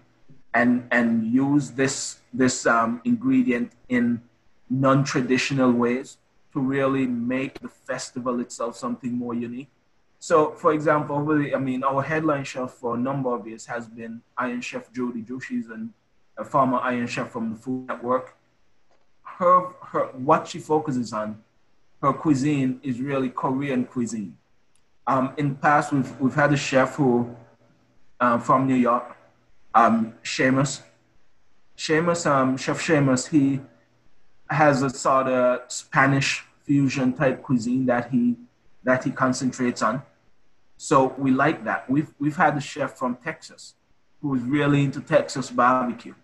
and 0.55 0.87
and 0.91 1.27
use 1.33 1.71
this 1.73 2.21
this 2.33 2.67
um, 2.67 3.01
ingredient 3.05 3.73
in 3.89 4.21
non-traditional 4.71 5.73
ways 5.73 6.19
to 6.53 6.61
really 6.61 7.07
make 7.07 7.59
the 7.61 7.69
festival 7.69 8.41
itself 8.41 8.77
something 8.77 9.13
more 9.13 9.35
unique. 9.35 9.69
So, 10.19 10.51
for 10.53 10.73
example, 10.73 11.21
really, 11.21 11.55
I 11.55 11.59
mean, 11.59 11.85
our 11.85 12.03
headline 12.03 12.45
chef 12.45 12.73
for 12.73 12.97
a 12.97 12.99
number 12.99 13.33
of 13.33 13.47
years 13.47 13.67
has 13.67 13.87
been 13.87 14.21
Iron 14.37 14.61
Chef 14.61 14.93
Judy 14.93 15.23
Joo 15.23 15.41
she's 15.41 15.69
and 15.69 15.91
a 16.37 16.45
former 16.45 16.79
Iron 16.79 17.07
Chef 17.07 17.31
from 17.31 17.51
the 17.51 17.57
Food 17.57 17.87
Network. 17.87 18.37
Her, 19.23 19.69
her, 19.83 20.07
what 20.15 20.49
she 20.49 20.59
focuses 20.59 21.13
on, 21.13 21.41
her 22.03 22.13
cuisine 22.13 22.81
is 22.83 23.01
really 23.01 23.29
Korean 23.29 23.85
cuisine. 23.85 24.37
Um, 25.07 25.35
in 25.37 25.51
the 25.51 25.55
past, 25.55 25.93
we've, 25.93 26.21
we've 26.21 26.35
had 26.35 26.53
a 26.53 26.57
chef 26.57 26.97
who, 26.97 27.35
um, 28.21 28.41
from 28.41 28.67
New 28.67 28.75
York, 28.75 29.17
um, 29.79 30.15
Seamus. 30.25 30.83
Seamus, 31.77 32.27
um, 32.27 32.57
Chef 32.57 32.79
Seamus, 32.85 33.29
he 33.29 33.61
has 34.51 34.83
a 34.83 34.91
sort 34.91 35.29
of 35.29 35.71
Spanish 35.71 36.45
fusion 36.65 37.13
type 37.13 37.43
cuisine 37.43 37.87
that 37.87 38.11
he 38.11 38.37
that 38.83 39.05
he 39.05 39.11
concentrates 39.11 39.83
on. 39.83 40.03
So 40.77 41.15
we 41.19 41.31
like 41.31 41.65
that. 41.65 41.89
We've 41.89 42.13
we've 42.19 42.37
had 42.37 42.57
a 42.57 42.61
chef 42.61 42.99
from 42.99 43.17
Texas 43.17 43.75
who 44.21 44.35
is 44.35 44.43
really 44.43 44.83
into 44.85 45.01
Texas 45.01 45.51
barbecue. 45.51 46.15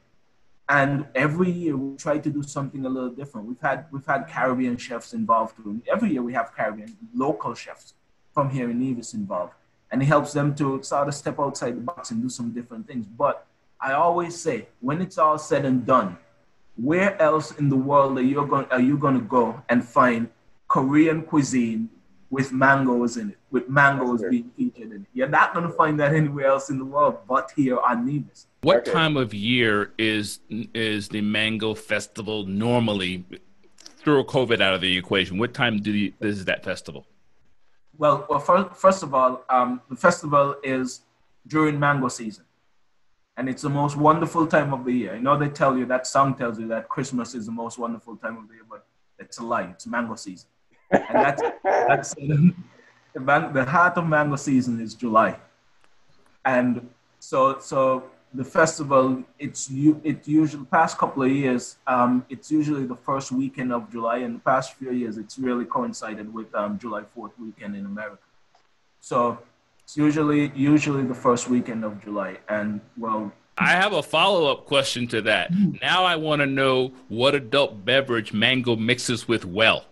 And 0.68 1.07
every 1.14 1.50
year 1.50 1.76
we 1.76 1.96
try 1.96 2.16
to 2.18 2.30
do 2.30 2.42
something 2.42 2.84
a 2.86 2.88
little 2.88 3.14
different. 3.20 3.46
We've 3.46 3.61
had 3.61 3.86
we've 3.92 4.07
had 4.07 4.26
Caribbean 4.26 4.76
chefs 4.78 5.12
involved. 5.12 5.55
Every 5.94 6.11
year 6.14 6.22
we 6.22 6.32
have 6.32 6.55
Caribbean 6.57 6.96
local 7.14 7.55
chefs 7.55 7.94
from 8.32 8.50
here 8.50 8.68
in 8.70 8.80
Nevis 8.80 9.14
involved. 9.14 9.55
And 9.95 10.03
it 10.03 10.07
helps 10.07 10.32
them 10.32 10.57
to 10.57 10.82
sort 10.82 11.07
of 11.07 11.14
step 11.14 11.38
outside 11.38 11.76
the 11.76 11.80
box 11.80 12.11
and 12.11 12.20
do 12.20 12.28
some 12.28 12.51
different 12.51 12.84
things. 12.88 13.07
But 13.07 13.47
I 13.80 13.92
always 13.92 14.34
say, 14.36 14.66
when 14.80 15.01
it's 15.01 15.18
all 15.18 15.38
said 15.38 15.64
and 15.64 15.86
done, 15.86 16.18
where 16.74 17.16
else 17.22 17.53
in 17.59 17.68
the 17.68 17.76
world 17.76 18.18
are 18.18 18.22
you 18.22 18.45
going 18.45 18.66
are 18.72 18.80
you 18.80 18.99
going 18.99 19.14
to 19.14 19.24
go 19.24 19.62
and 19.68 19.84
find 19.84 20.28
Korean 20.66 21.22
cuisine 21.22 21.88
with 22.28 22.51
mangoes 22.51 23.18
in 23.18 23.30
it, 23.30 23.38
with 23.53 23.68
mangoes 23.68 24.24
being 24.28 24.51
featured 24.57 24.90
in 24.90 25.03
it? 25.03 25.07
You're 25.14 25.28
not 25.28 25.55
going 25.55 25.64
to 25.64 25.72
find 25.72 26.01
that 26.01 26.12
anywhere 26.12 26.47
else 26.47 26.70
in 26.70 26.78
the 26.78 26.84
world 26.84 27.18
but 27.28 27.53
here 27.55 27.78
on 27.78 28.05
Nevis. 28.05 28.49
What 28.62 28.78
okay. 28.78 28.90
time 28.90 29.16
of 29.16 29.32
year 29.32 29.92
is 29.97 30.40
is 30.51 31.09
the 31.09 31.20
mango 31.20 31.72
festival 31.72 32.47
normally? 32.47 33.24
Throw 33.99 34.24
COVID 34.24 34.61
out 34.61 34.74
of 34.74 34.80
the 34.80 34.99
equation. 34.99 35.38
What 35.38 35.55
time 35.55 35.78
do 35.80 35.92
you, 35.92 36.12
is 36.18 36.47
that 36.47 36.64
festival? 36.64 37.07
Well, 37.97 38.26
well, 38.28 38.40
first, 38.40 38.76
first 38.76 39.03
of 39.03 39.14
all, 39.14 39.45
um, 39.49 39.80
the 39.88 39.97
festival 39.97 40.57
is 40.62 41.03
during 41.47 41.78
mango 41.78 42.09
season 42.09 42.45
and 43.36 43.49
it's 43.49 43.62
the 43.62 43.70
most 43.70 43.97
wonderful 43.97 44.47
time 44.47 44.72
of 44.72 44.84
the 44.84 44.92
year. 44.92 45.14
I 45.14 45.18
know 45.18 45.36
they 45.36 45.49
tell 45.49 45.76
you 45.76 45.86
that 45.86 46.07
song 46.07 46.34
tells 46.34 46.59
you 46.59 46.68
that 46.68 46.88
Christmas 46.88 47.34
is 47.34 47.47
the 47.47 47.53
most 47.53 47.78
wonderful 47.78 48.16
time 48.16 48.36
of 48.36 48.49
the 48.49 48.55
year, 48.55 48.64
but 48.68 48.86
it's 49.18 49.38
a 49.38 49.45
lie. 49.45 49.64
It's 49.64 49.86
mango 49.86 50.14
season, 50.14 50.49
and 50.90 51.18
that's 51.18 51.42
that's 51.64 52.14
the, 52.14 52.55
the 53.14 53.64
heart 53.64 53.97
of 53.97 54.07
mango 54.07 54.36
season 54.36 54.80
is 54.80 54.95
July, 54.95 55.38
and 56.45 56.88
so 57.18 57.59
so 57.59 58.05
the 58.35 58.45
festival 58.45 59.22
it's 59.39 59.70
you 59.70 60.01
it 60.03 60.26
usually 60.26 60.64
past 60.66 60.99
couple 60.99 61.22
of 61.22 61.30
years 61.30 61.76
um, 61.87 62.26
it's 62.28 62.51
usually 62.51 62.85
the 62.85 62.97
first 62.97 63.30
weekend 63.30 63.72
of 63.72 63.91
July. 63.91 64.18
and 64.18 64.37
the 64.37 64.41
past 64.41 64.74
few 64.74 64.91
years, 64.91 65.16
it's 65.18 65.39
really 65.39 65.64
coincided 65.64 66.32
with 66.32 66.53
um, 66.55 66.78
July 66.78 67.03
Fourth 67.14 67.32
weekend 67.39 67.76
in 67.76 67.87
America. 67.87 68.22
So 69.01 69.39
it's 69.82 69.97
usually 69.97 70.53
usually 70.55 71.05
the 71.05 71.14
first 71.14 71.49
weekend 71.49 71.85
of 71.85 72.03
July, 72.03 72.39
and 72.49 72.80
well. 72.97 73.32
I 73.57 73.70
have 73.70 73.93
a 73.93 74.03
follow 74.03 74.51
up 74.51 74.66
question 74.66 75.07
to 75.09 75.22
that. 75.22 75.53
Now 75.80 76.05
I 76.05 76.16
want 76.16 76.41
to 76.41 76.47
know 76.47 76.91
what 77.09 77.37
adult 77.37 77.85
beverage 77.85 78.32
mango 78.32 78.74
mixes 78.74 79.28
with 79.28 79.45
well. 79.45 79.85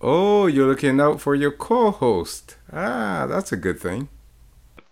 Oh, 0.00 0.46
you're 0.46 0.66
looking 0.66 1.00
out 1.00 1.20
for 1.20 1.36
your 1.36 1.52
co-host. 1.52 2.56
Ah, 2.72 3.26
that's 3.28 3.52
a 3.52 3.56
good 3.56 3.78
thing. 3.78 4.08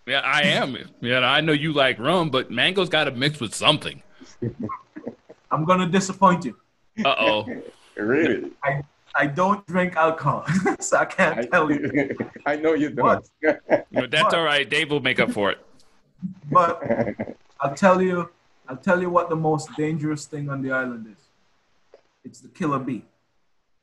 Yeah, 0.07 0.21
I 0.21 0.43
am. 0.43 0.77
Yeah, 1.01 1.19
I 1.19 1.41
know 1.41 1.51
you 1.51 1.73
like 1.73 1.99
rum, 1.99 2.29
but 2.29 2.49
mango's 2.49 2.87
got 2.87 3.03
to 3.03 3.11
mix 3.11 3.41
with 3.41 3.53
something. 3.53 4.01
I'm 5.51 5.65
gonna 5.65 5.87
disappoint 5.87 6.45
you. 6.45 6.55
Uh 7.03 7.15
oh. 7.19 7.45
really? 7.97 8.51
I, 8.63 8.83
I 9.15 9.27
don't 9.27 9.65
drink 9.67 9.97
alcohol, 9.97 10.45
so 10.79 10.97
I 10.97 11.05
can't 11.05 11.39
I, 11.39 11.41
tell 11.43 11.69
you. 11.69 12.15
I 12.45 12.55
know 12.55 12.73
you 12.73 12.89
don't. 12.89 13.29
But, 13.41 13.87
but 13.91 14.11
that's 14.11 14.23
but, 14.23 14.33
all 14.33 14.43
right. 14.43 14.69
Dave 14.69 14.91
will 14.91 15.01
make 15.01 15.19
up 15.19 15.31
for 15.31 15.51
it. 15.51 15.59
But 16.51 17.35
I'll 17.59 17.75
tell 17.75 18.01
you, 18.01 18.29
I'll 18.69 18.77
tell 18.77 19.01
you 19.01 19.09
what 19.09 19.29
the 19.29 19.35
most 19.35 19.69
dangerous 19.75 20.25
thing 20.25 20.49
on 20.49 20.61
the 20.61 20.71
island 20.71 21.07
is. 21.07 21.23
It's 22.23 22.39
the 22.39 22.49
killer 22.49 22.79
bee. 22.79 23.03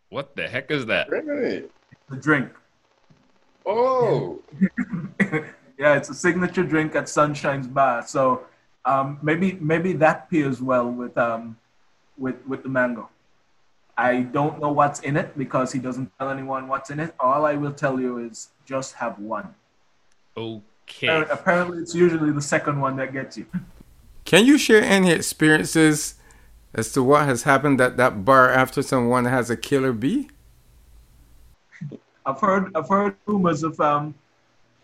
What 0.09 0.37
the 0.37 0.49
heck 0.49 0.71
is 0.71 0.87
that? 0.87 1.11
Really? 1.11 1.65
The 2.09 2.17
drink. 2.17 2.51
Oh. 3.67 4.41
Yeah, 5.79 5.97
it's 5.97 6.09
a 6.09 6.15
signature 6.15 6.63
drink 6.63 6.95
at 6.95 7.09
Sunshine's 7.09 7.67
Bar. 7.67 8.07
So 8.07 8.45
um, 8.85 9.19
maybe 9.23 9.53
maybe 9.61 9.93
that 9.95 10.31
pairs 10.31 10.61
well 10.61 10.91
with 10.91 11.17
um, 11.19 11.57
with 12.19 12.37
with 12.47 12.63
the 12.63 12.69
mango. 12.69 13.09
I 13.97 14.23
don't 14.23 14.61
know 14.61 14.73
what's 14.73 15.01
in 15.01 15.17
it 15.17 15.37
because 15.39 15.73
he 15.73 15.79
doesn't 15.79 16.11
tell 16.19 16.31
anyone 16.31 16.67
what's 16.67 16.91
in 16.91 16.99
it. 16.99 17.15
All 17.21 17.47
I 17.47 17.55
will 17.55 17.73
tell 17.73 18.01
you 18.01 18.19
is 18.19 18.49
just 18.65 18.95
have 18.95 19.19
one. 19.19 19.55
Okay. 20.37 21.25
Apparently, 21.31 21.79
it's 21.79 21.95
usually 21.95 22.33
the 22.33 22.43
second 22.43 22.81
one 22.81 22.97
that 22.97 23.13
gets 23.13 23.37
you. 23.37 23.47
Can 24.25 24.47
you 24.47 24.59
share 24.59 24.83
any 24.83 25.13
experiences 25.13 26.17
as 26.75 26.91
to 26.93 27.03
what 27.03 27.27
has 27.27 27.45
happened 27.45 27.81
at 27.81 27.97
that 27.97 28.25
bar 28.25 28.51
after 28.51 28.83
someone 28.83 29.27
has 29.27 29.49
a 29.49 29.57
killer 29.57 29.93
bee? 29.93 30.29
I've 32.27 32.41
heard 32.41 32.75
I've 32.75 32.89
heard 32.89 33.17
rumors 33.27 33.63
of 33.63 33.79
um, 33.81 34.15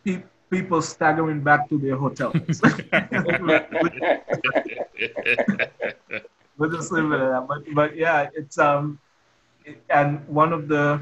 pe- 0.05 0.23
people 0.51 0.83
staggering 0.83 1.41
back 1.41 1.69
to 1.69 1.79
their 1.79 1.97
hotels. 1.97 2.35
we'll 6.59 6.71
just 6.71 6.93
leave 6.93 7.11
it 7.13 7.21
at 7.21 7.31
that. 7.31 7.47
But 7.49 7.75
but 7.75 7.97
yeah, 7.97 8.29
it's 8.35 8.59
um, 8.59 8.99
it, 9.65 9.83
and 9.89 10.27
one 10.29 10.53
of 10.53 10.69
the 10.69 11.01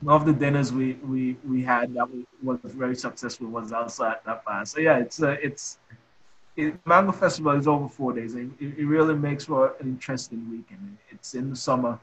one 0.00 0.16
of 0.16 0.26
the 0.26 0.32
dinners 0.32 0.72
we 0.72 0.94
we 0.94 1.36
we 1.46 1.62
had 1.62 1.94
that 1.94 2.08
was 2.42 2.58
very 2.64 2.96
successful 2.96 3.46
was 3.48 3.72
outside 3.72 4.16
that 4.24 4.44
bar. 4.44 4.64
So 4.64 4.80
yeah, 4.80 4.98
it's 4.98 5.22
uh, 5.22 5.36
it's 5.42 5.78
it, 6.56 6.74
Mango 6.86 7.12
Festival 7.12 7.52
is 7.52 7.68
over 7.68 7.88
four 7.88 8.12
days. 8.12 8.34
It, 8.34 8.48
it 8.60 8.86
really 8.86 9.14
makes 9.14 9.44
for 9.44 9.76
an 9.80 9.86
interesting 9.88 10.50
weekend. 10.50 10.96
It's 11.10 11.34
in 11.34 11.50
the 11.50 11.56
summer, 11.56 11.98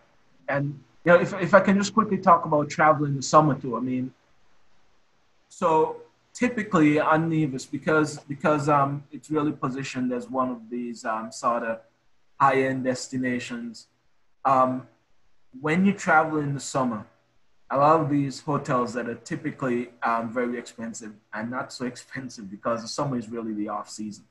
and 0.47 0.79
you 1.03 1.11
know 1.11 1.19
if 1.19 1.33
if 1.33 1.53
I 1.53 1.59
can 1.59 1.77
just 1.77 1.93
quickly 1.93 2.17
talk 2.17 2.45
about 2.45 2.69
traveling 2.69 3.15
the 3.15 3.23
summer 3.23 3.55
too. 3.55 3.75
I 3.75 3.79
mean, 3.79 4.13
so 5.49 5.97
typically 6.37 6.99
on 6.99 7.29
Nevis 7.29 7.65
because 7.65 8.19
because 8.19 8.69
um 8.69 9.03
it's 9.11 9.31
really 9.31 9.51
positioned 9.51 10.13
as 10.13 10.29
one 10.29 10.49
of 10.49 10.69
these 10.69 11.03
um 11.03 11.31
sort 11.31 11.63
of 11.63 11.79
high-end 12.39 12.83
destinations. 12.83 13.87
Um, 14.45 14.87
when 15.59 15.85
you 15.85 15.93
travel 15.93 16.39
in 16.39 16.53
the 16.53 16.59
summer, 16.59 17.07
a 17.71 17.77
lot 17.77 17.99
of 17.99 18.09
these 18.09 18.41
hotels 18.41 18.93
that 18.93 19.09
are 19.09 19.15
typically 19.15 19.89
um, 20.03 20.31
very 20.31 20.57
expensive 20.57 21.13
and 21.33 21.49
not 21.49 21.73
so 21.73 21.85
expensive 21.93 22.49
because 22.49 22.81
the 22.81 22.87
summer 22.87 23.17
is 23.17 23.27
really 23.27 23.53
the 23.53 23.69
off 23.69 23.89
season. 23.89 24.25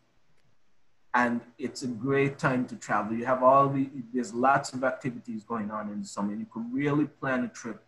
And 1.12 1.40
it's 1.58 1.82
a 1.82 1.86
great 1.86 2.38
time 2.38 2.66
to 2.66 2.76
travel. 2.76 3.16
You 3.16 3.24
have 3.24 3.42
all 3.42 3.68
the, 3.68 3.88
there's 4.12 4.34
lots 4.34 4.74
of 4.74 4.84
activities 4.84 5.44
going 5.44 5.70
on 5.70 5.90
in 5.90 6.00
the 6.02 6.06
summer. 6.06 6.34
You 6.34 6.46
can 6.52 6.70
really 6.72 7.06
plan 7.06 7.44
a 7.44 7.48
trip 7.48 7.82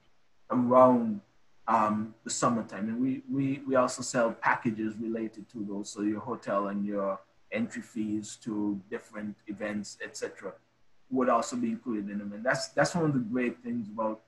around 0.50 1.20
um, 1.68 2.14
the 2.24 2.30
summertime. 2.30 2.88
And 2.88 3.00
we, 3.00 3.22
we, 3.30 3.60
we 3.66 3.76
also 3.76 4.02
sell 4.02 4.32
packages 4.32 4.94
related 4.98 5.48
to 5.50 5.64
those. 5.68 5.90
So 5.90 6.00
your 6.00 6.20
hotel 6.20 6.68
and 6.68 6.84
your 6.84 7.20
entry 7.52 7.82
fees 7.82 8.36
to 8.42 8.80
different 8.90 9.36
events, 9.46 9.98
etc., 10.02 10.54
would 11.10 11.28
also 11.28 11.56
be 11.56 11.68
included 11.68 12.10
in 12.10 12.18
them. 12.18 12.32
And 12.34 12.44
that's 12.44 12.68
that's 12.68 12.94
one 12.94 13.04
of 13.04 13.14
the 13.14 13.20
great 13.20 13.62
things 13.62 13.88
about 13.88 14.20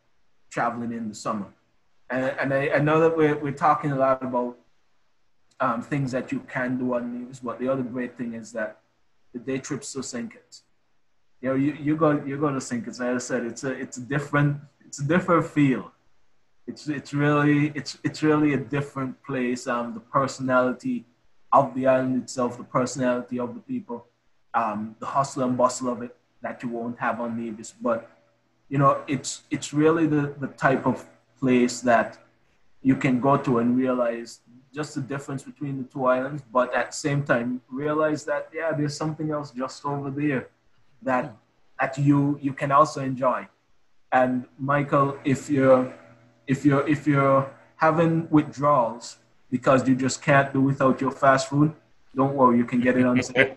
traveling 0.51 0.93
in 0.93 1.09
the 1.09 1.15
summer. 1.15 1.49
And, 2.09 2.35
and 2.41 2.55
I, 2.55 2.71
I 2.71 2.79
know 2.79 3.01
that 3.01 3.17
we're, 3.17 3.37
we're 3.37 3.53
talking 3.53 3.93
a 3.93 3.97
lot 3.97 4.23
about 4.23 4.57
um, 5.61 5.83
things 5.83 6.13
that 6.13 6.33
you 6.33 6.41
can 6.41 6.79
do 6.79 6.95
on 6.95 7.21
Nevis, 7.21 7.41
but 7.41 7.59
the 7.59 7.69
other 7.69 7.83
great 7.83 8.17
thing 8.17 8.35
is 8.35 8.53
that 8.53 8.79
the 9.33 9.39
day 9.39 9.59
trips 9.59 9.93
to. 9.93 10.03
Kitts. 10.03 10.63
You 11.41 11.51
know, 11.51 11.55
you, 11.55 11.73
you 11.81 11.97
go 11.97 12.23
you 12.25 12.39
go 12.39 12.49
to. 12.49 12.81
Kitts. 12.81 13.01
As 13.01 13.01
I 13.01 13.19
said, 13.19 13.45
it's 13.45 13.65
a 13.65 13.73
it's 13.73 13.97
a 13.99 14.01
different 14.01 14.57
it's 14.85 15.01
a 15.01 15.05
different 15.05 15.47
feel. 15.47 15.93
It's 16.71 16.87
it's 16.89 17.13
really 17.13 17.73
it's 17.75 17.93
it's 18.07 18.23
really 18.23 18.51
a 18.55 18.63
different 18.77 19.15
place. 19.29 19.67
Um, 19.67 19.87
the 19.99 20.05
personality 20.19 21.05
of 21.53 21.75
the 21.75 21.85
island 21.95 22.15
itself, 22.23 22.57
the 22.57 22.71
personality 22.81 23.41
of 23.45 23.55
the 23.57 23.63
people, 23.73 24.07
um, 24.55 24.95
the 25.01 25.07
hustle 25.07 25.43
and 25.43 25.57
bustle 25.57 25.89
of 25.95 26.03
it 26.07 26.15
that 26.43 26.63
you 26.63 26.69
won't 26.69 26.99
have 27.01 27.21
on 27.21 27.31
Nevis. 27.41 27.75
But 27.89 28.09
you 28.69 28.79
know, 28.79 29.03
it's 29.09 29.43
it's 29.51 29.73
really 29.83 30.07
the, 30.07 30.35
the 30.39 30.47
type 30.67 30.87
of 30.87 31.05
place 31.41 31.81
that 31.81 32.19
you 32.83 32.95
can 32.95 33.21
go 33.21 33.37
to 33.37 33.59
and 33.59 33.77
realize 33.77 34.41
just 34.73 34.95
the 34.95 35.01
difference 35.01 35.43
between 35.43 35.75
the 35.79 35.89
two 35.93 36.07
islands, 36.07 36.43
but 36.53 36.73
at 36.73 36.87
the 36.93 36.97
same 36.97 37.25
time 37.25 37.61
realize 37.69 38.25
that 38.25 38.49
yeah, 38.55 38.71
there's 38.73 38.97
something 38.97 39.33
else 39.33 39.51
just 39.51 39.85
over 39.85 40.11
there 40.11 40.49
that 41.03 41.37
that 41.81 41.99
you 41.99 42.39
you 42.41 42.53
can 42.53 42.71
also 42.71 43.01
enjoy. 43.01 43.49
And 44.13 44.47
Michael, 44.59 45.19
if 45.25 45.51
you're 45.51 45.93
if 46.51 46.65
you're 46.65 46.87
if 46.89 47.07
you're 47.07 47.43
having 47.77 48.29
withdrawals 48.31 49.17
because 49.51 49.89
you 49.89 49.95
just 49.95 50.21
can't 50.23 50.53
do 50.53 50.61
without 50.61 51.01
your 51.01 51.13
fast 51.13 51.49
food, 51.49 51.73
don't 52.15 52.35
worry, 52.35 52.59
you 52.59 52.65
can 52.65 52.81
get 52.81 52.97
it 52.97 53.07
on 53.07 53.23
sale. 53.23 53.55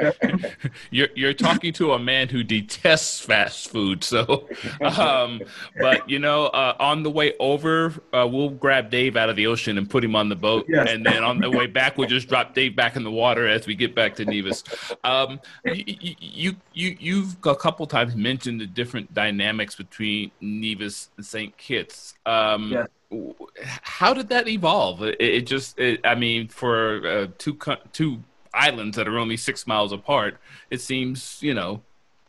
you're 0.90 1.08
you're 1.14 1.34
talking 1.34 1.74
to 1.74 1.92
a 1.92 1.98
man 1.98 2.28
who 2.28 2.42
detests 2.42 3.20
fast 3.20 3.68
food. 3.68 4.02
So, 4.02 4.48
um, 4.80 5.42
but 5.78 6.08
you 6.08 6.18
know, 6.18 6.46
uh, 6.46 6.76
on 6.80 7.02
the 7.02 7.10
way 7.10 7.34
over, 7.38 7.92
uh, 8.14 8.26
we'll 8.30 8.50
grab 8.50 8.90
Dave 8.90 9.16
out 9.16 9.28
of 9.28 9.36
the 9.36 9.46
ocean 9.46 9.76
and 9.76 9.90
put 9.90 10.02
him 10.02 10.16
on 10.16 10.30
the 10.30 10.36
boat, 10.36 10.64
yes. 10.68 10.88
and 10.88 11.04
then 11.04 11.22
on 11.22 11.38
the 11.38 11.50
way 11.50 11.66
back, 11.66 11.98
we'll 11.98 12.08
just 12.08 12.28
drop 12.28 12.54
Dave 12.54 12.74
back 12.74 12.96
in 12.96 13.04
the 13.04 13.10
water 13.10 13.46
as 13.46 13.66
we 13.66 13.74
get 13.74 13.94
back 13.94 14.14
to 14.16 14.24
Nevis. 14.24 14.64
Um, 15.04 15.38
you, 15.66 16.14
you 16.18 16.56
you 16.72 16.96
you've 16.98 17.36
a 17.44 17.56
couple 17.56 17.86
times 17.86 18.16
mentioned 18.16 18.58
the 18.58 18.66
different 18.66 19.12
dynamics 19.12 19.74
between 19.74 20.30
Nevis 20.40 21.10
and 21.18 21.26
Saint 21.26 21.56
Kitts. 21.58 22.14
Um, 22.24 22.72
yes 22.72 22.88
how 23.82 24.14
did 24.14 24.28
that 24.28 24.48
evolve? 24.48 25.02
It, 25.02 25.20
it 25.20 25.46
just, 25.46 25.78
it, 25.78 26.00
I 26.04 26.14
mean, 26.14 26.48
for 26.48 27.06
uh, 27.06 27.26
two 27.38 27.58
two 27.92 28.22
islands 28.54 28.96
that 28.96 29.08
are 29.08 29.18
only 29.18 29.36
six 29.36 29.66
miles 29.66 29.92
apart, 29.92 30.38
it 30.70 30.80
seems, 30.80 31.42
you 31.42 31.54
know, 31.54 31.82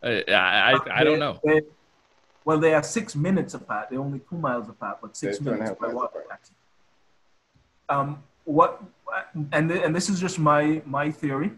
I 0.03 0.23
I, 0.27 0.99
I 0.99 1.03
don't 1.03 1.19
know. 1.19 1.39
They, 1.43 1.61
well, 2.43 2.59
they 2.59 2.73
are 2.73 2.83
six 2.83 3.15
minutes 3.15 3.53
apart. 3.53 3.89
They're 3.89 3.99
only 3.99 4.19
two 4.27 4.37
miles 4.37 4.67
apart, 4.67 4.99
but 5.01 5.15
six 5.15 5.37
They're 5.37 5.53
minutes 5.53 5.79
by 5.79 5.87
water 5.87 6.23
taxi. 6.27 6.53
Um, 7.87 8.23
what, 8.45 8.83
and 9.51 9.71
and 9.71 9.95
this 9.95 10.09
is 10.09 10.19
just 10.19 10.39
my 10.39 10.81
my 10.85 11.11
theory. 11.11 11.51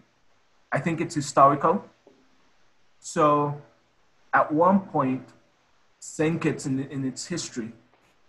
I 0.72 0.80
think 0.80 1.00
it's 1.00 1.16
historical. 1.16 1.86
So, 3.00 3.62
at 4.34 4.52
one 4.52 4.80
point, 4.80 5.26
Saint 6.00 6.42
Kitts 6.42 6.66
in, 6.66 6.80
in 6.80 7.06
its 7.06 7.28
history 7.28 7.72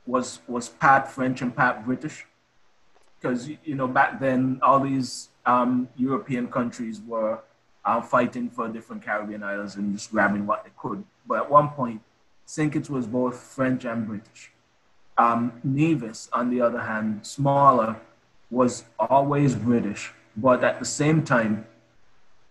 was 0.06 0.40
was 0.46 0.68
part 0.68 1.08
French 1.08 1.42
and 1.42 1.54
part 1.54 1.84
British, 1.84 2.26
because 3.20 3.48
you 3.48 3.74
know 3.74 3.88
back 3.88 4.20
then 4.20 4.58
all 4.62 4.80
these 4.80 5.28
um, 5.46 5.88
European 5.96 6.48
countries 6.48 7.00
were 7.06 7.40
uh, 7.84 8.00
fighting 8.00 8.50
for 8.50 8.68
different 8.68 9.02
Caribbean 9.02 9.42
islands 9.42 9.76
and 9.76 9.92
just 9.92 10.10
grabbing 10.10 10.46
what 10.46 10.64
they 10.64 10.70
could. 10.76 11.04
But 11.26 11.38
at 11.42 11.50
one 11.50 11.68
point, 11.70 12.00
St. 12.46 12.72
Kitts 12.72 12.90
was 12.90 13.06
both 13.06 13.38
French 13.38 13.84
and 13.84 14.06
British. 14.06 14.52
Um, 15.16 15.60
Nevis, 15.62 16.28
on 16.32 16.50
the 16.50 16.60
other 16.60 16.80
hand, 16.80 17.26
smaller, 17.26 17.96
was 18.50 18.84
always 18.98 19.54
British, 19.54 20.12
but 20.36 20.64
at 20.64 20.78
the 20.78 20.84
same 20.84 21.22
time, 21.22 21.66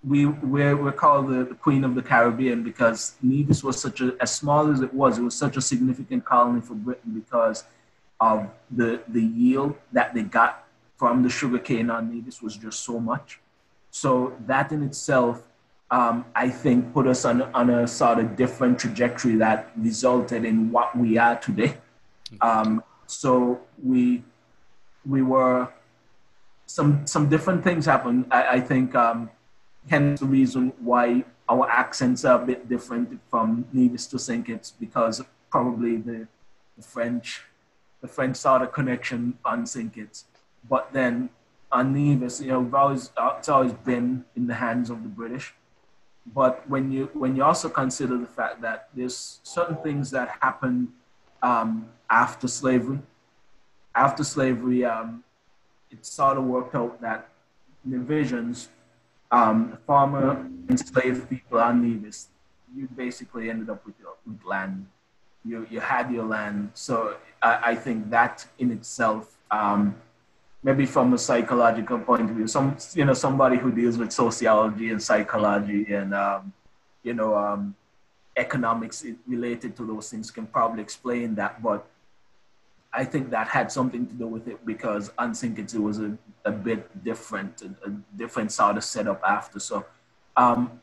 we 0.05 0.25
we're, 0.25 0.75
we're 0.75 0.91
called 0.91 1.29
the, 1.29 1.45
the, 1.45 1.55
Queen 1.55 1.83
of 1.83 1.95
the 1.95 2.01
Caribbean 2.01 2.63
because 2.63 3.15
Nevis 3.21 3.63
was 3.63 3.79
such 3.79 4.01
a 4.01 4.15
as 4.19 4.35
small 4.35 4.69
as 4.69 4.81
it 4.81 4.93
was, 4.93 5.17
it 5.17 5.21
was 5.21 5.35
such 5.35 5.55
a 5.55 5.61
significant 5.61 6.25
colony 6.25 6.61
for 6.61 6.73
Britain 6.73 7.11
because 7.13 7.63
of 8.19 8.49
the 8.71 9.01
the 9.07 9.21
yield 9.21 9.75
that 9.91 10.13
they 10.13 10.23
got 10.23 10.65
from 10.97 11.23
the 11.23 11.29
sugarcane 11.29 11.89
on 11.89 12.13
Nevis 12.13 12.41
was 12.41 12.57
just 12.57 12.81
so 12.81 12.99
much. 12.99 13.39
So 13.91 14.33
that 14.47 14.71
in 14.71 14.83
itself, 14.83 15.47
um, 15.91 16.25
I 16.35 16.49
think, 16.49 16.93
put 16.93 17.07
us 17.07 17.23
on 17.23 17.43
on 17.53 17.69
a 17.69 17.87
sort 17.87 18.19
of 18.19 18.35
different 18.35 18.79
trajectory 18.79 19.35
that 19.35 19.71
resulted 19.77 20.43
in 20.43 20.71
what 20.71 20.97
we 20.97 21.17
are 21.17 21.37
today. 21.37 21.77
Um, 22.41 22.83
so 23.05 23.61
we 23.81 24.23
we 25.05 25.21
were 25.21 25.69
some 26.65 27.07
some 27.07 27.29
different 27.29 27.63
things 27.63 27.85
happened. 27.85 28.25
I, 28.31 28.47
I 28.55 28.59
think. 28.59 28.95
Um, 28.95 29.29
hence 29.89 30.19
the 30.19 30.25
reason 30.25 30.73
why 30.79 31.25
our 31.49 31.69
accents 31.69 32.23
are 32.25 32.41
a 32.41 32.45
bit 32.45 32.69
different 32.69 33.19
from 33.29 33.65
Nevis 33.73 34.07
to 34.07 34.19
St. 34.19 34.45
Kitts 34.45 34.73
because 34.79 35.21
probably 35.49 35.97
the, 35.97 36.27
the 36.77 36.83
French, 36.83 37.43
the 38.01 38.07
French 38.07 38.37
sort 38.37 38.61
of 38.61 38.71
connection 38.71 39.37
on 39.43 39.65
St. 39.65 39.93
Kitts. 39.93 40.25
But 40.67 40.93
then 40.93 41.29
on 41.71 41.93
Nevis, 41.93 42.41
you 42.41 42.47
know, 42.47 42.69
always, 42.73 43.11
it's 43.37 43.49
always 43.49 43.73
been 43.73 44.25
in 44.35 44.47
the 44.47 44.53
hands 44.53 44.89
of 44.89 45.03
the 45.03 45.09
British. 45.09 45.53
But 46.25 46.67
when 46.69 46.89
you 46.89 47.09
when 47.13 47.35
you 47.35 47.43
also 47.43 47.67
consider 47.67 48.17
the 48.17 48.25
fact 48.25 48.61
that 48.61 48.87
there's 48.95 49.41
certain 49.43 49.75
things 49.75 50.09
that 50.11 50.37
happened 50.39 50.87
um, 51.41 51.89
after 52.09 52.47
slavery, 52.47 52.99
after 53.93 54.23
slavery, 54.23 54.85
um, 54.85 55.25
it 55.91 56.05
sort 56.05 56.37
of 56.37 56.45
worked 56.45 56.75
out 56.75 57.01
that 57.01 57.29
Nevisians 57.87 58.69
um, 59.33 59.77
farmer 59.87 60.47
enslaved 60.69 61.27
people 61.27 61.59
on 61.59 61.81
Nevis, 61.81 62.27
you 62.75 62.87
basically 62.95 63.49
ended 63.49 63.69
up 63.69 63.83
with, 63.85 63.95
your, 63.99 64.13
with 64.27 64.43
land. 64.45 64.85
You, 65.43 65.67
you 65.69 65.79
had 65.79 66.11
your 66.11 66.25
land. 66.25 66.69
So 66.75 67.17
I, 67.41 67.71
I 67.71 67.75
think 67.75 68.09
that 68.11 68.45
in 68.59 68.71
itself, 68.71 69.35
um, 69.49 69.95
maybe 70.61 70.85
from 70.85 71.13
a 71.13 71.17
psychological 71.17 71.99
point 71.99 72.29
of 72.29 72.35
view, 72.35 72.47
some 72.47 72.77
you 72.93 73.05
know 73.05 73.13
somebody 73.13 73.57
who 73.57 73.71
deals 73.71 73.97
with 73.97 74.11
sociology 74.11 74.89
and 74.91 75.01
psychology 75.01 75.93
and 75.93 76.13
um, 76.13 76.53
you 77.03 77.13
know 77.13 77.35
um, 77.35 77.75
economics 78.37 79.05
related 79.27 79.75
to 79.75 79.85
those 79.85 80.09
things 80.09 80.31
can 80.31 80.45
probably 80.47 80.81
explain 80.81 81.35
that. 81.35 81.61
But 81.61 81.85
I 82.93 83.03
think 83.03 83.31
that 83.31 83.47
had 83.47 83.71
something 83.71 84.05
to 84.05 84.13
do 84.13 84.27
with 84.27 84.47
it 84.47 84.63
because 84.65 85.11
Unsynced 85.17 85.73
it 85.73 85.79
was 85.79 85.99
a, 85.99 86.15
a 86.45 86.51
bit 86.51 87.03
different, 87.03 87.63
a, 87.63 87.89
a, 87.89 87.91
different 88.15 88.51
sort 88.51 88.77
of 88.77 88.83
setup 88.83 89.21
after. 89.23 89.59
So, 89.59 89.85
um, 90.37 90.79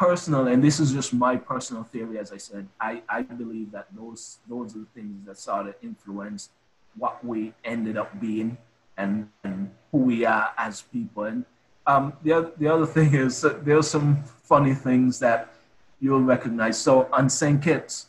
and 0.00 0.62
this 0.62 0.80
is 0.80 0.92
just 0.92 1.12
my 1.12 1.36
personal 1.36 1.84
theory, 1.84 2.18
as 2.18 2.32
I 2.32 2.36
said, 2.36 2.68
I, 2.80 3.02
I 3.08 3.22
believe 3.22 3.72
that 3.72 3.86
those 3.96 4.38
those 4.48 4.76
are 4.76 4.80
the 4.80 4.86
things 4.94 5.26
that 5.26 5.38
sort 5.38 5.68
of 5.68 5.74
influenced 5.82 6.50
what 6.96 7.24
we 7.24 7.52
ended 7.64 7.96
up 7.96 8.20
being 8.20 8.56
and, 8.96 9.28
and 9.44 9.70
who 9.92 9.98
we 9.98 10.24
are 10.24 10.52
as 10.56 10.82
people. 10.82 11.24
And 11.24 11.44
um, 11.86 12.12
the 12.22 12.32
other, 12.32 12.52
the 12.58 12.68
other 12.68 12.86
thing 12.86 13.14
is 13.14 13.40
that 13.40 13.64
there's 13.64 13.88
some 13.88 14.22
funny 14.24 14.74
things 14.74 15.18
that 15.20 15.54
you'll 16.00 16.20
recognize. 16.20 16.78
So 16.78 17.08
on 17.12 17.28
St. 17.28 18.06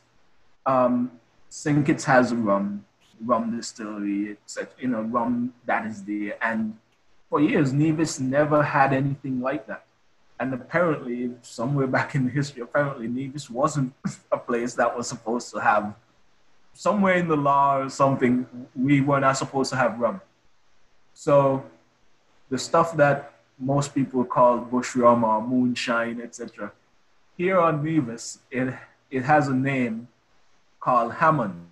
Um, 0.65 1.11
has 2.05 2.31
a 2.31 2.35
rum 2.35 2.85
rum 3.25 3.55
distillery. 3.55 4.37
A, 4.57 4.67
you 4.79 4.87
know 4.87 5.01
rum 5.01 5.53
that 5.65 5.85
is 5.85 6.03
there, 6.03 6.35
and 6.41 6.77
for 7.29 7.41
years 7.41 7.73
Nevis 7.73 8.19
never 8.19 8.63
had 8.63 8.93
anything 8.93 9.41
like 9.41 9.67
that. 9.67 9.85
And 10.39 10.53
apparently, 10.53 11.31
somewhere 11.41 11.87
back 11.97 12.15
in 12.15 12.25
the 12.25 12.31
history, 12.31 12.61
apparently 12.61 13.07
Nevis 13.07 13.49
wasn't 13.49 13.93
a 14.31 14.37
place 14.37 14.73
that 14.75 14.95
was 14.95 15.07
supposed 15.07 15.51
to 15.51 15.59
have. 15.59 15.93
Somewhere 16.73 17.15
in 17.15 17.27
the 17.27 17.35
law 17.35 17.79
or 17.79 17.89
something, 17.89 18.47
we 18.75 19.01
were 19.01 19.19
not 19.19 19.37
supposed 19.37 19.69
to 19.71 19.75
have 19.75 19.99
rum. 19.99 20.21
So, 21.13 21.63
the 22.49 22.57
stuff 22.57 22.95
that 22.95 23.33
most 23.59 23.93
people 23.93 24.23
call 24.23 24.59
bush 24.59 24.95
rum 24.95 25.23
or 25.25 25.45
moonshine, 25.45 26.21
etc. 26.21 26.71
Here 27.37 27.59
on 27.59 27.83
Nevis, 27.83 28.39
it 28.49 28.73
it 29.11 29.23
has 29.23 29.47
a 29.47 29.53
name 29.53 30.07
called 30.79 31.13
Hammond 31.13 31.68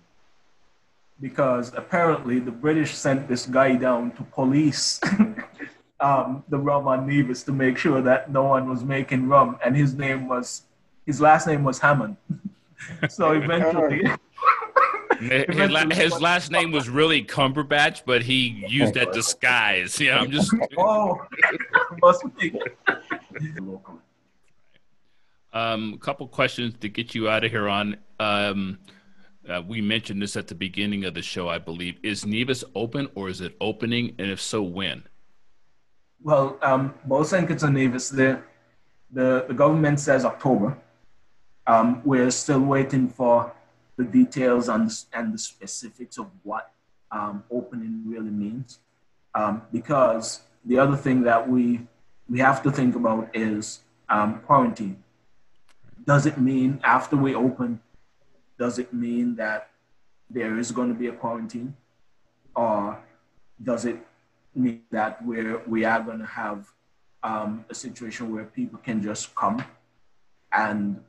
because 1.20 1.72
apparently 1.74 2.38
the 2.38 2.50
British 2.50 2.94
sent 2.94 3.28
this 3.28 3.46
guy 3.46 3.74
down 3.76 4.12
to 4.12 4.22
police 4.22 5.00
um, 6.00 6.44
the 6.48 6.58
rum 6.58 6.86
on 6.86 7.06
Nevis 7.06 7.42
to 7.44 7.52
make 7.52 7.76
sure 7.76 8.00
that 8.02 8.30
no 8.30 8.44
one 8.44 8.68
was 8.68 8.84
making 8.84 9.28
rum, 9.28 9.58
and 9.64 9.76
his 9.76 9.94
name 9.94 10.28
was 10.28 10.62
his 11.06 11.20
last 11.20 11.46
name 11.46 11.64
was 11.64 11.78
Hammond. 11.78 12.16
so 13.08 13.32
eventually. 13.32 14.04
his, 15.20 15.70
la- 15.70 15.90
his, 15.90 16.20
last 16.20 16.52
name 16.52 16.70
was 16.70 16.88
really 16.88 17.24
Cumberbatch, 17.24 18.02
but 18.06 18.22
he 18.22 18.64
used 18.68 18.94
that 18.94 19.12
disguise. 19.12 19.98
Yeah, 19.98 20.18
I'm 20.18 20.30
just. 20.30 20.54
oh, 20.76 21.20
must 22.00 22.24
be. 22.36 22.60
um, 25.52 25.94
a 25.94 25.98
couple 25.98 26.28
questions 26.28 26.74
to 26.80 26.88
get 26.88 27.14
you 27.14 27.28
out 27.28 27.42
of 27.42 27.50
here 27.50 27.68
on. 27.68 27.96
Um, 28.20 28.78
uh, 29.48 29.62
we 29.66 29.80
mentioned 29.80 30.20
this 30.20 30.36
at 30.36 30.48
the 30.48 30.54
beginning 30.54 31.04
of 31.04 31.14
the 31.14 31.22
show, 31.22 31.48
I 31.48 31.58
believe. 31.58 31.98
Is 32.02 32.26
Nevis 32.26 32.64
open 32.74 33.08
or 33.14 33.28
is 33.28 33.40
it 33.40 33.56
opening? 33.60 34.14
And 34.18 34.30
if 34.30 34.40
so, 34.40 34.62
when? 34.62 35.04
Well, 36.22 36.58
um, 36.62 36.94
St. 37.24 37.62
And 37.62 37.74
Nevis, 37.74 38.10
the, 38.10 38.40
the, 39.10 39.44
the 39.48 39.54
government 39.54 40.00
says 40.00 40.24
October. 40.24 40.76
Um, 41.66 42.02
we're 42.04 42.30
still 42.30 42.60
waiting 42.60 43.08
for 43.08 43.52
the 43.96 44.04
details 44.04 44.68
and, 44.68 44.90
and 45.12 45.34
the 45.34 45.38
specifics 45.38 46.18
of 46.18 46.26
what 46.42 46.70
um, 47.10 47.44
opening 47.50 48.02
really 48.06 48.30
means. 48.30 48.78
Um, 49.34 49.62
because 49.72 50.40
the 50.64 50.78
other 50.78 50.96
thing 50.96 51.22
that 51.22 51.48
we, 51.48 51.86
we 52.28 52.38
have 52.40 52.62
to 52.62 52.70
think 52.70 52.96
about 52.96 53.28
is 53.34 53.80
um, 54.08 54.40
quarantine. 54.46 55.02
Does 56.04 56.26
it 56.26 56.38
mean 56.38 56.80
after 56.82 57.16
we 57.16 57.34
open, 57.34 57.80
does 58.58 58.78
it 58.78 58.92
mean 58.92 59.36
that 59.36 59.70
there 60.28 60.58
is 60.58 60.70
going 60.72 60.88
to 60.88 60.94
be 60.94 61.06
a 61.06 61.12
quarantine, 61.12 61.76
or 62.54 62.98
does 63.62 63.84
it 63.84 63.96
mean 64.54 64.82
that 64.90 65.24
we're 65.24 65.58
we 65.66 65.84
are 65.84 66.02
going 66.02 66.18
to 66.18 66.26
have 66.26 66.70
um, 67.22 67.64
a 67.70 67.74
situation 67.74 68.32
where 68.34 68.44
people 68.44 68.78
can 68.78 69.02
just 69.02 69.34
come 69.34 69.64
and 70.52 71.00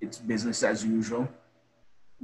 it's 0.00 0.18
business 0.18 0.62
as 0.62 0.84
usual? 0.84 1.28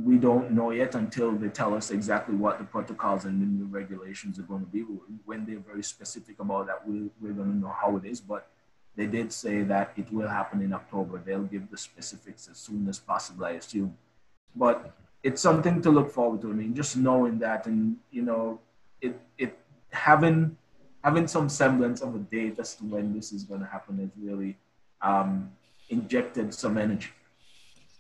We 0.03 0.17
don't 0.17 0.53
know 0.53 0.71
yet 0.71 0.95
until 0.95 1.33
they 1.33 1.49
tell 1.49 1.75
us 1.75 1.91
exactly 1.91 2.35
what 2.35 2.59
the 2.59 2.65
protocols 2.65 3.25
and 3.25 3.43
the 3.43 3.47
new 3.47 3.67
regulations 3.67 4.39
are 4.39 4.43
going 4.43 4.63
to 4.63 4.67
be. 4.67 4.81
When 5.25 5.45
they're 5.45 5.59
very 5.59 5.83
specific 5.83 6.41
about 6.41 6.69
that, 6.69 6.89
we, 6.89 7.11
we're 7.21 7.33
going 7.35 7.53
to 7.53 7.57
know 7.57 7.75
how 7.79 7.97
it 7.97 8.05
is. 8.07 8.21
But 8.21 8.49
they 8.97 9.07
did 9.07 9.33
say 9.33 9.63
that 9.63 9.93
it 9.97 10.11
will 10.13 10.29
happen 10.29 10.63
in 10.63 10.73
October. 10.73 11.21
They'll 11.25 11.43
give 11.43 11.71
the 11.71 11.77
specifics 11.77 12.49
as 12.51 12.57
soon 12.57 12.89
as 12.89 12.99
possible, 12.99 13.45
I 13.45 13.53
assume. 13.53 13.97
But 14.57 14.93
it's 15.23 15.41
something 15.41 15.83
to 15.83 15.91
look 15.91 16.11
forward 16.11 16.41
to. 16.43 16.51
I 16.51 16.55
mean, 16.55 16.75
just 16.75 16.97
knowing 16.97 17.39
that, 17.41 17.67
and 17.67 17.97
you 18.11 18.23
know, 18.23 18.61
it 19.01 19.19
it 19.39 19.59
having 19.91 20.57
having 21.05 21.27
some 21.27 21.49
semblance 21.49 22.01
of 22.01 22.15
a 22.15 22.19
date 22.19 22.59
as 22.59 22.75
to 22.77 22.85
when 22.85 23.15
this 23.15 23.33
is 23.33 23.45
going 23.45 23.61
to 23.61 23.67
happen 23.67 23.99
has 23.99 24.11
really 24.21 24.57
um, 25.03 25.51
injected 25.89 26.53
some 26.53 26.77
energy 26.77 27.11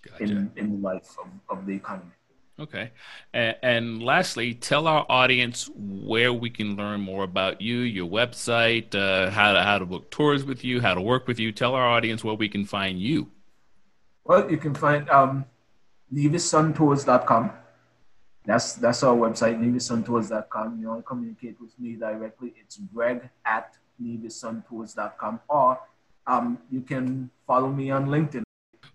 gotcha. 0.03 0.23
in 0.23 0.51
in 0.57 0.71
the 0.73 0.89
life 0.89 1.17
of, 1.19 1.59
of 1.59 1.67
the 1.67 1.75
economy. 1.75 2.13
Okay. 2.61 2.91
And, 3.33 3.57
and, 3.63 4.03
lastly, 4.03 4.53
tell 4.53 4.87
our 4.87 5.07
audience 5.09 5.71
where 5.75 6.31
we 6.31 6.51
can 6.51 6.77
learn 6.77 7.01
more 7.01 7.25
about 7.25 7.63
you, 7.63 7.79
your 7.79 8.07
website, 8.07 8.95
uh, 8.95 9.31
how, 9.31 9.55
to, 9.55 9.63
how 9.63 9.79
to 9.79 9.87
book 9.87 10.11
tours 10.11 10.45
with 10.45 10.63
you, 10.63 10.79
how 10.79 10.93
to 10.93 11.01
work 11.01 11.27
with 11.27 11.41
you. 11.41 11.53
Tell 11.53 11.75
our 11.75 11.89
audience 11.89 12.23
where 12.23 12.35
we 12.35 12.51
can 12.51 12.67
find 12.67 13.01
you. 13.01 13.31
Well, 14.25 14.51
you 14.51 14.59
can 14.59 14.75
find 14.75 15.09
um, 15.09 15.47
nevissuntours.com. 16.13 17.53
That's 18.47 18.75
that's 18.75 19.03
our 19.03 19.15
website, 19.15 19.59
nevissuntours.com. 19.61 20.81
You 20.81 20.89
want 20.89 21.01
to 21.01 21.03
communicate 21.05 21.61
with 21.61 21.79
me 21.79 21.95
directly, 21.95 22.55
it's 22.61 22.79
greg 22.93 23.29
at 23.45 23.77
nevissuntours.com. 24.03 25.41
Or 25.49 25.79
um, 26.27 26.59
you 26.71 26.81
can 26.81 27.31
follow 27.47 27.69
me 27.69 27.91
on 27.91 28.07
LinkedIn. 28.07 28.43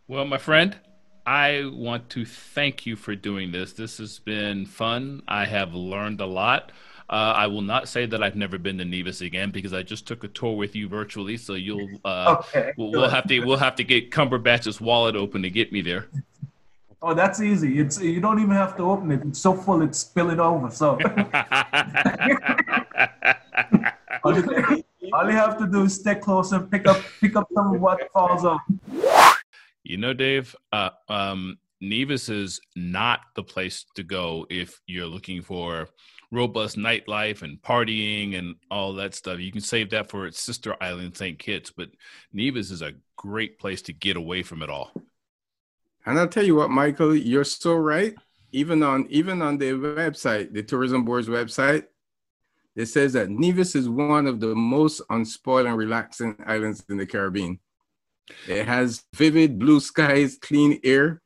Well, 0.07 0.25
my 0.25 0.37
friend, 0.37 0.77
I 1.25 1.69
want 1.73 2.09
to 2.11 2.25
thank 2.25 2.85
you 2.85 2.95
for 2.95 3.15
doing 3.15 3.51
this. 3.51 3.73
This 3.73 3.97
has 3.97 4.19
been 4.19 4.65
fun. 4.65 5.23
I 5.27 5.45
have 5.45 5.73
learned 5.73 6.21
a 6.21 6.25
lot. 6.25 6.71
Uh, 7.07 7.33
I 7.35 7.47
will 7.47 7.61
not 7.61 7.87
say 7.87 8.07
that 8.07 8.23
I've 8.23 8.35
never 8.35 8.57
been 8.57 8.79
to 8.79 8.85
Nevis 8.85 9.21
again 9.21 9.51
because 9.51 9.73
I 9.73 9.83
just 9.83 10.07
took 10.07 10.23
a 10.23 10.27
tour 10.27 10.55
with 10.55 10.75
you 10.75 10.87
virtually. 10.87 11.37
So 11.37 11.53
you'll 11.53 11.87
uh, 12.03 12.37
okay, 12.39 12.73
we'll, 12.77 12.91
we'll, 12.91 13.09
have 13.09 13.27
to 13.27 13.39
we'll 13.41 13.57
have 13.57 13.75
to 13.75 13.83
get 13.83 14.09
Cumberbatch's 14.09 14.81
wallet 14.81 15.15
open 15.15 15.43
to 15.43 15.51
get 15.51 15.71
me 15.71 15.81
there. 15.81 16.07
Oh, 17.07 17.13
that's 17.13 17.39
easy. 17.39 17.77
It's 17.77 18.01
you 18.01 18.19
don't 18.19 18.39
even 18.39 18.55
have 18.55 18.75
to 18.77 18.83
open 18.83 19.11
it. 19.11 19.21
It's 19.23 19.37
so 19.39 19.53
full, 19.53 19.83
it's 19.83 19.99
spilling 19.99 20.39
over. 20.39 20.71
So 20.71 20.93
all, 24.23 24.35
you, 24.35 24.83
all 25.13 25.29
you 25.29 25.35
have 25.35 25.59
to 25.59 25.67
do 25.71 25.83
is 25.83 25.93
stay 25.93 26.15
close 26.15 26.51
and 26.51 26.71
pick 26.71 26.87
up 26.87 26.99
pick 27.21 27.35
up 27.35 27.47
some 27.53 27.75
of 27.75 27.79
what 27.79 28.11
falls 28.11 28.43
off. 28.43 28.61
You 29.83 29.97
know, 29.97 30.13
Dave, 30.15 30.55
uh, 30.73 30.89
um, 31.07 31.59
Nevis 31.79 32.27
is 32.27 32.59
not 32.75 33.19
the 33.35 33.43
place 33.43 33.85
to 33.93 34.01
go 34.01 34.47
if 34.49 34.81
you're 34.87 35.05
looking 35.05 35.43
for 35.43 35.89
robust 36.31 36.75
nightlife 36.75 37.43
and 37.43 37.61
partying 37.61 38.35
and 38.35 38.55
all 38.71 38.93
that 38.95 39.13
stuff. 39.13 39.37
You 39.37 39.51
can 39.51 39.61
save 39.61 39.91
that 39.91 40.09
for 40.09 40.25
its 40.25 40.41
sister 40.41 40.75
island, 40.81 41.15
St. 41.15 41.37
Kitts, 41.37 41.69
but 41.69 41.89
Nevis 42.33 42.71
is 42.71 42.81
a 42.81 42.93
great 43.15 43.59
place 43.59 43.83
to 43.83 43.93
get 43.93 44.17
away 44.17 44.41
from 44.41 44.63
it 44.63 44.71
all. 44.71 44.91
And 46.05 46.19
I'll 46.19 46.27
tell 46.27 46.45
you 46.45 46.55
what, 46.55 46.69
Michael, 46.69 47.15
you're 47.15 47.43
so 47.43 47.75
right. 47.75 48.13
Even 48.51 48.83
on 48.83 49.07
even 49.09 49.41
on 49.41 49.57
the 49.57 49.71
website, 49.71 50.53
the 50.53 50.63
tourism 50.63 51.03
board's 51.03 51.27
website, 51.27 51.85
it 52.75 52.85
says 52.85 53.13
that 53.13 53.29
Nevis 53.29 53.75
is 53.75 53.89
one 53.89 54.27
of 54.27 54.39
the 54.39 54.55
most 54.55 55.01
unspoiled 55.09 55.65
and 55.65 55.77
relaxing 55.77 56.37
islands 56.45 56.83
in 56.89 56.97
the 56.97 57.05
Caribbean. 57.05 57.59
It 58.47 58.65
has 58.65 59.03
vivid 59.15 59.59
blue 59.59 59.79
skies, 59.79 60.37
clean 60.41 60.79
air, 60.83 61.21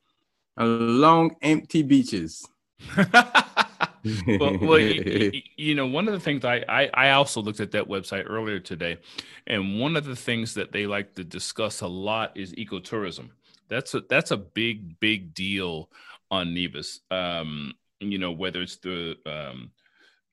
and 0.56 1.00
long 1.00 1.36
empty 1.42 1.82
beaches. 1.82 2.46
well, 2.96 4.58
well 4.60 4.78
you, 4.78 5.42
you, 5.56 5.74
know, 5.74 5.86
one 5.86 6.08
of 6.08 6.14
the 6.14 6.20
things 6.20 6.44
I, 6.44 6.64
I, 6.68 6.90
I 6.94 7.10
also 7.10 7.40
looked 7.40 7.60
at 7.60 7.72
that 7.72 7.88
website 7.88 8.26
earlier 8.28 8.60
today, 8.60 8.98
and 9.46 9.80
one 9.80 9.96
of 9.96 10.04
the 10.04 10.16
things 10.16 10.54
that 10.54 10.72
they 10.72 10.86
like 10.86 11.14
to 11.14 11.24
discuss 11.24 11.80
a 11.80 11.86
lot 11.86 12.36
is 12.36 12.52
ecotourism. 12.54 13.30
That's 13.70 13.94
a 13.94 14.02
that's 14.08 14.32
a 14.32 14.36
big 14.36 15.00
big 15.00 15.34
deal 15.34 15.90
on 16.30 16.54
Nevis. 16.54 17.00
Um, 17.10 17.74
you 18.00 18.18
know, 18.18 18.32
whether 18.32 18.62
it's 18.62 18.76
the 18.78 19.16
um, 19.26 19.70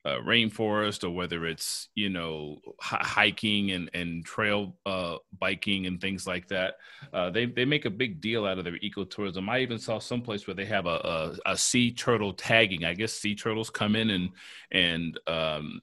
uh, 0.06 0.20
rainforest 0.26 1.04
or 1.04 1.10
whether 1.10 1.46
it's 1.46 1.90
you 1.94 2.10
know 2.10 2.60
h- 2.66 3.02
hiking 3.02 3.72
and 3.72 3.90
and 3.94 4.26
trail 4.26 4.76
uh, 4.86 5.18
biking 5.38 5.86
and 5.86 6.00
things 6.00 6.26
like 6.26 6.48
that. 6.48 6.76
Uh, 7.14 7.30
they 7.30 7.46
they 7.46 7.66
make 7.66 7.86
a 7.86 7.90
big 7.90 8.22
deal 8.22 8.46
out 8.46 8.58
of 8.58 8.64
their 8.64 8.80
ecotourism. 8.80 9.50
I 9.50 9.60
even 9.60 9.80
saw 9.80 10.00
some 10.00 10.22
place 10.22 10.48
where 10.48 10.56
they 10.56 10.66
have 10.66 10.86
a, 10.86 11.38
a, 11.46 11.52
a 11.54 11.58
sea 11.58 11.92
turtle 11.92 12.34
tagging. 12.34 12.86
I 12.86 12.94
guess 12.94 13.14
sea 13.14 13.36
turtles 13.36 13.70
come 13.70 13.96
in 13.96 14.10
and 14.10 14.30
and 14.72 15.20
um, 15.28 15.82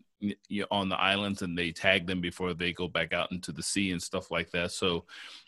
on 0.71 0.89
the 0.89 0.97
islands 0.99 1.43
and 1.43 1.57
they 1.57 1.71
tag 1.71 2.07
them 2.07 2.21
before 2.21 2.55
they 2.55 2.73
go 2.73 2.89
back 2.89 3.13
out 3.13 3.33
into 3.33 3.53
the 3.53 3.63
sea 3.63 3.91
and 3.91 4.03
stuff 4.03 4.31
like 4.31 4.51
that. 4.53 4.73
So, 4.73 5.05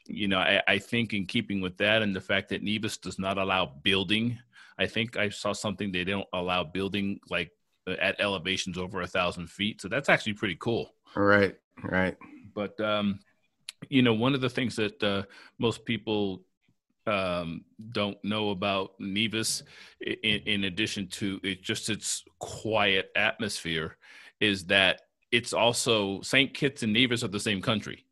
you 0.08 0.28
know, 0.28 0.38
I, 0.38 0.62
I 0.66 0.78
think 0.78 1.12
in 1.12 1.26
keeping 1.26 1.60
with 1.60 1.76
that 1.78 2.02
and 2.02 2.14
the 2.14 2.20
fact 2.20 2.48
that 2.50 2.62
Nevis 2.62 2.96
does 2.96 3.18
not 3.18 3.38
allow 3.38 3.66
building. 3.82 4.38
I 4.78 4.86
think 4.86 5.16
I 5.16 5.28
saw 5.28 5.52
something 5.52 5.90
they 5.90 6.04
don't 6.04 6.26
allow 6.32 6.64
building 6.64 7.20
like 7.30 7.50
at 7.86 8.20
elevations 8.20 8.78
over 8.78 9.02
a 9.02 9.06
thousand 9.06 9.48
feet. 9.48 9.80
So 9.80 9.88
that's 9.88 10.08
actually 10.08 10.34
pretty 10.34 10.56
cool. 10.60 10.94
Right, 11.14 11.56
right. 11.82 12.16
But 12.54 12.78
um, 12.80 13.20
you 13.88 14.02
know, 14.02 14.14
one 14.14 14.34
of 14.34 14.40
the 14.40 14.50
things 14.50 14.76
that 14.76 15.02
uh, 15.02 15.22
most 15.58 15.84
people 15.84 16.42
um, 17.06 17.64
don't 17.92 18.22
know 18.24 18.50
about 18.50 18.92
Nevis, 18.98 19.62
in, 20.00 20.40
in 20.46 20.64
addition 20.64 21.06
to 21.08 21.40
it 21.42 21.62
just 21.62 21.88
its 21.88 22.24
quiet 22.38 23.10
atmosphere, 23.14 23.96
is 24.40 24.64
that 24.66 25.02
it's 25.30 25.52
also 25.52 26.20
St. 26.22 26.52
Kitts 26.52 26.82
and 26.82 26.92
Nevis 26.92 27.22
are 27.22 27.28
the 27.28 27.40
same 27.40 27.62
country, 27.62 28.04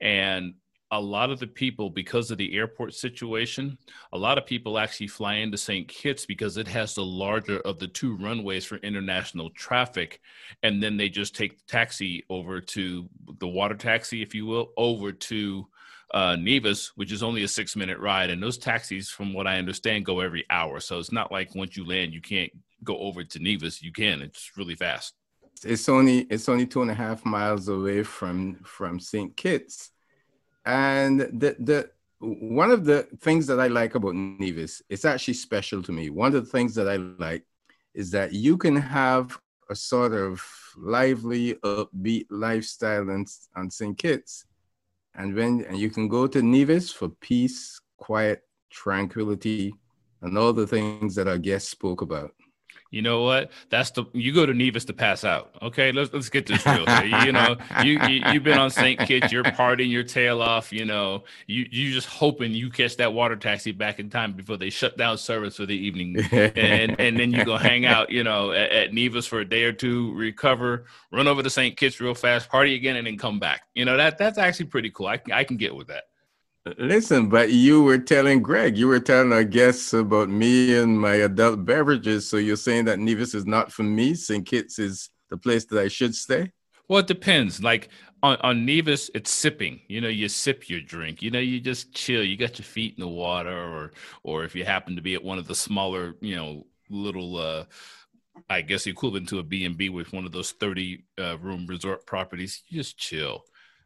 and 0.00 0.54
a 0.92 1.00
lot 1.00 1.30
of 1.30 1.40
the 1.40 1.46
people, 1.46 1.88
because 1.88 2.30
of 2.30 2.36
the 2.36 2.54
airport 2.54 2.94
situation, 2.94 3.78
a 4.12 4.18
lot 4.18 4.36
of 4.36 4.44
people 4.44 4.78
actually 4.78 5.08
fly 5.08 5.36
into 5.36 5.56
St. 5.56 5.88
Kitts 5.88 6.26
because 6.26 6.58
it 6.58 6.68
has 6.68 6.94
the 6.94 7.04
larger 7.04 7.60
of 7.60 7.78
the 7.78 7.88
two 7.88 8.14
runways 8.18 8.66
for 8.66 8.76
international 8.76 9.48
traffic. 9.50 10.20
And 10.62 10.82
then 10.82 10.98
they 10.98 11.08
just 11.08 11.34
take 11.34 11.56
the 11.56 11.64
taxi 11.66 12.24
over 12.28 12.60
to 12.60 13.08
the 13.38 13.48
water 13.48 13.74
taxi, 13.74 14.20
if 14.20 14.34
you 14.34 14.44
will, 14.44 14.72
over 14.76 15.12
to 15.12 15.66
uh, 16.12 16.36
Nevis, 16.36 16.92
which 16.94 17.10
is 17.10 17.22
only 17.22 17.42
a 17.42 17.48
six 17.48 17.74
minute 17.74 17.98
ride. 17.98 18.28
And 18.28 18.42
those 18.42 18.58
taxis, 18.58 19.08
from 19.08 19.32
what 19.32 19.46
I 19.46 19.56
understand, 19.56 20.04
go 20.04 20.20
every 20.20 20.44
hour. 20.50 20.78
So 20.78 20.98
it's 20.98 21.10
not 21.10 21.32
like 21.32 21.54
once 21.54 21.74
you 21.74 21.86
land, 21.86 22.12
you 22.12 22.20
can't 22.20 22.52
go 22.84 22.98
over 22.98 23.24
to 23.24 23.38
Nevis. 23.38 23.82
You 23.82 23.92
can, 23.92 24.20
it's 24.20 24.52
really 24.58 24.74
fast. 24.74 25.14
It's 25.64 25.88
only 25.88 26.20
it's 26.22 26.50
only 26.50 26.66
two 26.66 26.82
and 26.82 26.90
a 26.90 26.94
half 26.94 27.24
miles 27.24 27.68
away 27.68 28.02
from 28.02 28.56
from 28.64 29.00
St. 29.00 29.34
Kitts 29.36 29.92
and 30.64 31.20
the 31.20 31.56
the 31.58 31.90
one 32.20 32.70
of 32.70 32.84
the 32.84 33.02
things 33.20 33.46
that 33.48 33.58
I 33.58 33.66
like 33.66 33.96
about 33.96 34.14
Nevis, 34.14 34.80
it's 34.88 35.04
actually 35.04 35.34
special 35.34 35.82
to 35.82 35.92
me. 35.92 36.08
One 36.08 36.34
of 36.34 36.44
the 36.44 36.50
things 36.50 36.74
that 36.76 36.88
I 36.88 36.96
like 36.96 37.44
is 37.94 38.12
that 38.12 38.32
you 38.32 38.56
can 38.56 38.76
have 38.76 39.38
a 39.68 39.74
sort 39.74 40.12
of 40.12 40.40
lively, 40.76 41.54
upbeat 41.64 42.26
lifestyle 42.30 43.10
on, 43.10 43.26
on 43.56 43.70
St. 43.70 43.98
Kitts. 43.98 44.44
And 45.16 45.34
when 45.34 45.64
and 45.64 45.78
you 45.78 45.90
can 45.90 46.08
go 46.08 46.28
to 46.28 46.42
Nevis 46.42 46.92
for 46.92 47.08
peace, 47.08 47.80
quiet, 47.96 48.42
tranquility, 48.70 49.74
and 50.20 50.38
all 50.38 50.52
the 50.52 50.66
things 50.66 51.16
that 51.16 51.26
our 51.26 51.38
guests 51.38 51.70
spoke 51.70 52.02
about 52.02 52.32
you 52.92 53.00
know 53.00 53.22
what? 53.22 53.50
That's 53.70 53.90
the 53.90 54.04
you 54.12 54.34
go 54.34 54.44
to 54.44 54.52
Nevis 54.52 54.84
to 54.84 54.92
pass 54.92 55.24
out. 55.24 55.56
Okay, 55.62 55.92
let's 55.92 56.12
let's 56.12 56.28
get 56.28 56.44
this 56.44 56.64
real. 56.66 56.84
you 57.24 57.32
know, 57.32 57.56
you, 57.82 57.98
you 58.06 58.22
you've 58.30 58.42
been 58.42 58.58
on 58.58 58.70
St. 58.70 59.00
Kitts, 59.00 59.32
you're 59.32 59.42
partying 59.44 59.90
your 59.90 60.02
tail 60.02 60.42
off. 60.42 60.70
You 60.70 60.84
know, 60.84 61.24
you 61.46 61.66
you 61.70 61.90
just 61.90 62.06
hoping 62.06 62.52
you 62.52 62.68
catch 62.68 62.98
that 62.98 63.14
water 63.14 63.34
taxi 63.34 63.72
back 63.72 63.98
in 63.98 64.10
time 64.10 64.34
before 64.34 64.58
they 64.58 64.68
shut 64.68 64.98
down 64.98 65.16
service 65.16 65.56
for 65.56 65.64
the 65.64 65.74
evening, 65.74 66.18
and 66.30 67.00
and 67.00 67.18
then 67.18 67.32
you 67.32 67.46
go 67.46 67.56
hang 67.56 67.86
out. 67.86 68.10
You 68.10 68.24
know, 68.24 68.52
at, 68.52 68.70
at 68.70 68.92
Nevis 68.92 69.26
for 69.26 69.40
a 69.40 69.44
day 69.48 69.64
or 69.64 69.72
two, 69.72 70.12
recover, 70.12 70.84
run 71.10 71.26
over 71.26 71.42
to 71.42 71.48
St. 71.48 71.74
Kitts 71.74 71.98
real 71.98 72.14
fast, 72.14 72.50
party 72.50 72.74
again, 72.74 72.96
and 72.96 73.06
then 73.06 73.16
come 73.16 73.38
back. 73.40 73.62
You 73.74 73.86
know 73.86 73.96
that 73.96 74.18
that's 74.18 74.36
actually 74.36 74.66
pretty 74.66 74.90
cool. 74.90 75.06
I 75.06 75.18
I 75.32 75.44
can 75.44 75.56
get 75.56 75.74
with 75.74 75.86
that. 75.86 76.04
Listen, 76.78 77.28
but 77.28 77.50
you 77.50 77.82
were 77.82 77.98
telling 77.98 78.40
Greg, 78.40 78.76
you 78.76 78.86
were 78.86 79.00
telling 79.00 79.32
our 79.32 79.42
guests 79.42 79.92
about 79.94 80.28
me 80.28 80.76
and 80.76 81.00
my 81.00 81.14
adult 81.14 81.64
beverages. 81.64 82.28
So 82.28 82.36
you're 82.36 82.56
saying 82.56 82.84
that 82.84 83.00
Nevis 83.00 83.34
is 83.34 83.46
not 83.46 83.72
for 83.72 83.82
me. 83.82 84.14
St. 84.14 84.46
Kitts 84.46 84.78
is 84.78 85.10
the 85.28 85.36
place 85.36 85.64
that 85.66 85.80
I 85.80 85.88
should 85.88 86.14
stay? 86.14 86.52
Well, 86.88 87.00
it 87.00 87.08
depends. 87.08 87.60
Like 87.60 87.88
on, 88.22 88.36
on 88.42 88.64
Nevis, 88.64 89.10
it's 89.12 89.30
sipping. 89.30 89.80
You 89.88 90.00
know, 90.00 90.08
you 90.08 90.28
sip 90.28 90.68
your 90.68 90.80
drink. 90.80 91.20
You 91.20 91.32
know, 91.32 91.40
you 91.40 91.58
just 91.58 91.94
chill. 91.94 92.22
You 92.22 92.36
got 92.36 92.58
your 92.58 92.64
feet 92.64 92.94
in 92.96 93.00
the 93.00 93.08
water, 93.08 93.50
or 93.50 93.92
or 94.22 94.44
if 94.44 94.54
you 94.54 94.64
happen 94.64 94.94
to 94.94 95.02
be 95.02 95.14
at 95.14 95.24
one 95.24 95.38
of 95.38 95.48
the 95.48 95.54
smaller, 95.56 96.14
you 96.20 96.36
know, 96.36 96.66
little 96.90 97.38
uh 97.38 97.64
I 98.48 98.60
guess 98.60 98.86
equivalent 98.86 99.28
to 99.30 99.38
a 99.40 99.42
B 99.42 99.64
and 99.64 99.76
B 99.76 99.88
with 99.88 100.12
one 100.12 100.26
of 100.26 100.32
those 100.32 100.52
thirty 100.52 101.04
uh, 101.18 101.38
room 101.38 101.66
resort 101.66 102.06
properties. 102.06 102.62
You 102.68 102.78
just 102.80 102.98
chill. 102.98 103.44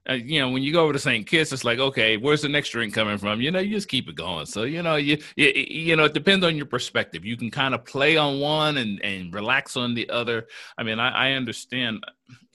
Uh, 0.08 0.14
you 0.14 0.40
know, 0.40 0.50
when 0.50 0.62
you 0.62 0.72
go 0.72 0.84
over 0.84 0.92
to 0.92 0.98
St. 0.98 1.26
Kitts, 1.26 1.52
it's 1.52 1.64
like, 1.64 1.78
okay, 1.78 2.16
where's 2.16 2.42
the 2.42 2.48
next 2.48 2.70
drink 2.70 2.94
coming 2.94 3.18
from? 3.18 3.40
You 3.40 3.50
know, 3.50 3.58
you 3.58 3.74
just 3.74 3.88
keep 3.88 4.08
it 4.08 4.14
going. 4.14 4.46
So, 4.46 4.62
you 4.62 4.82
know, 4.82 4.96
you, 4.96 5.18
you, 5.34 5.46
you 5.48 5.96
know, 5.96 6.04
it 6.04 6.14
depends 6.14 6.44
on 6.44 6.56
your 6.56 6.66
perspective. 6.66 7.24
You 7.24 7.36
can 7.36 7.50
kind 7.50 7.74
of 7.74 7.84
play 7.84 8.16
on 8.16 8.38
one 8.38 8.76
and, 8.76 9.02
and 9.04 9.34
relax 9.34 9.76
on 9.76 9.94
the 9.94 10.08
other. 10.10 10.46
I 10.78 10.82
mean, 10.82 10.98
I, 11.00 11.30
I 11.30 11.32
understand. 11.32 12.04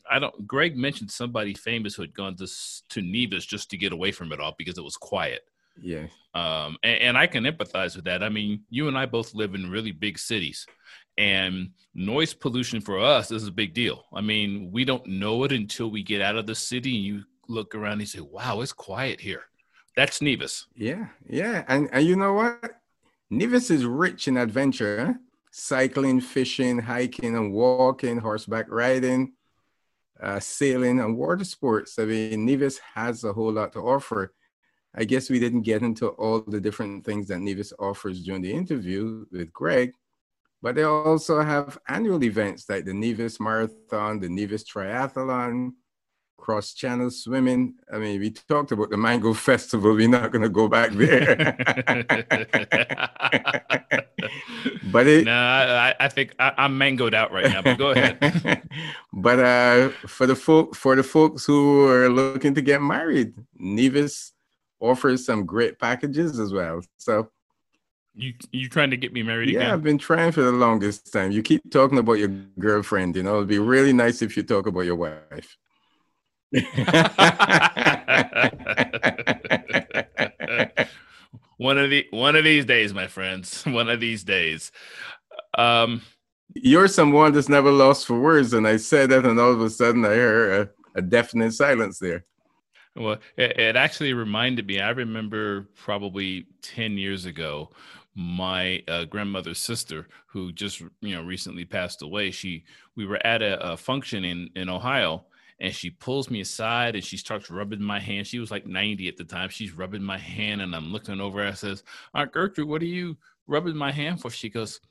I 0.09 0.19
don't, 0.19 0.47
Greg 0.47 0.77
mentioned 0.77 1.11
somebody 1.11 1.53
famous 1.53 1.95
who 1.95 2.03
had 2.03 2.13
gone 2.13 2.35
to, 2.37 2.47
to 2.89 3.01
Nevis 3.01 3.45
just 3.45 3.69
to 3.71 3.77
get 3.77 3.93
away 3.93 4.11
from 4.11 4.31
it 4.31 4.39
all 4.39 4.55
because 4.57 4.77
it 4.77 4.83
was 4.83 4.97
quiet. 4.97 5.41
Yeah. 5.81 6.07
Um, 6.33 6.77
and, 6.83 7.01
and 7.01 7.17
I 7.17 7.27
can 7.27 7.43
empathize 7.43 7.95
with 7.95 8.05
that. 8.05 8.23
I 8.23 8.29
mean, 8.29 8.63
you 8.69 8.87
and 8.87 8.97
I 8.97 9.05
both 9.05 9.33
live 9.33 9.55
in 9.55 9.69
really 9.69 9.91
big 9.91 10.17
cities 10.19 10.65
and 11.17 11.69
noise 11.93 12.33
pollution 12.33 12.81
for 12.81 12.99
us 12.99 13.31
is 13.31 13.47
a 13.47 13.51
big 13.51 13.73
deal. 13.73 14.05
I 14.13 14.21
mean, 14.21 14.71
we 14.71 14.85
don't 14.85 15.05
know 15.05 15.43
it 15.43 15.51
until 15.51 15.91
we 15.91 16.03
get 16.03 16.21
out 16.21 16.37
of 16.37 16.47
the 16.47 16.55
city 16.55 16.95
and 16.95 17.05
you 17.05 17.23
look 17.51 17.75
around 17.75 17.99
and 17.99 18.09
say, 18.09 18.21
wow, 18.21 18.61
it's 18.61 18.73
quiet 18.73 19.19
here. 19.19 19.43
That's 19.95 20.21
Nevis. 20.21 20.67
Yeah, 20.75 21.07
yeah. 21.27 21.63
And, 21.67 21.89
and 21.91 22.05
you 22.05 22.15
know 22.15 22.33
what? 22.33 22.81
Nevis 23.29 23.69
is 23.71 23.85
rich 23.85 24.27
in 24.27 24.37
adventure 24.37 25.05
huh? 25.05 25.13
cycling, 25.51 26.21
fishing, 26.21 26.79
hiking, 26.79 27.35
and 27.35 27.53
walking, 27.53 28.17
horseback 28.17 28.65
riding, 28.69 29.33
uh, 30.21 30.39
sailing, 30.39 30.99
and 30.99 31.17
water 31.17 31.43
sports. 31.43 31.99
I 31.99 32.05
mean, 32.05 32.45
Nevis 32.45 32.79
has 32.95 33.23
a 33.23 33.33
whole 33.33 33.51
lot 33.51 33.73
to 33.73 33.79
offer. 33.79 34.33
I 34.95 35.05
guess 35.05 35.29
we 35.29 35.39
didn't 35.39 35.61
get 35.61 35.81
into 35.81 36.09
all 36.09 36.41
the 36.41 36.59
different 36.59 37.05
things 37.05 37.27
that 37.27 37.39
Nevis 37.39 37.73
offers 37.79 38.21
during 38.23 38.41
the 38.41 38.51
interview 38.51 39.25
with 39.31 39.51
Greg, 39.53 39.93
but 40.61 40.75
they 40.75 40.83
also 40.83 41.41
have 41.41 41.77
annual 41.87 42.23
events 42.23 42.69
like 42.69 42.85
the 42.85 42.93
Nevis 42.93 43.39
Marathon, 43.39 44.19
the 44.19 44.29
Nevis 44.29 44.63
Triathlon, 44.63 45.71
cross 46.41 46.73
channel 46.73 47.09
swimming. 47.11 47.75
I 47.93 47.99
mean, 47.99 48.19
we 48.19 48.31
talked 48.31 48.71
about 48.73 48.89
the 48.89 48.97
Mango 48.97 49.33
Festival. 49.49 49.93
We're 49.93 50.09
not 50.09 50.31
going 50.31 50.41
to 50.41 50.49
go 50.49 50.67
back 50.67 50.91
there. 50.91 51.35
but 54.91 55.07
it, 55.07 55.25
no, 55.25 55.33
I, 55.33 55.95
I 55.99 56.07
think 56.09 56.35
I, 56.39 56.53
am 56.57 56.77
mangoed 56.77 57.13
out 57.13 57.31
right 57.31 57.45
now. 57.45 57.61
But 57.61 57.77
go 57.77 57.91
ahead. 57.91 58.67
but 59.13 59.39
uh, 59.39 59.89
for 60.07 60.25
the 60.27 60.35
folk, 60.35 60.75
for 60.75 60.95
the 60.95 61.03
folks 61.03 61.45
who 61.45 61.87
are 61.87 62.09
looking 62.09 62.55
to 62.55 62.61
get 62.61 62.81
married, 62.81 63.33
Nevis 63.55 64.33
offers 64.79 65.25
some 65.25 65.45
great 65.45 65.79
packages 65.79 66.39
as 66.39 66.51
well. 66.51 66.81
So. 66.97 67.29
You 68.13 68.33
you 68.51 68.67
trying 68.67 68.89
to 68.89 68.97
get 68.97 69.13
me 69.13 69.23
married 69.23 69.51
yeah, 69.51 69.59
again? 69.59 69.71
I've 69.71 69.83
been 69.83 69.97
trying 69.97 70.33
for 70.33 70.41
the 70.41 70.51
longest 70.51 71.13
time. 71.13 71.31
You 71.31 71.41
keep 71.41 71.61
talking 71.71 71.97
about 71.97 72.19
your 72.19 72.27
girlfriend. 72.59 73.15
You 73.15 73.23
know, 73.23 73.37
it'd 73.37 73.47
be 73.47 73.57
really 73.57 73.93
nice 73.93 74.21
if 74.21 74.35
you 74.35 74.43
talk 74.43 74.67
about 74.67 74.81
your 74.81 74.97
wife. 74.97 75.57
one 81.57 81.77
of 81.77 81.89
the 81.89 82.05
one 82.11 82.35
of 82.35 82.43
these 82.43 82.65
days, 82.65 82.93
my 82.93 83.07
friends. 83.07 83.63
One 83.65 83.89
of 83.89 84.01
these 84.01 84.25
days. 84.25 84.73
Um, 85.57 86.01
You're 86.53 86.89
someone 86.89 87.31
that's 87.31 87.47
never 87.47 87.71
lost 87.71 88.05
for 88.05 88.19
words, 88.19 88.51
and 88.51 88.67
I 88.67 88.75
said 88.77 89.11
that, 89.11 89.25
and 89.25 89.39
all 89.39 89.53
of 89.53 89.61
a 89.61 89.69
sudden 89.69 90.03
I 90.03 90.09
heard 90.09 90.69
a, 90.95 90.99
a 90.99 91.01
definite 91.01 91.53
silence 91.53 91.99
there. 91.99 92.25
Well, 92.97 93.19
it, 93.37 93.57
it 93.57 93.75
actually 93.77 94.11
reminded 94.11 94.67
me. 94.67 94.81
I 94.81 94.89
remember 94.89 95.69
probably 95.77 96.47
ten 96.61 96.97
years 96.97 97.25
ago 97.25 97.71
my 98.13 98.83
uh, 98.89 99.05
grandmother's 99.05 99.59
sister 99.59 100.07
who 100.27 100.51
just 100.51 100.81
you 100.99 101.15
know 101.15 101.23
recently 101.23 101.63
passed 101.63 102.01
away 102.01 102.29
she 102.29 102.61
we 102.97 103.05
were 103.05 103.25
at 103.25 103.41
a, 103.41 103.71
a 103.71 103.77
function 103.77 104.25
in 104.25 104.49
in 104.55 104.67
ohio 104.67 105.23
and 105.61 105.73
she 105.73 105.91
pulls 105.91 106.29
me 106.31 106.41
aside 106.41 106.95
and 106.95 107.03
she 107.03 107.17
starts 107.17 107.51
rubbing 107.51 107.83
my 107.83 107.99
hand. 107.99 108.25
She 108.25 108.39
was 108.39 108.49
like 108.49 108.65
90 108.65 109.07
at 109.07 109.15
the 109.15 109.23
time. 109.23 109.49
She's 109.49 109.71
rubbing 109.71 110.01
my 110.01 110.17
hand 110.17 110.59
and 110.59 110.75
I'm 110.75 110.91
looking 110.91 111.21
over 111.21 111.45
I 111.45 111.53
says, 111.53 111.83
Aunt 112.15 112.31
Gertrude, 112.31 112.67
what 112.67 112.81
are 112.81 112.85
you 112.85 113.15
rubbing 113.45 113.77
my 113.77 113.91
hand 113.91 114.21
for? 114.21 114.31
She 114.31 114.49
goes, 114.49 114.81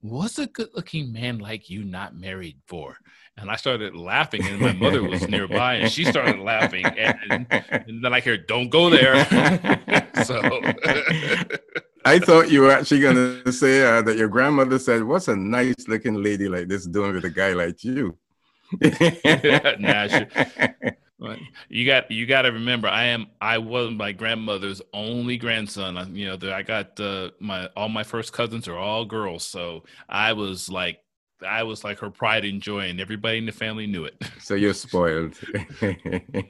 What's 0.00 0.38
a 0.38 0.46
good 0.46 0.68
looking 0.74 1.12
man 1.12 1.38
like 1.38 1.68
you 1.68 1.84
not 1.84 2.16
married 2.16 2.58
for? 2.66 2.96
And 3.36 3.50
I 3.50 3.56
started 3.56 3.96
laughing, 3.96 4.46
and 4.46 4.60
my 4.60 4.72
mother 4.72 5.02
was 5.02 5.26
nearby, 5.26 5.74
and 5.74 5.90
she 5.90 6.04
started 6.04 6.38
laughing. 6.38 6.84
And, 6.86 7.46
and 7.50 8.04
then 8.04 8.14
I 8.14 8.20
hear, 8.20 8.36
Don't 8.36 8.68
go 8.68 8.88
there. 8.88 9.24
so 10.24 10.40
I 12.04 12.18
thought 12.20 12.50
you 12.50 12.60
were 12.60 12.70
actually 12.70 13.00
going 13.00 13.16
to 13.16 13.52
say 13.52 13.82
uh, 13.82 14.02
that 14.02 14.16
your 14.16 14.28
grandmother 14.28 14.78
said, 14.78 15.02
What's 15.02 15.28
a 15.28 15.36
nice 15.36 15.88
looking 15.88 16.22
lady 16.22 16.48
like 16.48 16.68
this 16.68 16.86
doing 16.86 17.14
with 17.14 17.24
a 17.24 17.30
guy 17.30 17.52
like 17.54 17.82
you? 17.82 18.16
nah, 19.78 20.08
you 21.68 21.86
got 21.86 22.10
you 22.10 22.26
got 22.26 22.42
to 22.42 22.52
remember, 22.52 22.88
I 22.88 23.04
am 23.04 23.26
I 23.40 23.58
was 23.58 23.92
my 23.92 24.12
grandmother's 24.12 24.82
only 24.92 25.36
grandson. 25.36 25.96
I, 25.96 26.04
you 26.06 26.26
know, 26.26 26.52
I 26.52 26.62
got 26.62 26.98
uh, 27.00 27.30
my 27.40 27.66
all 27.76 27.88
my 27.88 28.02
first 28.02 28.32
cousins 28.32 28.68
are 28.68 28.76
all 28.76 29.04
girls, 29.04 29.44
so 29.44 29.84
I 30.08 30.32
was 30.32 30.68
like 30.68 31.00
I 31.46 31.62
was 31.64 31.84
like 31.84 31.98
her 31.98 32.10
pride 32.10 32.44
and 32.44 32.60
joy, 32.60 32.88
and 32.88 33.00
everybody 33.00 33.38
in 33.38 33.46
the 33.46 33.52
family 33.52 33.86
knew 33.86 34.04
it. 34.04 34.22
So 34.40 34.54
you're 34.54 34.74
spoiled. 34.74 35.34
uh, 35.82 35.96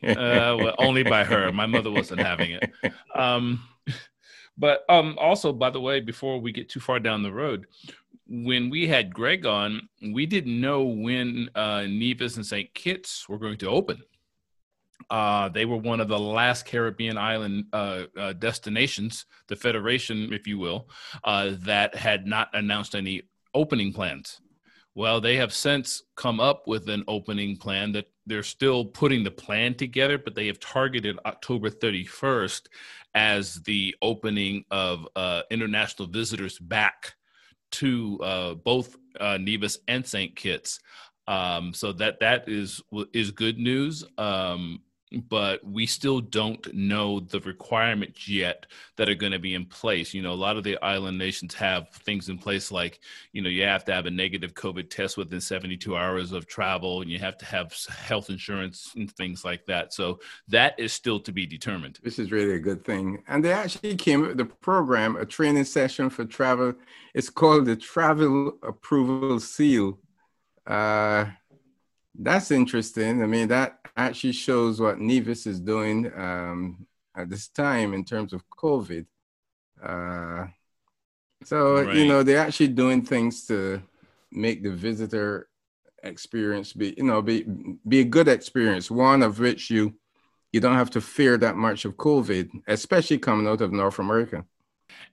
well, 0.03 0.75
only 0.79 1.03
by 1.03 1.25
her. 1.25 1.51
My 1.51 1.65
mother 1.65 1.91
wasn't 1.91 2.21
having 2.21 2.51
it. 2.51 2.71
Um, 3.15 3.63
but 4.59 4.85
um, 4.91 5.17
also, 5.19 5.53
by 5.53 5.71
the 5.71 5.81
way, 5.81 6.01
before 6.01 6.39
we 6.39 6.53
get 6.53 6.69
too 6.69 6.81
far 6.81 6.99
down 6.99 7.23
the 7.23 7.33
road, 7.33 7.67
when 8.29 8.71
we 8.71 8.87
had 8.87 9.15
Greg 9.15 9.47
on, 9.47 9.89
we 10.13 10.27
didn't 10.27 10.61
know 10.61 10.83
when 10.83 11.49
uh, 11.55 11.83
Nevis 11.83 12.37
and 12.37 12.47
St. 12.47 12.73
Kitts 12.75 13.29
were 13.29 13.39
going 13.39 13.59
to 13.59 13.69
open. 13.69 14.03
Uh, 15.09 15.49
they 15.49 15.65
were 15.65 15.77
one 15.77 16.01
of 16.01 16.09
the 16.09 16.19
last 16.19 16.67
Caribbean 16.67 17.17
island 17.17 17.67
uh, 17.73 18.05
uh, 18.19 18.33
destinations, 18.33 19.27
the 19.47 19.55
Federation, 19.55 20.33
if 20.33 20.47
you 20.47 20.59
will, 20.59 20.89
uh, 21.23 21.53
that 21.61 21.95
had 21.95 22.27
not 22.27 22.49
announced 22.55 22.95
any 22.95 23.23
opening 23.55 23.93
plans. 23.93 24.41
Well, 24.97 25.21
they 25.21 25.37
have 25.37 25.53
since 25.53 26.03
come 26.17 26.41
up 26.41 26.67
with 26.67 26.89
an 26.89 27.05
opening 27.07 27.59
plan 27.59 27.93
that 27.93 28.07
they're 28.25 28.43
still 28.43 28.85
putting 28.85 29.23
the 29.23 29.31
plan 29.31 29.75
together, 29.75 30.19
but 30.19 30.35
they 30.35 30.47
have 30.47 30.59
targeted 30.59 31.19
October 31.27 31.71
31st 31.71 32.63
as 33.15 33.57
the 33.63 33.95
opening 34.03 34.65
of 34.71 35.07
uh, 35.15 35.43
international 35.51 36.09
visitors 36.09 36.59
back 36.59 37.16
to 37.81 38.19
uh, 38.23 38.55
both 38.55 38.97
uh, 39.21 39.39
Nevis 39.39 39.79
and 39.89 40.07
St. 40.07 40.35
Kitts. 40.35 40.81
Um, 41.29 41.75
so 41.75 41.93
that 41.93 42.21
that 42.21 42.49
is 42.49 42.83
is 43.13 43.31
good 43.31 43.59
news. 43.59 44.05
Um, 44.17 44.83
but 45.29 45.65
we 45.65 45.87
still 45.87 46.21
don't 46.21 46.75
know 46.75 47.21
the 47.21 47.39
requirements 47.41 48.29
yet 48.29 48.67
that 48.97 49.09
are 49.09 49.15
going 49.15 49.33
to 49.33 49.39
be 49.39 49.55
in 49.55 49.65
place. 49.65 50.13
You 50.13 50.23
know, 50.23 50.33
a 50.33 50.35
lot 50.35 50.57
of 50.57 50.65
the 50.65 50.77
island 50.83 51.17
nations 51.17 51.55
have 51.55 51.91
things 51.91 52.29
in 52.29 52.39
place 52.39 52.73
like, 52.73 52.99
you 53.33 53.41
know, 53.41 53.49
you 53.49 53.63
have 53.63 53.85
to 53.85 53.93
have 53.93 54.07
a 54.07 54.11
negative 54.11 54.55
COVID 54.55 54.91
test 54.91 55.17
within 55.17 55.41
72 55.41 55.97
hours 55.97 56.33
of 56.33 56.47
travel, 56.47 57.03
and 57.03 57.11
you 57.11 57.21
have 57.21 57.39
to 57.39 57.47
have 57.47 57.73
health 57.89 58.31
insurance 58.31 58.93
and 58.97 59.11
things 59.13 59.45
like 59.45 59.65
that. 59.67 59.95
So 59.95 60.19
that 60.49 60.79
is 60.79 60.93
still 60.93 61.21
to 61.21 61.33
be 61.33 61.47
determined. 61.47 62.01
This 62.03 62.19
is 62.19 62.33
really 62.33 62.55
a 62.55 62.61
good 62.61 62.85
thing. 62.85 63.23
And 63.29 63.45
they 63.45 63.53
actually 63.53 63.95
came 63.95 64.23
up 64.23 64.29
with 64.29 64.39
the 64.39 64.45
program, 64.45 65.17
a 65.17 65.25
training 65.25 65.65
session 65.65 66.11
for 66.11 66.25
travel. 66.25 66.75
It's 67.15 67.31
called 67.31 67.67
the 67.67 67.77
Travel 67.77 68.59
Approval 68.63 69.39
Seal. 69.39 69.99
Uh, 70.67 71.27
that's 72.19 72.51
interesting. 72.51 73.23
I 73.23 73.27
mean, 73.27 73.49
that 73.49 73.79
actually 73.97 74.33
shows 74.33 74.81
what 74.81 74.99
Nevis 74.99 75.47
is 75.47 75.61
doing 75.61 76.11
um, 76.17 76.87
at 77.17 77.29
this 77.31 77.49
time 77.49 77.95
in 77.95 78.05
terms 78.05 78.33
of 78.33 78.49
COVID. 78.51 79.07
Uh, 79.83 80.47
so, 81.45 81.85
right. 81.85 81.95
you 81.95 82.07
know, 82.07 82.23
they're 82.23 82.39
actually 82.39 82.69
doing 82.69 83.03
things 83.03 83.47
to 83.47 83.83
make 84.33 84.63
the 84.63 84.71
visitor 84.71 85.49
experience 86.03 86.73
be, 86.73 86.95
you 86.97 87.05
know, 87.05 87.23
be 87.23 87.45
be 87.87 88.01
a 88.01 88.05
good 88.05 88.29
experience. 88.29 88.91
One 88.91 89.23
of 89.23 89.39
which 89.39 89.71
you 89.71 89.95
you 90.53 90.61
don't 90.61 90.77
have 90.77 90.91
to 90.91 91.01
fear 91.01 91.37
that 91.39 91.57
much 91.57 91.85
of 91.85 91.97
COVID, 91.97 92.51
especially 92.67 93.19
coming 93.19 93.47
out 93.47 93.61
of 93.61 93.73
North 93.73 93.99
America. 93.99 94.45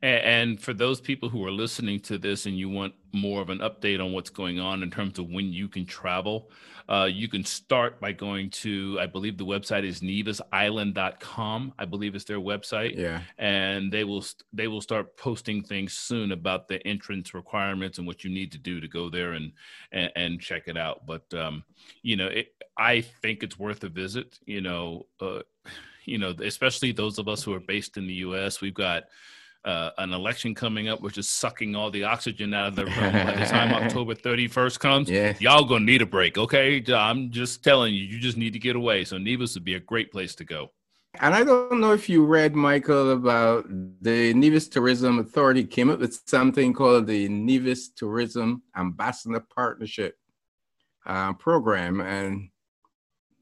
And, 0.03 0.61
for 0.61 0.73
those 0.73 0.99
people 0.99 1.29
who 1.29 1.45
are 1.45 1.51
listening 1.51 2.01
to 2.01 2.17
this 2.17 2.45
and 2.45 2.57
you 2.57 2.69
want 2.69 2.93
more 3.13 3.41
of 3.41 3.49
an 3.49 3.59
update 3.59 4.03
on 4.03 4.11
what's 4.11 4.29
going 4.29 4.59
on 4.59 4.83
in 4.83 4.91
terms 4.91 5.17
of 5.17 5.29
when 5.29 5.53
you 5.53 5.69
can 5.69 5.85
travel, 5.85 6.51
uh, 6.89 7.07
you 7.09 7.29
can 7.29 7.45
start 7.45 8.01
by 8.01 8.11
going 8.11 8.49
to, 8.49 8.97
I 8.99 9.05
believe 9.05 9.37
the 9.37 9.45
website 9.45 9.85
is 9.85 10.01
nevisisland.com. 10.01 11.73
I 11.79 11.85
believe 11.85 12.15
it's 12.15 12.25
their 12.25 12.41
website. 12.41 12.97
Yeah. 12.97 13.21
And 13.37 13.93
they 13.93 14.03
will 14.03 14.25
they 14.51 14.67
will 14.67 14.81
start 14.81 15.15
posting 15.15 15.63
things 15.63 15.93
soon 15.93 16.33
about 16.33 16.67
the 16.67 16.85
entrance 16.85 17.33
requirements 17.33 17.97
and 17.97 18.05
what 18.05 18.25
you 18.25 18.29
need 18.29 18.51
to 18.51 18.57
do 18.57 18.81
to 18.81 18.87
go 18.89 19.09
there 19.09 19.31
and 19.31 19.53
and, 19.93 20.11
and 20.17 20.41
check 20.41 20.63
it 20.67 20.75
out. 20.75 21.05
But 21.05 21.33
um, 21.33 21.63
you 22.01 22.17
know, 22.17 22.27
it, 22.27 22.47
I 22.77 23.01
think 23.21 23.41
it's 23.41 23.57
worth 23.57 23.85
a 23.85 23.89
visit. 23.89 24.37
You 24.45 24.59
know, 24.59 25.05
uh, 25.21 25.43
you 26.03 26.17
know, 26.17 26.35
especially 26.43 26.91
those 26.91 27.19
of 27.19 27.29
us 27.29 27.41
who 27.41 27.53
are 27.53 27.61
based 27.61 27.95
in 27.95 28.05
the 28.05 28.15
U.S. 28.15 28.59
We've 28.59 28.73
got 28.73 29.03
uh, 29.65 29.91
an 29.97 30.11
election 30.13 30.53
coming 30.53 30.87
up, 30.89 31.01
which 31.01 31.17
is 31.17 31.29
sucking 31.29 31.75
all 31.75 31.89
the 31.89 32.03
oxygen 32.03 32.53
out 32.53 32.67
of 32.67 32.75
the 32.75 32.85
room. 32.85 32.95
By 33.13 33.35
the 33.35 33.45
time 33.45 33.73
October 33.83 34.13
31st 34.15 34.79
comes, 34.79 35.09
Yeah. 35.09 35.35
y'all 35.39 35.63
gonna 35.65 35.85
need 35.85 36.01
a 36.01 36.05
break, 36.05 36.37
okay? 36.37 36.83
I'm 36.93 37.31
just 37.31 37.63
telling 37.63 37.93
you, 37.93 38.03
you 38.03 38.19
just 38.19 38.37
need 38.37 38.53
to 38.53 38.59
get 38.59 38.75
away. 38.75 39.05
So 39.05 39.17
Nevis 39.17 39.53
would 39.55 39.63
be 39.63 39.75
a 39.75 39.79
great 39.79 40.11
place 40.11 40.35
to 40.35 40.43
go. 40.43 40.71
And 41.21 41.35
I 41.35 41.43
don't 41.43 41.79
know 41.79 41.93
if 41.93 42.09
you 42.09 42.25
read, 42.25 42.55
Michael, 42.55 43.11
about 43.11 43.65
the 44.01 44.33
Nevis 44.33 44.67
Tourism 44.67 45.19
Authority 45.19 45.63
came 45.63 45.91
up 45.91 45.99
with 45.99 46.19
something 46.25 46.73
called 46.73 47.05
the 47.05 47.29
Nevis 47.29 47.89
Tourism 47.89 48.63
Ambassador 48.75 49.39
Partnership 49.39 50.17
uh, 51.05 51.33
Program. 51.33 52.01
And 52.01 52.49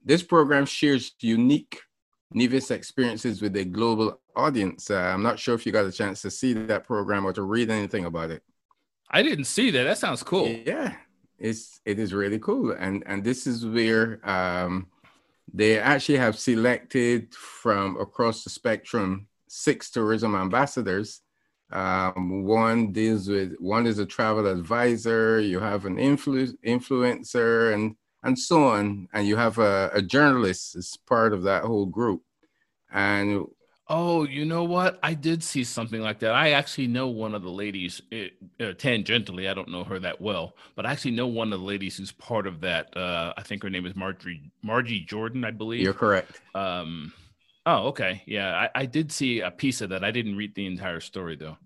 this 0.03 0.21
program 0.21 0.65
shares 0.65 1.13
unique 1.21 1.79
Nevis 2.33 2.71
experiences 2.71 3.41
with 3.41 3.55
a 3.57 3.65
global 3.65 4.19
audience. 4.35 4.89
Uh, 4.89 4.99
I'm 4.99 5.23
not 5.23 5.39
sure 5.39 5.55
if 5.55 5.65
you 5.65 5.71
got 5.71 5.85
a 5.85 5.91
chance 5.91 6.21
to 6.21 6.31
see 6.31 6.53
that 6.53 6.85
program 6.85 7.25
or 7.25 7.33
to 7.33 7.43
read 7.43 7.69
anything 7.69 8.05
about 8.05 8.31
it. 8.31 8.43
I 9.09 9.21
didn't 9.21 9.45
see 9.45 9.71
that. 9.71 9.83
That 9.83 9.97
sounds 9.97 10.23
cool. 10.23 10.47
Yeah, 10.47 10.95
it's 11.37 11.81
it 11.85 11.99
is 11.99 12.13
really 12.13 12.39
cool, 12.39 12.71
and 12.71 13.03
and 13.05 13.23
this 13.23 13.45
is 13.45 13.65
where 13.65 14.21
um, 14.27 14.87
they 15.53 15.77
actually 15.79 16.17
have 16.17 16.39
selected 16.39 17.33
from 17.33 17.99
across 17.99 18.43
the 18.43 18.49
spectrum 18.49 19.27
six 19.47 19.91
tourism 19.91 20.33
ambassadors. 20.35 21.21
Um, 21.71 22.43
one 22.43 22.91
deals 22.91 23.27
with 23.27 23.55
one 23.59 23.85
is 23.85 23.99
a 23.99 24.05
travel 24.05 24.47
advisor. 24.47 25.39
You 25.39 25.59
have 25.59 25.85
an 25.85 25.97
influ- 25.97 26.55
influencer, 26.65 27.73
and 27.73 27.95
and 28.23 28.37
so 28.37 28.67
on, 28.67 29.07
and 29.13 29.27
you 29.27 29.35
have 29.35 29.57
a, 29.57 29.89
a 29.93 30.01
journalist 30.01 30.75
as 30.75 30.97
part 31.07 31.33
of 31.33 31.43
that 31.43 31.63
whole 31.63 31.85
group. 31.85 32.21
And 32.91 33.45
Oh, 33.93 34.23
you 34.23 34.45
know 34.45 34.63
what? 34.63 34.99
I 35.03 35.13
did 35.13 35.43
see 35.43 35.65
something 35.65 35.99
like 35.99 36.19
that. 36.19 36.31
I 36.31 36.51
actually 36.51 36.87
know 36.87 37.09
one 37.09 37.35
of 37.35 37.41
the 37.41 37.49
ladies 37.49 38.01
uh, 38.13 38.15
uh, 38.63 38.71
tangentially. 38.71 39.49
I 39.49 39.53
don't 39.53 39.67
know 39.67 39.83
her 39.83 39.99
that 39.99 40.21
well, 40.21 40.55
but 40.77 40.85
I 40.85 40.93
actually 40.93 41.11
know 41.11 41.27
one 41.27 41.51
of 41.51 41.59
the 41.59 41.65
ladies 41.65 41.97
who's 41.97 42.13
part 42.13 42.47
of 42.47 42.61
that. 42.61 42.95
Uh, 42.95 43.33
I 43.35 43.43
think 43.43 43.63
her 43.63 43.69
name 43.69 43.85
is 43.85 43.93
Marjorie 43.93 44.49
Margie 44.63 45.01
Jordan, 45.01 45.43
I 45.43 45.51
believe. 45.51 45.81
you're 45.81 45.93
correct. 45.93 46.39
Um, 46.55 47.11
oh, 47.65 47.87
okay, 47.87 48.23
yeah, 48.25 48.69
I, 48.73 48.83
I 48.83 48.85
did 48.85 49.11
see 49.11 49.41
a 49.41 49.51
piece 49.51 49.81
of 49.81 49.89
that. 49.89 50.05
I 50.05 50.11
didn't 50.11 50.37
read 50.37 50.55
the 50.55 50.67
entire 50.67 51.01
story 51.01 51.35
though. 51.35 51.57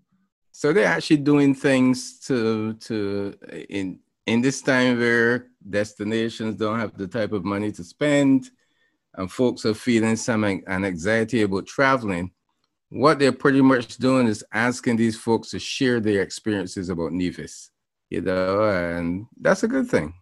So 0.51 0.73
they're 0.73 0.87
actually 0.87 1.17
doing 1.17 1.53
things 1.53 2.17
to 2.21 2.73
to 2.73 3.37
in 3.69 3.99
in 4.25 4.41
this 4.41 4.63
time 4.63 4.97
where 4.97 5.51
destinations 5.69 6.55
don't 6.55 6.79
have 6.79 6.97
the 6.97 7.07
type 7.07 7.31
of 7.31 7.45
money 7.45 7.71
to 7.73 7.83
spend, 7.83 8.49
and 9.15 9.31
folks 9.31 9.65
are 9.65 9.73
feeling 9.73 10.15
some 10.15 10.43
an 10.43 10.63
anxiety 10.67 11.41
about 11.41 11.67
traveling. 11.67 12.31
What 12.89 13.19
they're 13.19 13.31
pretty 13.31 13.61
much 13.61 13.97
doing 13.97 14.27
is 14.27 14.43
asking 14.53 14.97
these 14.97 15.17
folks 15.17 15.49
to 15.49 15.59
share 15.59 15.99
their 15.99 16.21
experiences 16.21 16.89
about 16.89 17.11
Nevis, 17.11 17.71
you 18.09 18.21
know, 18.21 18.69
and 18.69 19.25
that's 19.39 19.63
a 19.63 19.67
good 19.67 19.87
thing. 19.87 20.13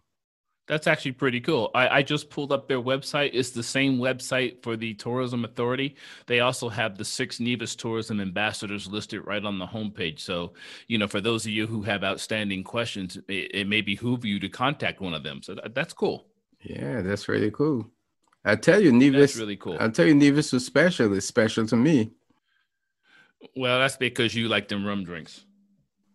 That's 0.66 0.86
actually 0.86 1.12
pretty 1.12 1.42
cool. 1.42 1.70
I, 1.74 1.98
I 1.98 2.02
just 2.02 2.30
pulled 2.30 2.50
up 2.50 2.68
their 2.68 2.80
website. 2.80 3.30
It's 3.34 3.50
the 3.50 3.62
same 3.62 3.98
website 3.98 4.62
for 4.62 4.76
the 4.76 4.94
Tourism 4.94 5.44
Authority. 5.44 5.96
They 6.26 6.40
also 6.40 6.70
have 6.70 6.96
the 6.96 7.04
six 7.04 7.38
Nevis 7.38 7.76
tourism 7.76 8.18
ambassadors 8.18 8.86
listed 8.86 9.26
right 9.26 9.44
on 9.44 9.58
the 9.58 9.66
homepage. 9.66 10.20
So, 10.20 10.54
you 10.88 10.96
know, 10.96 11.06
for 11.06 11.20
those 11.20 11.44
of 11.44 11.52
you 11.52 11.66
who 11.66 11.82
have 11.82 12.02
outstanding 12.02 12.64
questions, 12.64 13.18
it, 13.28 13.50
it 13.54 13.68
may 13.68 13.82
behoove 13.82 14.24
you 14.24 14.40
to 14.40 14.48
contact 14.48 15.02
one 15.02 15.12
of 15.12 15.22
them. 15.22 15.42
So 15.42 15.54
that, 15.56 15.74
that's 15.74 15.92
cool. 15.92 16.24
Yeah, 16.62 17.02
that's 17.02 17.28
really 17.28 17.50
cool. 17.50 17.90
I 18.46 18.56
tell 18.56 18.80
you, 18.80 18.90
Nevis. 18.90 19.32
That's 19.32 19.36
really 19.36 19.56
cool. 19.56 19.76
I'll 19.78 19.90
tell 19.90 20.06
you, 20.06 20.14
Nevis 20.14 20.52
was 20.52 20.64
special. 20.64 21.12
It's 21.14 21.26
special 21.26 21.66
to 21.66 21.76
me. 21.76 22.12
Well, 23.54 23.78
that's 23.80 23.98
because 23.98 24.34
you 24.34 24.48
like 24.48 24.68
them 24.68 24.86
rum 24.86 25.04
drinks. 25.04 25.44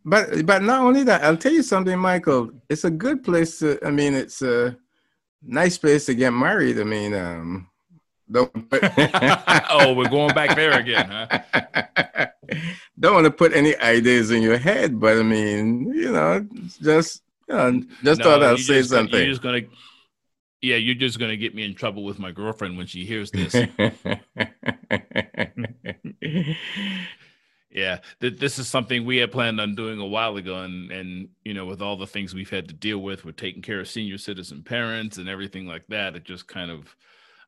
But 0.10 0.44
but 0.48 0.64
not 0.64 0.82
only 0.82 1.04
that, 1.04 1.24
I'll 1.24 1.38
tell 1.38 1.54
you 1.54 1.62
something, 1.62 1.98
Michael. 2.00 2.50
It's 2.68 2.84
a 2.84 2.90
good 2.90 3.24
place 3.24 3.60
to. 3.60 3.78
I 3.86 3.92
mean, 3.92 4.16
it's 4.16 4.42
a 4.42 4.76
nice 5.44 5.78
place 5.78 6.08
to 6.08 6.16
get 6.16 6.32
married. 6.32 6.80
I 6.80 6.84
mean, 6.84 7.14
um, 7.14 7.70
don't. 8.32 8.52
oh, 9.70 9.94
we're 9.94 10.10
going 10.10 10.34
back 10.34 10.56
there 10.56 10.72
again, 10.72 11.08
huh? 11.08 12.26
don't 13.00 13.14
want 13.14 13.26
to 13.26 13.32
put 13.32 13.54
any 13.54 13.76
ideas 13.78 14.32
in 14.32 14.42
your 14.42 14.58
head, 14.58 15.00
but 15.00 15.20
I 15.20 15.22
mean, 15.22 15.94
you 15.94 16.12
know, 16.12 16.44
just 16.82 17.22
you 17.48 17.56
know, 17.56 17.84
just 18.04 18.24
thought 18.24 18.42
I'd 18.42 18.58
say 18.58 18.80
just 18.80 18.90
something. 18.90 19.20
You're 19.20 19.30
just 19.30 19.44
gonna, 19.44 19.62
yeah, 20.64 20.78
you're 20.78 20.96
just 20.96 21.20
gonna 21.20 21.38
get 21.38 21.54
me 21.54 21.66
in 21.66 21.76
trouble 21.76 22.04
with 22.04 22.18
my 22.18 22.32
girlfriend 22.32 22.80
when 22.80 22.88
she 22.88 23.06
hears 23.06 23.30
this. 23.30 23.54
Yeah, 27.72 28.00
th- 28.20 28.40
this 28.40 28.58
is 28.58 28.68
something 28.68 29.06
we 29.06 29.18
had 29.18 29.32
planned 29.32 29.62
on 29.62 29.76
doing 29.76 30.00
a 30.00 30.06
while 30.06 30.36
ago, 30.38 30.62
and 30.64 30.92
and 30.92 31.30
you 31.46 31.54
know, 31.54 31.66
with 31.66 31.82
all 31.82 31.98
the 31.98 32.08
things 32.08 32.34
we've 32.34 32.50
had 32.50 32.68
to 32.68 32.74
deal 32.74 33.00
with, 33.00 33.26
with 33.26 33.36
taking 33.36 33.62
care 33.62 33.80
of 33.80 33.88
senior 33.88 34.18
citizen 34.18 34.64
parents 34.64 35.18
and 35.18 35.30
everything 35.30 35.68
like 35.68 35.86
that, 35.90 36.16
it 36.16 36.24
just 36.24 36.48
kind 36.48 36.72
of, 36.72 36.96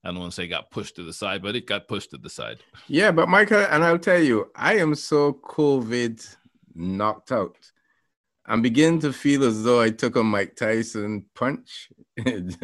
I 0.03 0.09
don't 0.09 0.19
want 0.19 0.31
to 0.31 0.35
say 0.35 0.47
got 0.47 0.69
pushed 0.69 0.95
to 0.97 1.03
the 1.03 1.13
side, 1.13 1.41
but 1.41 1.55
it 1.55 1.65
got 1.65 1.87
pushed 1.87 2.11
to 2.11 2.17
the 2.17 2.29
side. 2.29 2.59
Yeah, 2.87 3.11
but 3.11 3.29
Michael, 3.29 3.65
and 3.69 3.83
I'll 3.83 3.97
tell 3.97 4.21
you, 4.21 4.51
I 4.55 4.75
am 4.75 4.93
so 4.93 5.33
COVID 5.33 6.35
knocked 6.75 7.31
out. 7.31 7.57
I'm 8.45 8.61
beginning 8.61 8.99
to 9.01 9.13
feel 9.13 9.43
as 9.43 9.63
though 9.63 9.81
I 9.81 9.89
took 9.89 10.15
a 10.15 10.23
Mike 10.23 10.55
Tyson 10.55 11.25
punch 11.35 11.89
this 12.17 12.57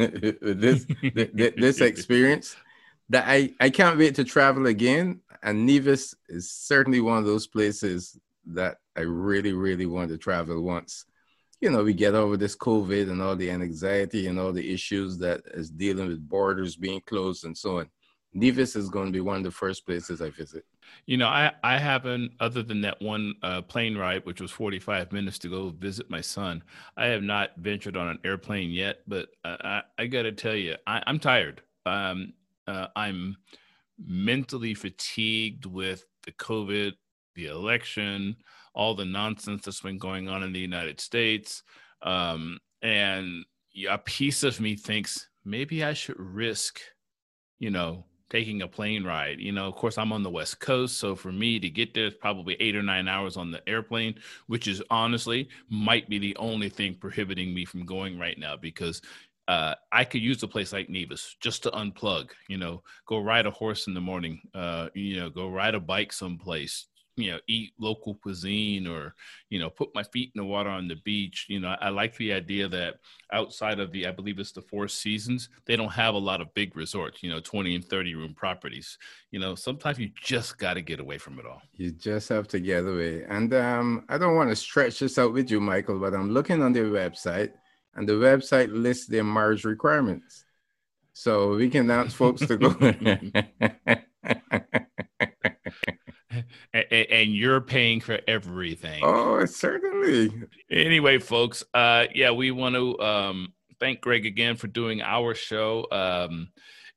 th- 0.86 1.36
th- 1.36 1.54
this 1.56 1.80
experience 1.80 2.56
that 3.08 3.24
I, 3.26 3.54
I 3.58 3.70
can't 3.70 3.98
wait 3.98 4.14
to 4.16 4.24
travel 4.24 4.66
again. 4.66 5.20
And 5.42 5.66
Nevis 5.66 6.14
is 6.28 6.50
certainly 6.50 7.00
one 7.00 7.18
of 7.18 7.24
those 7.24 7.46
places 7.46 8.18
that 8.46 8.78
I 8.96 9.02
really, 9.02 9.52
really 9.52 9.86
want 9.86 10.10
to 10.10 10.18
travel 10.18 10.62
once. 10.62 11.04
You 11.60 11.70
know, 11.70 11.82
we 11.82 11.92
get 11.92 12.14
over 12.14 12.36
this 12.36 12.56
COVID 12.56 13.10
and 13.10 13.20
all 13.20 13.36
the 13.36 13.50
anxiety 13.50 14.28
and 14.28 14.38
all 14.38 14.52
the 14.52 14.72
issues 14.72 15.18
that 15.18 15.40
is 15.54 15.70
dealing 15.70 16.08
with 16.08 16.28
borders 16.28 16.76
being 16.76 17.00
closed 17.06 17.44
and 17.44 17.56
so 17.56 17.78
on. 17.78 17.90
Nevis 18.34 18.76
is 18.76 18.90
going 18.90 19.06
to 19.06 19.12
be 19.12 19.20
one 19.20 19.38
of 19.38 19.42
the 19.42 19.50
first 19.50 19.86
places 19.86 20.20
I 20.20 20.30
visit. 20.30 20.64
You 21.06 21.16
know, 21.16 21.26
I 21.26 21.52
I 21.62 21.78
haven't, 21.78 22.32
other 22.40 22.62
than 22.62 22.82
that 22.82 23.00
one 23.00 23.34
uh, 23.42 23.62
plane 23.62 23.96
ride, 23.96 24.24
which 24.24 24.40
was 24.40 24.50
45 24.50 25.12
minutes 25.12 25.38
to 25.40 25.48
go 25.48 25.70
visit 25.70 26.10
my 26.10 26.20
son. 26.20 26.62
I 26.96 27.06
have 27.06 27.22
not 27.22 27.50
ventured 27.56 27.96
on 27.96 28.08
an 28.08 28.18
airplane 28.24 28.70
yet, 28.70 29.00
but 29.06 29.28
uh, 29.44 29.56
I 29.62 29.82
I 29.98 30.06
got 30.06 30.22
to 30.22 30.32
tell 30.32 30.54
you, 30.54 30.76
I, 30.86 31.02
I'm 31.06 31.18
tired. 31.18 31.62
Um, 31.86 32.34
uh, 32.66 32.88
I'm 32.94 33.36
mentally 33.98 34.74
fatigued 34.74 35.66
with 35.66 36.04
the 36.24 36.32
COVID, 36.32 36.92
the 37.34 37.46
election, 37.46 38.36
all 38.74 38.94
the 38.94 39.04
nonsense 39.04 39.64
that's 39.64 39.80
been 39.80 39.98
going 39.98 40.28
on 40.28 40.42
in 40.42 40.52
the 40.52 40.60
United 40.60 41.00
States, 41.00 41.62
um, 42.02 42.58
and 42.82 43.44
a 43.88 43.98
piece 43.98 44.42
of 44.42 44.60
me 44.60 44.76
thinks 44.76 45.28
maybe 45.44 45.84
I 45.84 45.92
should 45.92 46.18
risk, 46.18 46.80
you 47.58 47.70
know, 47.70 48.04
taking 48.30 48.62
a 48.62 48.68
plane 48.68 49.04
ride. 49.04 49.40
You 49.40 49.52
know, 49.52 49.66
of 49.66 49.74
course, 49.74 49.98
I'm 49.98 50.12
on 50.12 50.22
the 50.22 50.30
West 50.30 50.60
Coast. 50.60 50.98
So 50.98 51.14
for 51.14 51.32
me 51.32 51.58
to 51.58 51.70
get 51.70 51.94
there, 51.94 52.06
it's 52.06 52.16
probably 52.16 52.56
eight 52.60 52.76
or 52.76 52.82
nine 52.82 53.08
hours 53.08 53.36
on 53.36 53.50
the 53.50 53.66
airplane, 53.68 54.16
which 54.46 54.68
is 54.68 54.82
honestly 54.90 55.48
might 55.70 56.08
be 56.08 56.18
the 56.18 56.36
only 56.36 56.68
thing 56.68 56.94
prohibiting 56.94 57.54
me 57.54 57.64
from 57.64 57.86
going 57.86 58.18
right 58.18 58.38
now 58.38 58.56
because 58.56 59.00
uh, 59.48 59.74
I 59.90 60.04
could 60.04 60.20
use 60.20 60.42
a 60.42 60.46
place 60.46 60.74
like 60.74 60.90
Nevis 60.90 61.34
just 61.40 61.62
to 61.62 61.70
unplug, 61.70 62.28
you 62.48 62.58
know, 62.58 62.82
go 63.06 63.18
ride 63.18 63.46
a 63.46 63.50
horse 63.50 63.86
in 63.86 63.94
the 63.94 64.00
morning, 64.00 64.40
uh, 64.54 64.90
you 64.94 65.16
know, 65.16 65.30
go 65.30 65.48
ride 65.48 65.74
a 65.74 65.80
bike 65.80 66.12
someplace, 66.12 66.84
you 67.16 67.30
know, 67.30 67.38
eat 67.48 67.72
local 67.80 68.16
cuisine 68.16 68.86
or, 68.86 69.14
you 69.48 69.58
know, 69.58 69.70
put 69.70 69.94
my 69.94 70.02
feet 70.02 70.32
in 70.34 70.38
the 70.42 70.44
water 70.44 70.68
on 70.68 70.86
the 70.86 70.96
beach. 70.96 71.46
You 71.48 71.60
know, 71.60 71.74
I 71.80 71.88
like 71.88 72.14
the 72.18 72.34
idea 72.34 72.68
that 72.68 72.96
outside 73.32 73.80
of 73.80 73.90
the, 73.90 74.06
I 74.06 74.10
believe 74.10 74.38
it's 74.38 74.52
the 74.52 74.60
Four 74.60 74.86
Seasons, 74.86 75.48
they 75.64 75.76
don't 75.76 75.92
have 75.92 76.14
a 76.14 76.18
lot 76.18 76.42
of 76.42 76.52
big 76.52 76.76
resorts, 76.76 77.22
you 77.22 77.30
know, 77.30 77.40
20 77.40 77.74
and 77.74 77.84
30 77.84 78.16
room 78.16 78.34
properties. 78.34 78.98
You 79.30 79.40
know, 79.40 79.54
sometimes 79.54 79.98
you 79.98 80.10
just 80.22 80.58
got 80.58 80.74
to 80.74 80.82
get 80.82 81.00
away 81.00 81.16
from 81.16 81.38
it 81.38 81.46
all. 81.46 81.62
You 81.72 81.90
just 81.90 82.28
have 82.28 82.48
to 82.48 82.60
get 82.60 82.86
away. 82.86 83.24
And 83.24 83.54
um, 83.54 84.04
I 84.10 84.18
don't 84.18 84.36
want 84.36 84.50
to 84.50 84.56
stretch 84.56 84.98
this 84.98 85.18
out 85.18 85.32
with 85.32 85.50
you, 85.50 85.58
Michael, 85.58 85.98
but 85.98 86.12
I'm 86.12 86.32
looking 86.32 86.62
on 86.62 86.74
their 86.74 86.88
website, 86.88 87.52
and 87.98 88.08
the 88.08 88.12
website 88.14 88.70
lists 88.72 89.06
their 89.06 89.24
marriage 89.24 89.64
requirements. 89.64 90.44
So 91.12 91.56
we 91.56 91.68
can 91.68 91.90
ask 91.90 92.14
folks 92.16 92.46
to 92.46 92.56
go. 92.56 92.70
And, 96.72 96.84
and 96.92 97.34
you're 97.34 97.60
paying 97.60 98.00
for 98.00 98.20
everything. 98.28 99.00
oh, 99.02 99.44
certainly. 99.46 100.30
anyway 100.70 101.18
folks 101.18 101.64
uh 101.74 102.04
yeah 102.14 102.30
we 102.30 102.50
want 102.50 102.74
to 102.74 102.98
um 103.00 103.52
thank 103.80 104.00
greg 104.02 104.26
again 104.26 104.54
for 104.54 104.66
doing 104.68 105.00
our 105.02 105.34
show 105.34 105.86
um 105.90 106.48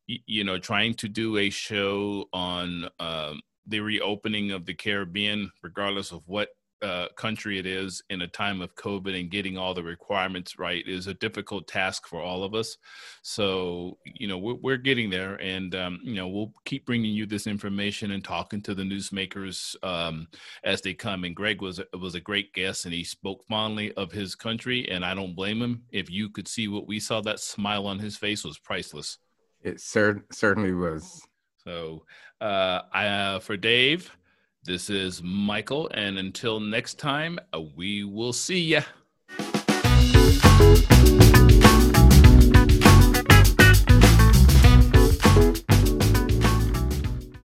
y- 0.10 0.18
you 0.26 0.43
know 0.43 0.58
trying 0.60 0.93
to 0.95 1.08
do 1.08 1.38
a 1.38 1.49
show 1.49 2.26
on 2.34 2.88
um 2.99 3.39
the 3.68 3.80
reopening 3.80 4.52
of 4.52 4.66
the 4.66 4.74
caribbean 4.74 5.49
regardless 5.64 6.12
of 6.12 6.22
what 6.28 6.49
uh, 6.82 7.08
country 7.16 7.60
it 7.60 7.66
is 7.66 8.02
in 8.10 8.22
a 8.22 8.28
time 8.28 8.62
of 8.62 8.76
COVID 8.76 9.20
and 9.20 9.30
getting 9.30 9.58
all 9.58 9.74
the 9.74 9.84
requirements 9.84 10.58
right 10.58 10.84
is 10.88 11.08
a 11.08 11.14
difficult 11.14 11.68
task 11.68 12.08
for 12.08 12.22
all 12.22 12.44
of 12.44 12.54
us. 12.54 12.78
So, 13.22 13.98
you 14.06 14.28
know, 14.28 14.38
we're, 14.38 14.56
we're 14.56 14.78
getting 14.78 15.10
there 15.10 15.36
and, 15.36 15.76
um, 15.76 16.00
you 16.04 16.16
know, 16.16 16.28
we'll 16.28 16.54
keep 16.66 16.86
bringing 16.86 17.14
you 17.14 17.26
this 17.26 17.48
information 17.48 18.12
and 18.12 18.24
talking 18.24 18.62
to 18.64 18.74
the 18.74 18.84
newsmakers 18.84 19.76
um, 19.84 20.28
as 20.64 20.82
they 20.82 20.94
come. 20.94 21.24
And 21.24 21.36
Greg 21.36 21.62
was, 21.62 21.80
was 22.00 22.16
a 22.16 22.22
great 22.22 22.54
guest 22.54 22.86
and 22.86 22.94
he 22.94 23.04
spoke 23.04 23.44
fondly 23.46 23.94
of 23.94 24.12
his 24.12 24.36
country. 24.36 24.90
And 24.90 25.06
I 25.06 25.14
don't 25.14 25.36
blame 25.36 25.62
him. 25.62 25.84
If 25.92 26.10
you 26.10 26.30
could 26.30 26.48
see 26.48 26.68
what 26.68 26.88
we 26.88 27.00
saw, 27.00 27.22
that 27.22 27.40
smile 27.40 27.86
on 27.86 28.00
his 28.00 28.18
face 28.18 28.44
was 28.44 28.58
priceless. 28.58 29.18
It 29.62 29.80
cer- 29.80 30.26
certainly 30.32 30.74
was. 30.74 31.22
So, 31.64 32.06
uh, 32.40 32.82
I, 32.92 33.06
uh, 33.06 33.40
for 33.40 33.56
Dave, 33.56 34.10
this 34.64 34.89
is 34.91 35.24
Michael, 35.24 35.89
and 35.93 36.20
until 36.20 36.59
next 36.59 36.99
time, 36.99 37.39
we 37.76 38.03
will 38.03 38.34
see 38.34 38.59
ya. 38.59 38.82